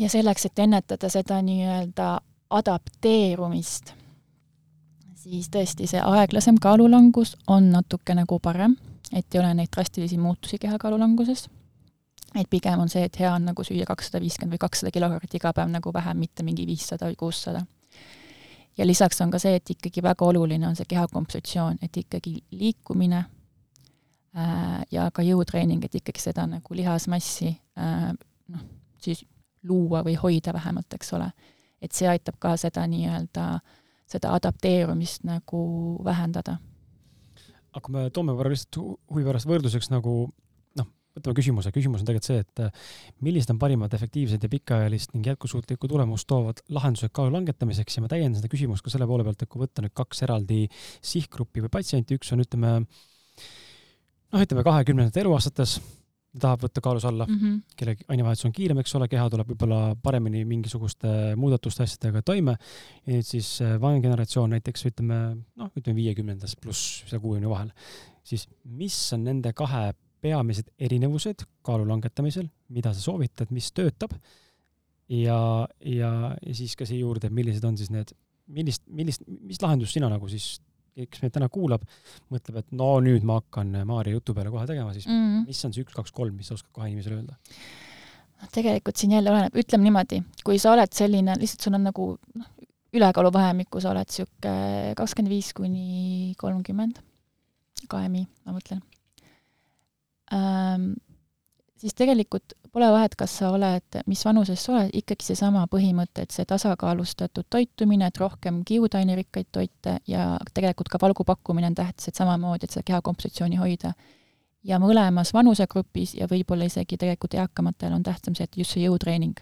[0.00, 2.16] ja selleks, et ennetada seda nii-öelda
[2.50, 3.92] adapteerumist,
[5.26, 8.76] siis tõesti see aeglasem kaalulangus on natuke nagu parem,
[9.12, 11.48] et ei ole neid drastilisi muutusi kehakaalulanguses.
[12.36, 15.52] et pigem on see, et hea on nagu süüa kakssada viiskümmend või kakssada kilokalorit iga
[15.56, 17.66] päev nagu vähem, mitte mingi viissada või kuussada.
[18.78, 23.24] ja lisaks on ka see, et ikkagi väga oluline on see kehakompositsioon, et ikkagi liikumine
[24.36, 28.12] äh, ja ka jõutreening, et ikkagi seda nagu lihasmassi äh,
[28.48, 28.60] noh,
[29.00, 29.24] siis
[29.68, 31.30] luua või hoida vähemalt, eks ole.
[31.82, 33.58] et see aitab ka seda nii-öelda,
[34.08, 35.60] seda adapteerumist nagu
[36.04, 36.58] vähendada.
[37.72, 40.14] aga kui me toome korra lihtsalt huvi pärast võrdluseks nagu
[40.80, 40.88] noh,
[41.18, 42.86] võtame küsimuse, küsimus on tegelikult see, et äh,
[43.26, 48.10] millised on parimad efektiivsed ja pikaajalist ning jätkusuutlikku tulemust toovad lahendused kaalu langetamiseks ja ma
[48.12, 50.64] täiendan seda küsimust ka selle poole pealt, et kui võtta nüüd kaks eraldi
[51.04, 52.72] sihtgruppi või patsienti, üks on ütleme
[54.32, 55.78] noh, ütleme kahekümnendates eluaastates
[56.40, 57.76] tahab võtta kaalus alla mm, -hmm.
[57.76, 62.56] kelle ainevahetus on kiirem, eks ole, keha tuleb võib-olla paremini mingisuguste muudatuste asjadega toime.
[63.06, 65.20] ja nüüd siis äh, vanem generatsioon näiteks ütleme,
[65.56, 67.70] noh, ütleme viiekümnendas pluss seal kuuekümne vahel,
[68.24, 74.16] siis mis on nende kahe peamised erinevused kaalu langetamisel, mida sa soovitad, mis töötab
[75.08, 76.12] ja, ja,
[76.46, 78.12] ja siis ka siia juurde, millised on siis need,
[78.46, 80.56] millist, millist, mis lahendust sina nagu siis
[80.96, 81.82] kes meid täna kuulab,
[82.32, 85.46] mõtleb, et no nüüd ma hakkan Maarja jutu peale kohe tegema, siis mm -hmm.
[85.50, 87.36] mis on see üks, kaks, kolm, mis sa oskad kohe inimesele öelda?
[88.40, 92.08] noh, tegelikult siin jälle oleneb, ütleme niimoodi, kui sa oled selline, lihtsalt sul on nagu
[92.34, 92.50] noh,
[92.96, 97.00] ülekaaluvahemikku, sa oled niisugune kakskümmend viis kuni kolmkümmend,
[97.92, 98.80] KMI, ma mõtlen
[100.32, 100.94] ähm,,
[101.80, 106.34] siis tegelikult pole vahet, kas sa oled, mis vanuses sa oled, ikkagi seesama põhimõte, et
[106.34, 112.20] see tasakaalustatud toitumine, et rohkem kiudainerikkaid toite ja tegelikult ka valgu pakkumine on tähtis, et
[112.20, 113.94] samamoodi, et seda kehakompositsiooni hoida.
[114.66, 119.40] ja mõlemas vanusegrupis ja võib-olla isegi tegelikult eakamatel on tähtsam see, et just see jõutreening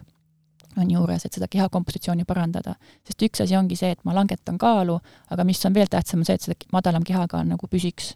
[0.77, 2.75] on juures, et seda kehakompositsiooni parandada.
[3.03, 5.01] sest üks asi ongi see, et ma langetan kaalu,
[5.31, 8.15] aga mis on veel tähtsam, on see, et seda madalam kehakaal nagu püsiks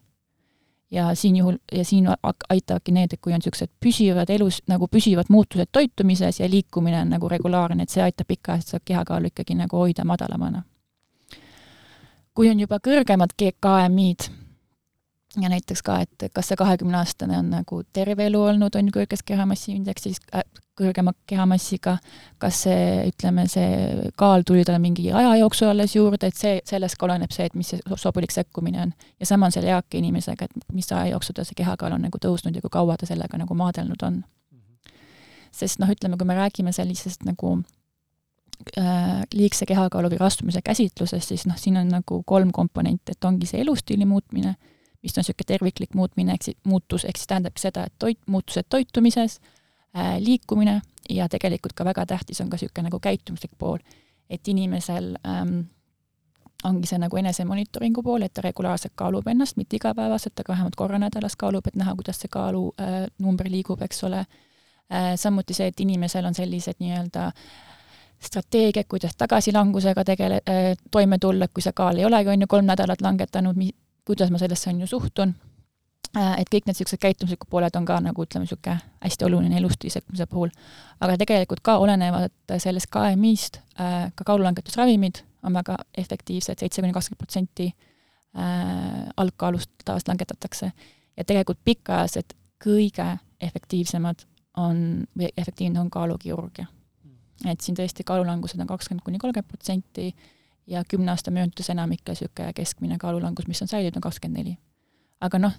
[0.90, 2.08] ja siin juhul, ja siin
[2.48, 7.10] aitavadki need, et kui on niisugused püsivad elus, nagu püsivad muutused toitumises ja liikumine on
[7.16, 10.62] nagu regulaarne, et see aitab pikaajaliselt seda kehakaalu ikkagi nagu hoida madalamana.
[12.34, 14.30] kui on juba kõrgemad KMI-d,
[15.36, 19.22] ja näiteks ka, et kas see kahekümneaastane on nagu terve elu olnud, on ju kõrges
[19.28, 20.44] kehamassiindeksis äh,,
[20.78, 21.96] kõrgema kehamassiga,
[22.38, 26.98] kas see, ütleme, see kaal tuli talle mingi aja jooksul alles juurde, et see, sellest
[26.98, 28.94] ka oleneb see, et mis see sobilik sekkumine on.
[29.20, 32.20] ja sama on selle eaka inimesega, et mis aja jooksul tal see kehakaal on nagu
[32.22, 34.22] tõusnud ja kui kaua ta sellega nagu maadelnud on.
[35.52, 37.58] sest noh, ütleme, kui me räägime sellisest nagu
[38.78, 43.50] äh, liigse kehakaalu või rastumise käsitlusest, siis noh, siin on nagu kolm komponenti, et ongi
[43.50, 44.54] see elustiili muutmine,
[45.02, 48.66] mis on niisugune terviklik muutmine, ehk siis muutus, ehk siis tähendabki seda, et toit, muutused
[48.68, 49.40] toitumises
[49.96, 50.80] äh,, liikumine
[51.10, 53.78] ja tegelikult ka väga tähtis on ka niisugune nagu käitumuslik pool,
[54.30, 55.60] et inimesel ähm,
[56.64, 60.98] ongi see nagu enesemonitoringu pool, et ta regulaarselt kaalub ennast, mitte igapäevaselt, aga vähemalt korra
[60.98, 65.14] nädalas kaalub, et näha, kuidas see kaalunumber äh, liigub, eks ole äh,.
[65.16, 67.30] samuti see, et inimesel on sellised nii-öelda
[68.18, 72.66] strateegiad, kuidas tagasilangusega tegele- äh,, toime tulla, kui see kaal ei olegi, on ju, kolm
[72.66, 73.56] nädalat langetanud,
[74.08, 75.34] kuidas ma sellesse on ju suhtun
[76.16, 79.92] Äh, et kõik need niisugused käitumuslikud pooled on ka nagu ütleme, niisugune hästi oluline elustiili
[79.92, 80.48] sekkumise puhul.
[81.04, 87.20] aga tegelikult ka olenevad sellest KMI-st, äh, ka kaalulangetusravimid on väga efektiivsed, seitse kuni kakskümmend
[87.20, 90.72] protsenti äh, algkaalust tavaliselt langetatakse.
[91.16, 92.32] ja tegelikult pikaajalised
[92.64, 94.24] kõige efektiivsemad
[94.56, 96.66] on, või efektiivne on kaalukirurgia.
[97.44, 100.14] et siin tõesti kaalulangused on kakskümmend kuni kolmkümmend protsenti
[100.68, 104.56] ja kümne aasta möödudes enamike niisugune keskmine kaalulangus, mis on säilinud, on kakskümmend neli.
[105.20, 105.54] aga noh,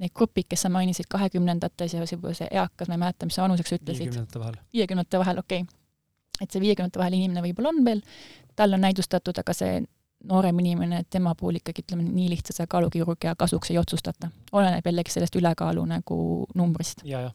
[0.00, 3.46] need grupid, kes sa mainisid kahekümnendates ja võib-olla see eakas, ma ei mäleta, mis sa
[3.46, 4.06] vanuseks ütlesid.
[4.06, 4.60] viiekümnendate vahel.
[4.72, 5.80] viiekümnendate vahel, okei okay..
[6.40, 8.04] et see viiekümnendate vahel inimene võib-olla on veel,
[8.56, 9.82] tal on näidustatud, aga see
[10.28, 14.30] noorem inimene, tema puhul ikkagi ütleme nii lihtsalt selle kaalukirurgia kasuks ei otsustata.
[14.52, 16.18] oleneb jällegi sellest ülekaalu nagu
[16.54, 17.02] numbrist.
[17.04, 17.34] ja, jah.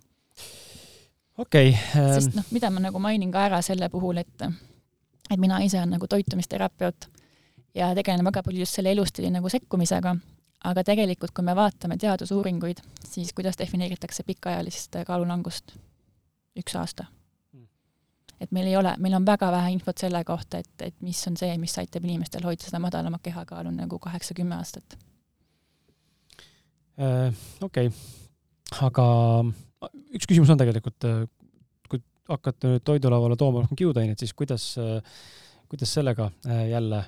[1.37, 2.13] okei okay, ähm....
[2.15, 4.47] sest noh, mida ma nagu mainin ka ära selle puhul, et
[5.29, 7.09] et mina ise olen nagu toitumisterapeut
[7.75, 10.15] ja tegelen väga palju just selle elustiili nagu sekkumisega
[10.65, 15.75] aga tegelikult, kui me vaatame teadusuuringuid, siis kuidas defineeritakse pikaajalist kaalulangust?
[16.57, 17.03] üks aasta.
[17.53, 17.67] Hmm.
[18.41, 21.35] et meil ei ole, meil on väga vähe infot selle kohta, et, et mis on
[21.37, 24.97] see, mis aitab inimestel hoida seda madalamat kehakaalu nagu kaheksa-kümme aastat
[26.97, 27.29] äh,.
[27.61, 27.91] okei okay.,
[28.89, 29.05] aga
[30.17, 30.97] üks küsimus on tegelikult,
[32.27, 34.73] hakata nüüd toidulauale tooma rohkem kiudaineid, siis kuidas
[35.69, 37.07] kuidas sellega äh, jälle äh,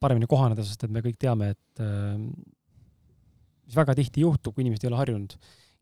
[0.00, 2.20] paremini kohaneda, sest et me kõik teame, et äh,
[3.64, 5.36] mis väga tihti juhtub, kui inimesed ei ole harjunud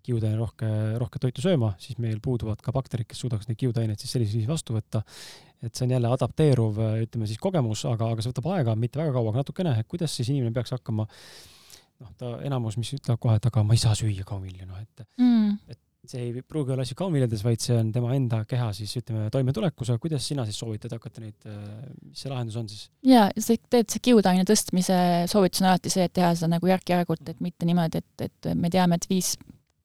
[0.09, 0.69] kiudaine rohke,
[1.03, 4.53] rohket toitu sööma, siis meil puuduvad ka bakterid, kes suudaks neid kiudaineid siis sellisel viisil
[4.53, 5.03] vastu võtta.
[5.63, 9.13] et see on jälle adapteeruv, ütleme siis kogemus, aga, aga see võtab aega, mitte väga
[9.17, 13.37] kaua, aga natukene, et kuidas siis inimene peaks hakkama noh, ta enamus, mis ütleb kohe,
[13.41, 16.85] et aga ma ei saa süüa kaumilju, noh et mm., et see ei pruugi olla
[16.87, 20.59] asi kaunviljades, vaid see on tema enda keha siis ütleme toimetulekus, aga kuidas sina siis
[20.61, 21.51] soovitad hakata neid,
[22.07, 22.89] mis see lahendus on siis?
[23.07, 24.99] jaa, see, tegelikult see kiudaine tõstmise
[25.31, 28.71] soovitus on alati see, et teha seda nagu järk-järgult, et mitte niimoodi, et, et me
[28.73, 29.35] teame, et viis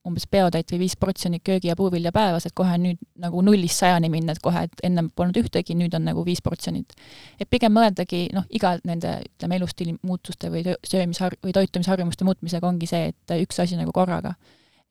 [0.03, 4.09] umbes peotäit või viis portsjonit köögi- ja puuvilja päevas, et kohe nüüd nagu nullist sajani
[4.11, 6.91] minna, et kohe, et ennem polnud ühtegi, nüüd on nagu viis portsjonit.
[7.39, 12.87] et pigem mõeldagi noh, iga nende ütleme, elustiili muutuste või söömishar- või toitumisharjumuste muutmisega ongi
[12.87, 14.35] see, et üks asi nagu korraga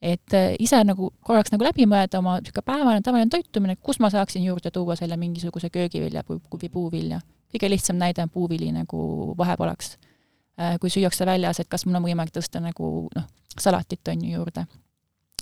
[0.02, 4.10] et äh, ise nagu korraks nagu läbi mõelda oma niisugune päevane tavaline toitumine, kus ma
[4.10, 7.20] saaksin juurde tuua selle mingisuguse köögivilja või puuvilja.
[7.52, 9.98] kõige lihtsam näide on puuvili nagu vahepalaks.
[10.60, 14.32] Äh, kui süüakse väljas, et kas mul on võimalik tõsta nagu noh, salatit on ju
[14.38, 14.66] juurde.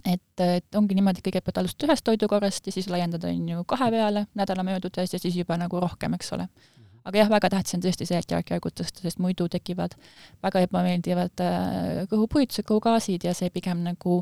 [0.05, 4.27] et, et ongi niimoodi, kõigepealt alustada ühest toidukorrast ja siis laiendada on ju kahe peale
[4.35, 6.49] nädala möödudes ja siis juba nagu rohkem, eks ole
[7.05, 9.97] aga jah, väga tähtis on tõesti see, et järk-järgult tõsta, sest muidu tekivad
[10.45, 14.21] väga ebameeldivad äh, kõhupuitused, kõhugaasid ja see pigem nagu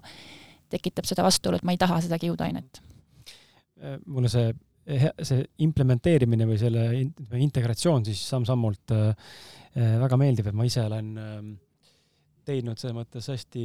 [0.71, 2.83] tekitab seda vastuolu, et ma ei taha seda kiudainet.
[3.83, 4.51] Äh, mulle see,
[5.23, 6.91] see implementeerimine või selle
[7.39, 9.33] integratsioon siis samm-sammult äh,
[10.05, 11.41] väga meeldib, et ma ise olen äh,
[12.49, 13.65] teinud selles mõttes hästi,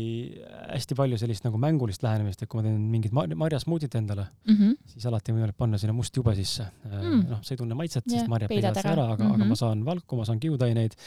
[0.73, 4.57] hästi palju sellist nagu mängulist lähenemist, et kui ma teen mingit mar marjasmuutit endale mm,
[4.57, 4.75] -hmm.
[4.95, 7.23] siis alati on võimalik panna sinna must jube sisse mm..
[7.31, 9.41] noh, see ei tunne maitset, sest marjad peidavad seda ära, aga mm, -hmm.
[9.41, 10.99] aga ma saan valku, ma saan kiudaineid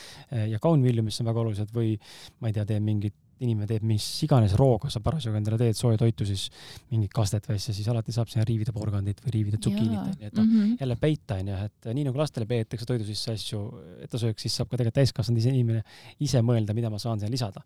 [0.53, 1.95] ja kaunvilju, mis on väga olulised, või
[2.41, 3.15] ma ei tea, teen mingit
[3.45, 6.47] inimene teeb mis iganes rooga sa parasjagu endale teed sooja toitu, siis
[6.93, 10.39] mingit kastet või asja, siis alati saab sinna riivida porgandit või riivida tsukiinit, onju, et
[10.39, 13.61] noh mm -hmm., jälle peita, onju, et nii nagu lastele peetakse toidu sisse asju,
[14.01, 15.85] et ta sööks, siis saab ka tegelikult täiskasvanud ise inimene
[16.21, 17.65] ise mõelda, mida ma saan sinna lisada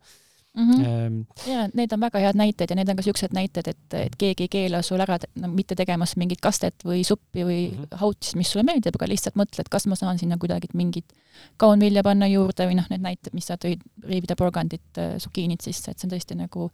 [0.56, 0.70] mm.
[0.70, 1.50] -hmm.
[1.50, 4.46] Ja need on väga head näited ja need on ka niisugused näited, et, et keegi
[4.46, 8.00] ei keela sul ära no, mitte tegemas mingit kastet või suppi või mm -hmm.
[8.02, 11.12] hautsi, mis sulle meeldib, aga lihtsalt mõtle, et kas ma saan sinna kuidagi mingit
[11.56, 15.98] kaunvilja panna juurde või noh, need näited, mis sa tõid, riivida porgandit, sukiinit sisse, et
[15.98, 16.70] see on tõesti nagu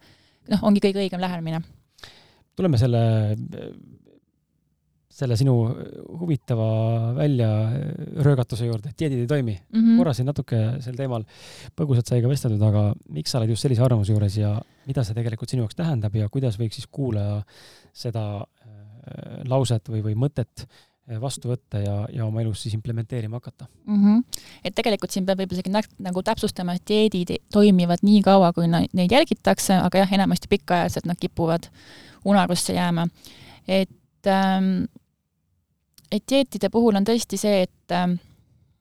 [0.49, 1.61] noh, ongi kõige õigem lähenemine.
[2.55, 3.01] tuleme selle
[5.17, 5.53] selle sinu
[6.21, 6.67] huvitava
[7.17, 9.79] väljaröögatuse juurde, et dieedid ei toimi mm.
[9.79, 10.01] -hmm.
[10.01, 11.25] korra siin natuke sel teemal
[11.77, 14.53] põgusalt sai ka vesteldud, aga miks sa oled just sellise arvamuse juures ja
[14.87, 17.41] mida see tegelikult sinu jaoks tähendab ja kuidas võiks siis kuulaja
[17.93, 23.41] seda äh, lauset või, või mõtet äh, vastu võtta ja, ja oma elus siis implementeerima
[23.41, 24.03] hakata mm.
[24.03, 24.43] -hmm.
[24.63, 29.17] et tegelikult siin peab võib-olla isegi nagu täpsustama, et dieedid toimivad nii kaua, kui neid
[29.17, 31.71] jälgitakse, aga jah, enamasti pikaajaliselt nad kipuvad
[32.25, 33.07] unarusse jääma.
[33.67, 34.85] et ähm,
[36.11, 38.17] et dieetide puhul on tõesti see, et ähm,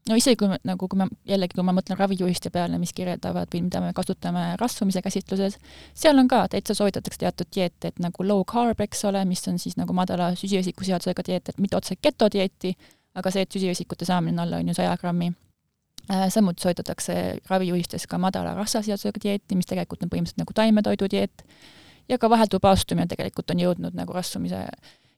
[0.09, 3.51] no isegi kui me, nagu kui ma jällegi, kui ma mõtlen ravijuhiste peale, mis kirjeldavad
[3.53, 5.59] või mida me kasutame rasvumise käsitluses,
[5.95, 9.59] seal on ka, täitsa soovitatakse teatud dieete, et nagu low carb, eks ole, mis on
[9.63, 12.77] siis nagu madala süsivesikuseadusega dieet, et mitte otse ketodieeti,
[13.17, 15.33] aga see, et süsivesikute saamine alla on ju saja grammi
[16.11, 16.29] äh,.
[16.31, 17.17] samuti soovitatakse
[17.51, 21.47] ravijuhistes ka madala rasvaseadusega dieeti, mis tegelikult on põhimõtteliselt nagu taimetoidu dieet,
[22.09, 24.67] ja ka vahelduv paastumine tegelikult on jõudnud nagu rasvumise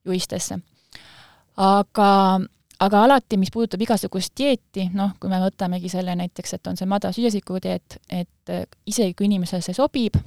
[0.07, 0.61] juhistesse.
[1.59, 2.09] Aga
[2.79, 6.87] aga alati, mis puudutab igasugust dieeti, noh, kui me võtamegi selle näiteks, et on see
[6.87, 10.19] madala süsivesiku dieet, et äh, isegi kui inimesele see sobib,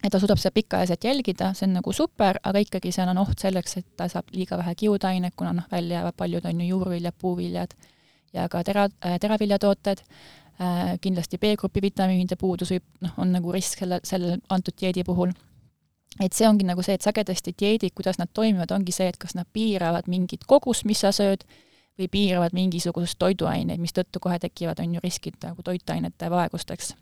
[0.00, 3.38] et ta suudab seda pikaajaliselt jälgida, see on nagu super, aga ikkagi seal on oht
[3.42, 7.18] selleks, et ta saab liiga vähe kiudainet, kuna noh, välja jäävad paljud on ju juurviljad,
[7.20, 7.76] puuviljad
[8.34, 10.04] ja ka tera, äh, teraviljatooted.
[10.60, 15.30] Äh,, kindlasti B-grupi vitamiinide puudus võib, noh, on nagu risk selle, selle antud dieedi puhul
[16.18, 19.36] et see ongi nagu see, et sagedasti dieedid, kuidas nad toimivad, ongi see, et kas
[19.38, 21.44] nad piiravad mingit kogust, mis sa sööd,
[22.00, 26.94] või piiravad mingisugust toiduaineid, mistõttu kohe tekivad, on ju, riskid nagu toitainete vaegusteks.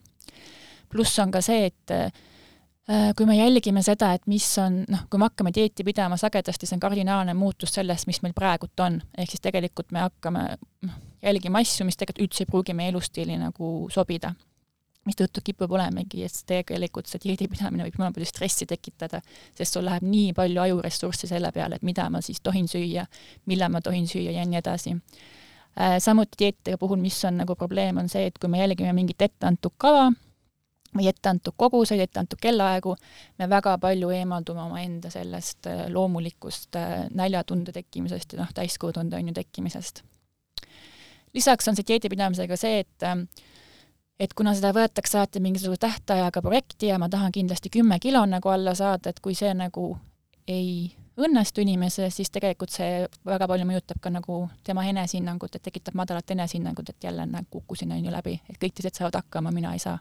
[0.88, 5.20] pluss on ka see, et äh, kui me jälgime seda, et mis on, noh, kui
[5.20, 9.00] me hakkame dieeti pidama, sagedasti see on kardinaalne muutus sellest, mis meil praegult on.
[9.16, 10.44] ehk siis tegelikult me hakkame
[10.82, 14.34] noh, jälgima asju, mis tegelikult üldse ei pruugi meie elustiili nagu sobida
[15.08, 19.20] mistõttu kipub olemegi, et tegelikult see dieedipidamine võib jumala palju stressi tekitada,
[19.56, 23.06] sest sul läheb nii palju ajuressurssi selle peale, et mida ma siis tohin süüa,
[23.50, 24.94] millal ma tohin süüa ja nii edasi.
[25.78, 29.22] Äh, samuti dieetide puhul, mis on nagu probleem, on see, et kui me jälgime mingit
[29.22, 30.08] etteantud kava
[30.96, 32.94] või etteantud koguseid, etteantud kellaaegu,
[33.38, 39.30] me väga palju eemaldume omaenda sellest äh, loomulikust äh, näljatunde tekkimisest ja noh, täiskõhutunde on
[39.30, 40.02] ju tekkimisest.
[41.34, 43.04] lisaks on see dieedipidamisega see, et
[44.20, 48.48] et kuna seda võetakse alati mingisuguse tähtajaga projekti ja ma tahan kindlasti kümme kilo nagu
[48.48, 49.92] alla saada, et kui see nagu
[50.48, 55.96] ei õnnestu inimesele, siis tegelikult see väga palju mõjutab ka nagu tema enesehinnangut, et tekitab
[55.98, 59.74] madalat enesehinnangut, et jälle nagu kukkusin, on ju, läbi, et kõik teised saavad hakkama, mina
[59.74, 59.98] ei saa.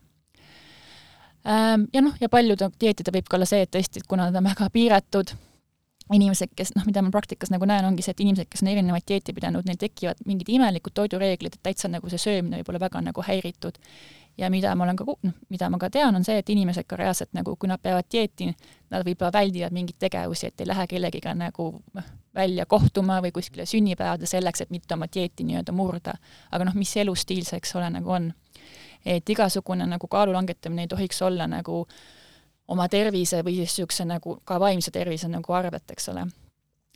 [1.48, 4.50] Ja noh, ja paljude dieetidel võib ka olla see, et tõesti, et kuna nad on
[4.50, 5.32] väga piiratud,
[6.14, 9.06] inimesed, kes noh, mida ma praktikas nagu näen, ongi see, et inimesed, kes on erinevaid
[9.10, 13.02] dieete pidanud, neil tekivad mingid imelikud toidureeglid, et täitsa nagu see söömine võib olla väga
[13.10, 13.80] nagu häiritud.
[14.38, 16.96] ja mida ma olen ka, noh, mida ma ka tean, on see, et inimesed ka
[16.96, 18.52] reaalselt nagu, kui nad peavad dieeti,
[18.94, 23.66] nad võib-olla väldivad mingeid tegevusi, et ei lähe kellegiga nagu noh, välja kohtuma või kuskile
[23.66, 26.14] sünnipäevade selleks, et mitte oma dieeti nii-öelda murda.
[26.52, 28.34] aga noh, mis elustiil see, eks ole, nagu on.
[29.06, 32.17] et igasugune nagu kaalu langetamine ei tohiks olla nagu äh,
[32.68, 36.28] oma tervise või siis niisuguse nagu ka vaimse tervise nagu arvet, eks ole.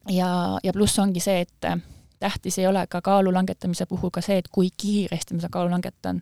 [0.09, 0.29] ja,
[0.63, 1.79] ja pluss ongi see, et äh,
[2.19, 5.71] tähtis ei ole ka kaalu langetamise puhul ka see, et kui kiiresti ma seda kaalu
[5.71, 6.21] langetan,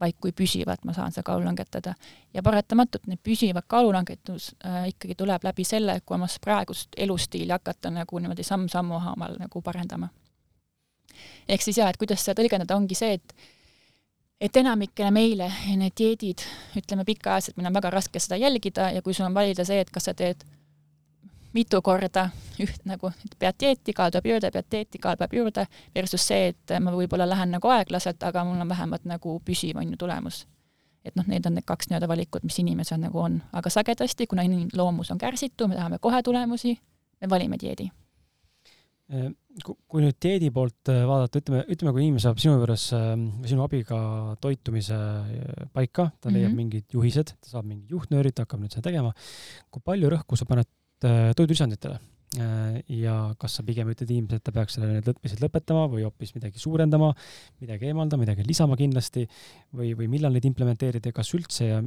[0.00, 1.94] vaid kui püsivalt ma saan seda kaalu langetada.
[2.34, 7.90] ja paratamatult need püsivad kaalulangetus äh, ikkagi tuleb läbi selle, kui oma praegust elustiili hakata
[7.90, 10.08] nagu niimoodi samm-sammu haaval nagu parendama.
[11.48, 13.34] ehk siis jah, et kuidas seda tõlgendada, ongi see, et
[14.40, 16.44] et enamikele meile need dieedid,
[16.78, 19.90] ütleme pikaajaliselt, meil on väga raske seda jälgida ja kui sul on valida see, et
[19.90, 20.44] kas sa teed
[21.54, 22.28] mitu korda
[22.62, 26.76] üht nagu, pead dieeti, kaal tuleb juurde, pead dieeti, kaal peab juurde, versus see, et
[26.84, 30.46] ma võib-olla lähen nagu aeglaselt, aga mul on vähemalt nagu püsiv, on ju, tulemus.
[31.04, 34.44] et noh, need on need kaks nii-öelda valikut, mis inimesel nagu on, aga sagedasti, kuna
[34.44, 36.74] inimene loomus on kärsitu, me tahame kohe tulemusi,
[37.20, 37.88] me valime dieedi
[39.08, 43.52] kui nüüd dieedi poolt äh, vaadata, ütleme, ütleme, kui inimene saab sinu juures ähm, või
[43.52, 44.00] sinu abiga
[44.42, 46.58] toitumise äh, paika, ta leiab mm -hmm.
[46.60, 49.14] mingid juhised, ta saab mingid juhtnöörid, ta hakkab nüüd seda tegema.
[49.70, 50.68] kui palju rõhku sa paned
[51.00, 51.98] toidulisanditele?
[52.36, 56.34] Ja kas sa pigem ütled inimesele, et ta peaks selle nüüd lõtmised lõpetama või hoopis
[56.36, 57.08] midagi suurendama,
[57.62, 59.24] midagi eemaldama, midagi lisama kindlasti
[59.72, 61.78] või, või millal neid implementeerida ja kas üldse ja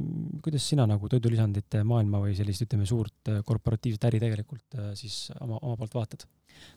[0.42, 5.78] kuidas sina nagu toidulisandite maailma või sellist, ütleme, suurt korporatiivset äri tegelikult siis oma, oma
[5.78, 6.26] poolt vaatad?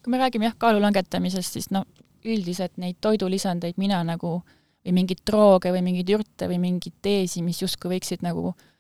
[0.01, 1.83] kui me räägime jah, kaalu langetamisest, siis no
[2.25, 4.37] üldiselt neid toidulisandeid mina nagu
[4.85, 8.71] või mingeid drooge või mingeid jürte või mingeid teesi, mis justkui võiksid nagu noh,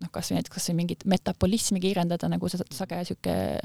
[0.00, 3.60] noh, kas või näiteks kas või mingit metabolismi kiirendada, nagu see sage niisugune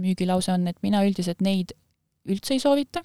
[0.00, 1.74] müügilause on, et mina üldiselt neid
[2.28, 3.02] üldse ei soovita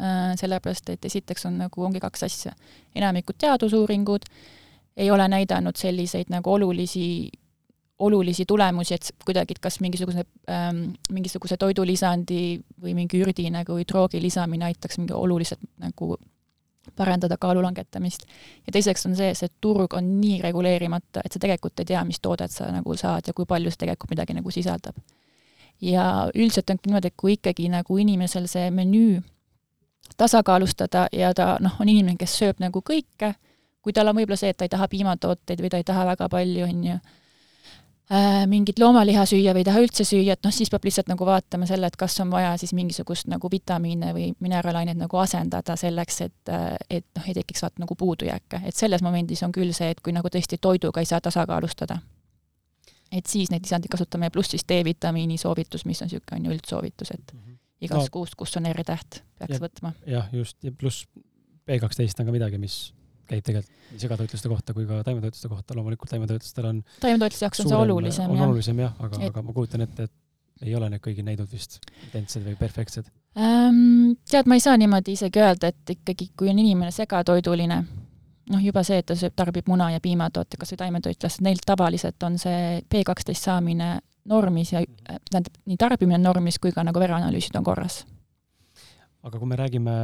[0.00, 2.54] äh,, sellepärast et esiteks on nagu, ongi kaks asja.
[2.94, 4.24] enamikud teadusuuringud
[4.98, 7.30] ei ole näidanud selliseid nagu olulisi
[7.98, 12.42] olulisi tulemusi, et kuidagi, et kas mingisuguse ähm,, mingisuguse toidulisandi
[12.82, 16.16] või mingi ürdi nagu droogi lisamine aitaks mingi oluliselt nagu
[16.96, 18.26] parandada kaalu langetamist.
[18.66, 22.20] ja teiseks on see, see turg on nii reguleerimata, et sa tegelikult ei tea, mis
[22.20, 24.96] toodet sa nagu saad ja kui palju see tegelikult midagi nagu sisaldab.
[25.80, 29.20] ja üldiselt ongi niimoodi, et kui ikkagi nagu inimesel see menüü
[30.16, 33.34] tasakaalustada ja ta noh, on inimene, kes sööb nagu kõike,
[33.82, 36.28] kui tal on võib-olla see, et ta ei taha piimatooteid või ta ei taha väga
[36.32, 36.98] palju, on ju,
[38.48, 41.66] mingit loomaliha süüa või ei taha üldse süüa, et noh, siis peab lihtsalt nagu vaatama
[41.68, 46.52] selle, et kas on vaja siis mingisugust nagu vitamiine või mineraalaineid nagu asendada selleks, et,
[46.88, 50.16] et noh, ei tekiks vaata nagu puudujääke, et selles momendis on küll see, et kui
[50.16, 51.98] nagu tõesti toiduga ei saa tasakaalustada,
[53.12, 57.10] et siis neid lisandeid kasutame, pluss siis D-vitamiini soovitus, mis on niisugune, on ju üldsoovitus,
[57.12, 57.58] et -hmm.
[57.80, 59.92] igast no, kuust, kus on R-täht, peaks ja, võtma.
[60.06, 61.04] jah, just, ja pluss
[61.66, 62.94] B kaksteist on ka midagi, mis
[63.28, 67.82] käib tegelikult segatoitluste kohta kui ka taimetoitluste kohta, loomulikult taimetoitlustel on taimetoitluste jaoks on see
[67.84, 68.48] olulisem, on jah.
[68.48, 71.78] olulisem jah, aga et..., aga ma kujutan ette, et ei ole need kõigil neidud vist
[72.08, 74.18] identsed või perfektsed ähm,?
[74.28, 77.78] Tead, ma ei saa niimoodi isegi öelda, et ikkagi, kui on inimene segatoiduline,
[78.52, 82.28] noh juba see, et ta sööb, tarbib muna ja piimatoote, kas või taimetoitlast, neil tavaliselt
[82.28, 83.98] on see B kaksteist saamine
[84.28, 84.82] normis ja
[85.30, 88.02] tähendab, nii tarbimine normis kui ka nagu vereanalüüsid on korras.
[89.22, 89.94] aga kui me räägime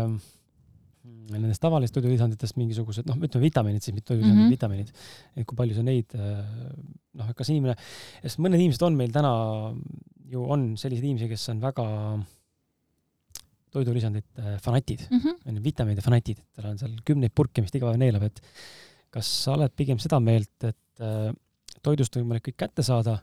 [1.32, 4.56] nendest tavalistest toidulisanditest mingisugused noh, ütleme vitamiinid siis, mitte toidulisandid mm, -hmm.
[4.56, 4.92] vitamiinid,
[5.36, 7.76] et kui palju sa neid noh, et kas inimene,
[8.22, 9.32] sest mõned inimesed on meil täna
[10.32, 11.86] ju on selliseid inimesi, kes on väga
[13.74, 15.62] toidulisandite fanatid mm, -hmm.
[15.64, 18.42] vitamiinide fanatid, tal on seal kümneid purke, mis ta iga päev neelab, et
[19.14, 21.30] kas sa oled pigem seda meelt, et äh,
[21.82, 23.18] toidust on võimalik kõik kätte saada,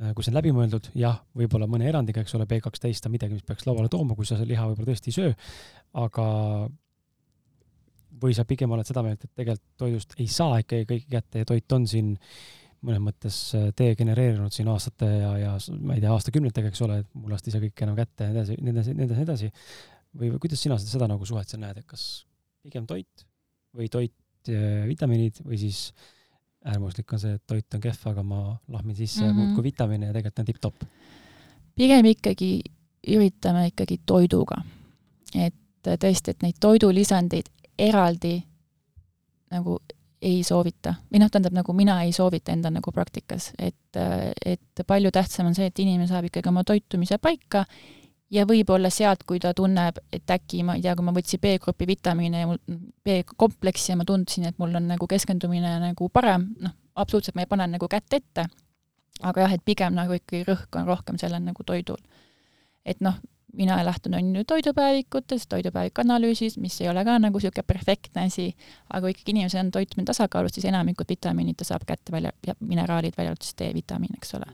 [0.00, 3.38] äh, kui see on läbimõeldud, jah, võib-olla mõne erandiga, eks ole, B kaksteist on midagi,
[3.38, 5.34] mis peaks lauale tooma, kui sa liha võib-olla tõesti ei söö,
[6.04, 6.26] aga
[8.22, 11.48] või sa pigem oled seda meelt, et tegelikult toidust ei saa ikkagi kõike kätte ja
[11.48, 12.12] toit on siin
[12.82, 17.10] mõnes mõttes äh, degenereerunud siin aastate ja, ja ma ei tea, aastakümnetega, eks ole, et
[17.14, 19.28] mul lasti ei saa kõike enam kätte ja nii edasi, nii edasi, nii edasi, nii
[19.28, 19.50] edasi.
[20.18, 22.06] või, kuidas sina seda, seda nagu suhet seal näed, et kas
[22.62, 23.26] pigem toit
[23.76, 24.18] või toit,
[24.88, 25.92] vitamiinid või siis
[26.66, 29.38] äärmuslik on see, et toit on kehv, aga ma lahmin sisse mm -hmm.
[29.38, 30.84] muudkui vitamiine ja tegelikult on tipp-topp?
[31.78, 32.52] pigem ikkagi
[33.08, 34.62] üritame ikkagi toiduga.
[35.34, 38.36] et tõesti, et neid toidulisandeid eraldi
[39.52, 39.78] nagu
[40.22, 43.98] ei soovita või noh, tähendab nagu mina ei soovita enda nagu praktikas, et,
[44.46, 47.64] et palju tähtsam on see, et inimene saab ikkagi oma toitumise paika
[48.32, 51.88] ja võib-olla sealt, kui ta tunneb, et äkki ma ei tea, kui ma võtsin B-grupi
[51.90, 52.60] vitamiine ja mul
[53.04, 57.50] B-kompleksi ja ma tundsin, et mul on nagu keskendumine nagu parem, noh, absoluutselt ma ei
[57.50, 58.46] pane nagu kätt ette,
[59.20, 62.00] aga jah, et pigem nagu ikkagi rõhk on rohkem sellel nagu toidul.
[62.84, 63.18] et noh,
[63.52, 68.48] mina lähtun, on ju, toidupäevikutest, toidupäeviku analüüsist, mis ei ole ka nagu niisugune perfektne asi,
[68.90, 72.54] aga kui ikkagi inimesel on toitumine tasakaalus, siis enamikud vitamiinid ta saab kätte välja, ja
[72.60, 74.48] mineraalid, välja arvatud siis D-vitamiin, eks ole.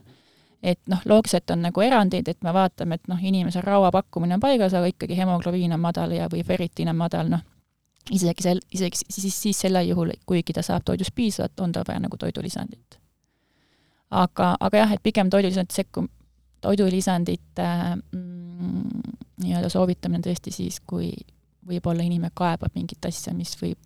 [0.63, 4.43] et noh, loogiliselt on nagu erandid, et me vaatame, et noh, inimesel raua pakkumine on
[4.43, 7.45] paigas, aga ikkagi hemoglobiin on madal ja, või ferritiin on madal, noh,
[8.11, 11.87] isegi sel-, isegi siis, siis, siis sellel juhul, kuigi ta saab toidust piisavalt, on tal
[11.87, 12.99] vaja nagu toidulisandit.
[14.11, 16.07] aga, aga jah, et pigem toidulisandit sekku,
[16.61, 17.67] toidulisandite
[18.11, 18.48] mm,
[19.49, 21.11] nii-öelda soovitamine tõesti siis, kui
[21.69, 23.79] võib-olla inimene kaebab mingit asja, mis võib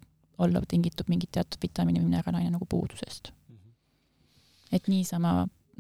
[0.44, 3.31] olla tingitud mingit teatud vitamiini või mineraalaine nagu puudusest.
[3.31, 3.73] -hmm.
[4.72, 5.34] et niisama,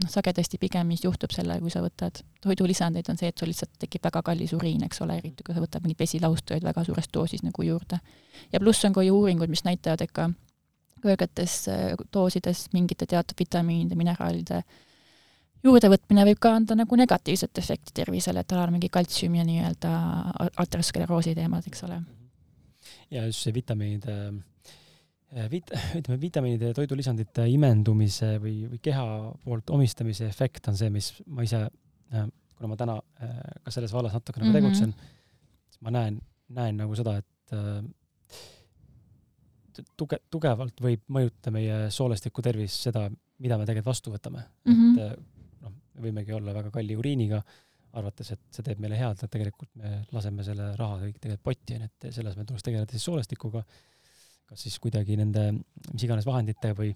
[0.03, 3.73] noh, sagedasti pigem, mis juhtub selle, kui sa võtad toidulisandeid, on see, et sul lihtsalt
[3.79, 7.43] tekib väga kallis uriin, eks ole, eriti kui sa võtad mingeid vesilaustajaid väga suures doosis
[7.43, 7.99] nagu juurde.
[8.51, 10.29] ja pluss on ka ju uuringud, mis näitavad, et ka
[11.03, 14.81] kõrgetes äh, doosides mingite teatud vitamiinide, mineraalide äh,
[15.63, 19.93] juurdevõtmine võib ka anda nagu negatiivset efekti tervisele, et tal on mingi kaltsiumi ja nii-öelda
[20.63, 22.01] ateroskleroosi teemad, eks ole.
[23.13, 29.07] ja just see vitamiinide äh, vit-, ütleme, vitamiinide ja toidulisandite imendumise või, või keha
[29.45, 31.65] poolt omistamise efekt on see, mis ma ise,
[32.13, 34.61] äh, kuna ma täna äh, ka selles vallas natuke nagu mm -hmm.
[34.61, 35.19] tegutsen,
[35.69, 36.19] siis ma näen,
[36.49, 37.29] näen nagu seda, et
[39.97, 43.07] tuge-, tugevalt võib mõjutada meie soolestiku tervist seda,
[43.43, 44.73] mida me tegelikult vastu võtame mm.
[44.73, 44.99] -hmm.
[45.11, 45.32] et
[46.01, 47.41] võimegi olla väga kalli uriiniga,
[47.93, 51.77] arvates, et see teeb meile head, et tegelikult me laseme selle raha kõik tegelikult potti,
[51.77, 53.61] nii et selles me tuleks tegeleda siis soolestikuga,
[54.49, 55.51] kas siis kuidagi nende
[55.91, 56.93] mis iganes vahendite või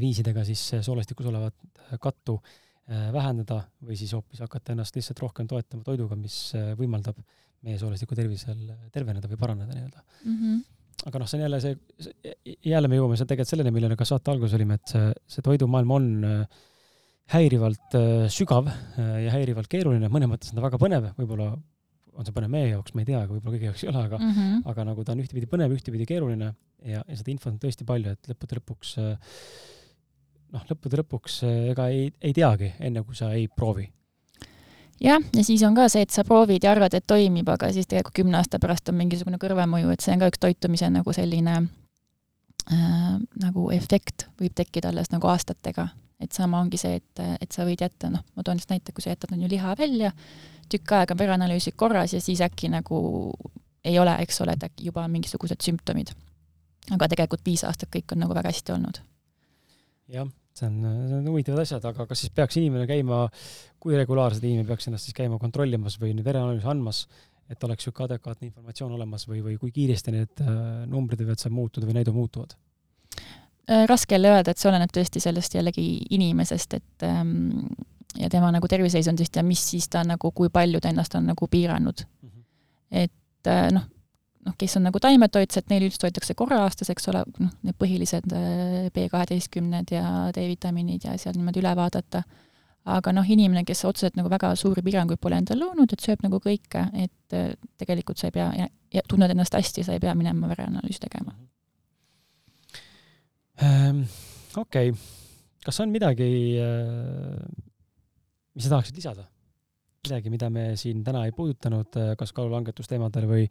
[0.00, 5.84] viisidega siis soolestikus olevat kattu äh, vähendada või siis hoopis hakata ennast lihtsalt rohkem toetama
[5.84, 7.18] toiduga, mis äh, võimaldab
[7.64, 8.60] meie soolestiku tervisel
[8.92, 10.38] terveneda või paraneda nii-öelda mm.
[10.38, 10.62] -hmm
[11.04, 11.74] aga noh, see on jälle see,
[12.64, 15.90] jälle me jõuame seal tegelikult selleni, millele ka saate alguses olime, et see, see toidumaailm
[15.90, 16.62] on äh,
[17.32, 21.54] häirivalt äh, sügav äh, ja häirivalt keeruline, mõnes mõttes on ta väga põnev, võib-olla
[22.14, 24.34] on see põnev meie jaoks, ma ei tea, võib-olla kõigi jaoks ei ole, aga mm,
[24.34, 24.60] -hmm.
[24.70, 26.52] aga nagu ta on ühtepidi põnev, ühtepidi keeruline
[26.84, 29.16] ja, ja seda infot on tõesti palju, et lõppude lõpuks äh,
[30.54, 31.40] noh, lõppude lõpuks
[31.72, 33.88] ega ei, ei teagi, enne kui sa ei proovi.
[35.00, 37.88] jah, ja siis on ka see, et sa proovid ja arvad, et toimib, aga siis
[37.88, 41.56] tegelikult kümne aasta pärast on mingisugune kõrvemõju, et see on ka üks toitumise nagu selline
[42.68, 43.10] äh,
[43.42, 45.88] nagu efekt võib tekkida alles nagu aastatega
[46.20, 49.04] et sama ongi see, et, et sa võid jätta, noh, ma toon lihtsalt näite, kui
[49.04, 50.12] sa jätad, on ju, liha välja,
[50.70, 53.00] tükk aega on vereanalüüsid korras ja siis äkki nagu
[53.84, 56.14] ei ole, eks ole, et äkki juba mingisugused sümptomid.
[56.92, 59.00] aga tegelikult viis aastat kõik on nagu väga hästi olnud.
[60.14, 63.26] jah, see on, see on huvitavad asjad, aga kas siis peaks inimene käima,
[63.80, 67.06] kui regulaarselt inimene peaks ennast siis käima kontrollimas või vereanalüüsi andmas,
[67.50, 70.54] et oleks niisugune adekvaatne informatsioon olemas või, või kui kiiresti need äh,
[70.88, 72.56] numbrid võivad seal muutuda või näidud muutuvad?
[73.70, 77.64] Äh, raske jälle öelda, et see oleneb tõesti sellest jällegi inimesest, et ähm,
[78.18, 81.48] ja tema nagu terviseseisundist ja mis siis ta nagu, kui palju ta ennast on nagu
[81.48, 82.28] piiranud mm.
[82.28, 82.44] -hmm.
[82.90, 83.86] et äh, noh,
[84.46, 88.28] noh, kes on nagu taimetoitsjad, neil üldiselt hoitakse korra aastas, eks ole, noh, need põhilised
[88.94, 92.22] B kaheteistkümned ja D-vitamiinid ja seal niimoodi üle vaadata
[92.84, 96.40] aga noh, inimene, kes otseselt nagu väga suuri piiranguid pole endale loonud, et sööb nagu
[96.42, 100.14] kõike, et äh, tegelikult sa ei pea ja, ja tunned ennast hästi, sa ei pea
[100.18, 101.48] minema vereanalüüsi tegema ähm,.
[103.60, 104.96] Okei okay.,
[105.64, 106.26] kas on midagi,
[106.60, 107.38] äh,
[108.54, 109.28] mis sa tahaksid lisada?
[110.04, 113.46] midagi, mida me siin täna ei puudutanud, äh, kas kaalulangetusteemadel või,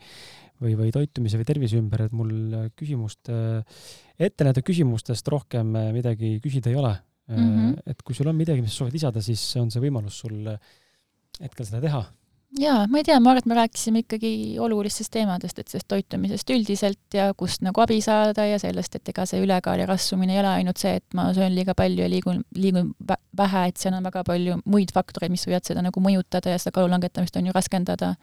[0.61, 3.31] või, või toitumise või tervise ümber, et mul küsimust,
[4.19, 7.37] ette nähtud küsimustest rohkem midagi küsida ei ole mm.
[7.37, 7.79] -hmm.
[7.89, 10.45] et kui sul on midagi, mis sa soovid lisada, siis on see võimalus sul
[11.41, 12.03] hetkel seda teha.
[12.59, 14.31] Jaa, ma ei tea, ma arvan, et me rääkisime ikkagi
[14.61, 19.25] olulistest teemadest, et sellest toitumisest üldiselt ja kust nagu abi saada ja sellest, et ega
[19.29, 22.43] see ülekaal ja rasvumine ei ole ainult see, et ma söön liiga palju ja liigun,
[22.57, 22.93] liigun
[23.37, 26.75] vähe, et seal on väga palju muid faktoreid, mis võivad seda nagu mõjutada ja seda
[26.77, 28.13] kaalu langetamist on ju raskendada.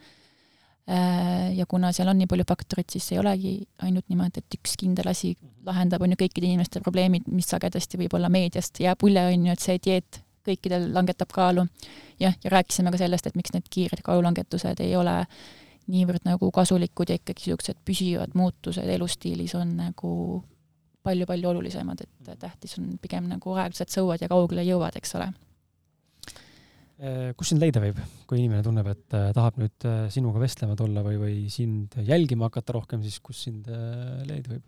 [0.90, 3.52] Äh, ja kuna seal on nii palju faktoreid, siis ei olegi
[3.84, 5.34] ainult niimoodi, et üks kindel asi
[5.66, 9.66] lahendab, on ju, kõikide inimeste probleemid, mis sagedasti võib-olla meediast jääb mulje, on ju, et
[9.66, 11.66] see dieet kõikidel langetab kaalu.
[12.20, 15.16] jah, ja rääkisime ka sellest, et miks need kiired kaalulangetused ei ole
[15.90, 20.12] niivõrd nagu kasulikud ja ikkagi niisugused püsivad muutused elustiilis on nagu
[21.02, 25.30] palju-palju olulisemad, et tähtis on pigem nagu aeglased sõuad ja kaugele jõuad, eks ole
[27.00, 27.96] Äh, kus sind leida võib,
[28.28, 32.50] kui inimene tunneb, et äh, tahab nüüd äh, sinuga vestlema tulla või, või sind jälgima
[32.50, 33.70] hakata rohkem, siis kus sind
[34.28, 34.66] leida võib?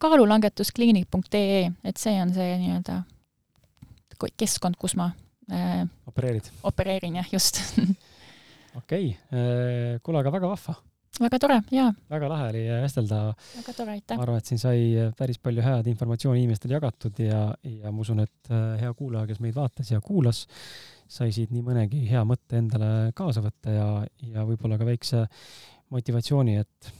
[0.00, 3.02] kaalulangetuskliinik.ee, et see on see nii-öelda
[4.36, 5.10] keskkond, kus ma
[6.08, 6.50] opereerid?
[6.68, 7.62] opereerin, jah, just
[8.80, 10.74] okei okay., kuule, aga väga vahva.
[11.18, 11.88] väga tore, jaa.
[12.10, 13.20] väga lahe oli vestelda.
[13.56, 14.18] väga tore, aitäh.
[14.18, 18.22] ma arvan, et siin sai päris palju head informatsiooni inimestele jagatud ja, ja ma usun,
[18.26, 20.44] et hea kuulaja, kes meid vaatas ja kuulas,
[21.08, 23.90] sai siit nii mõnegi hea mõtte endale kaasa võtta ja,
[24.34, 25.24] ja võib-olla ka väikse
[25.94, 26.92] motivatsiooni, et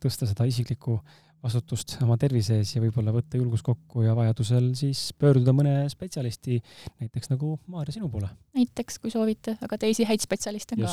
[0.00, 0.98] tõsta seda isiklikku
[1.44, 6.60] vastutust oma tervise ees ja võib-olla võtta julgus kokku ja vajadusel siis pöörduda mõne spetsialisti,
[7.00, 8.28] näiteks nagu Maarja sinu poole.
[8.56, 10.92] näiteks, kui soovite, aga teisi häid spetsialiste ka.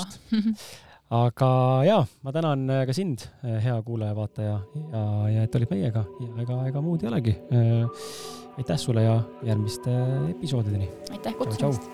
[1.21, 1.51] aga
[1.87, 4.57] jaa, ma tänan ka sind, hea kuulaja-vaataja
[4.93, 5.05] ja,
[5.35, 7.37] ja et olid meiega ja ega, ega muud ei olegi.
[8.57, 9.95] aitäh sulle ja järgmiste
[10.31, 10.91] episoodideni.
[11.11, 11.91] aitäh kutsumast.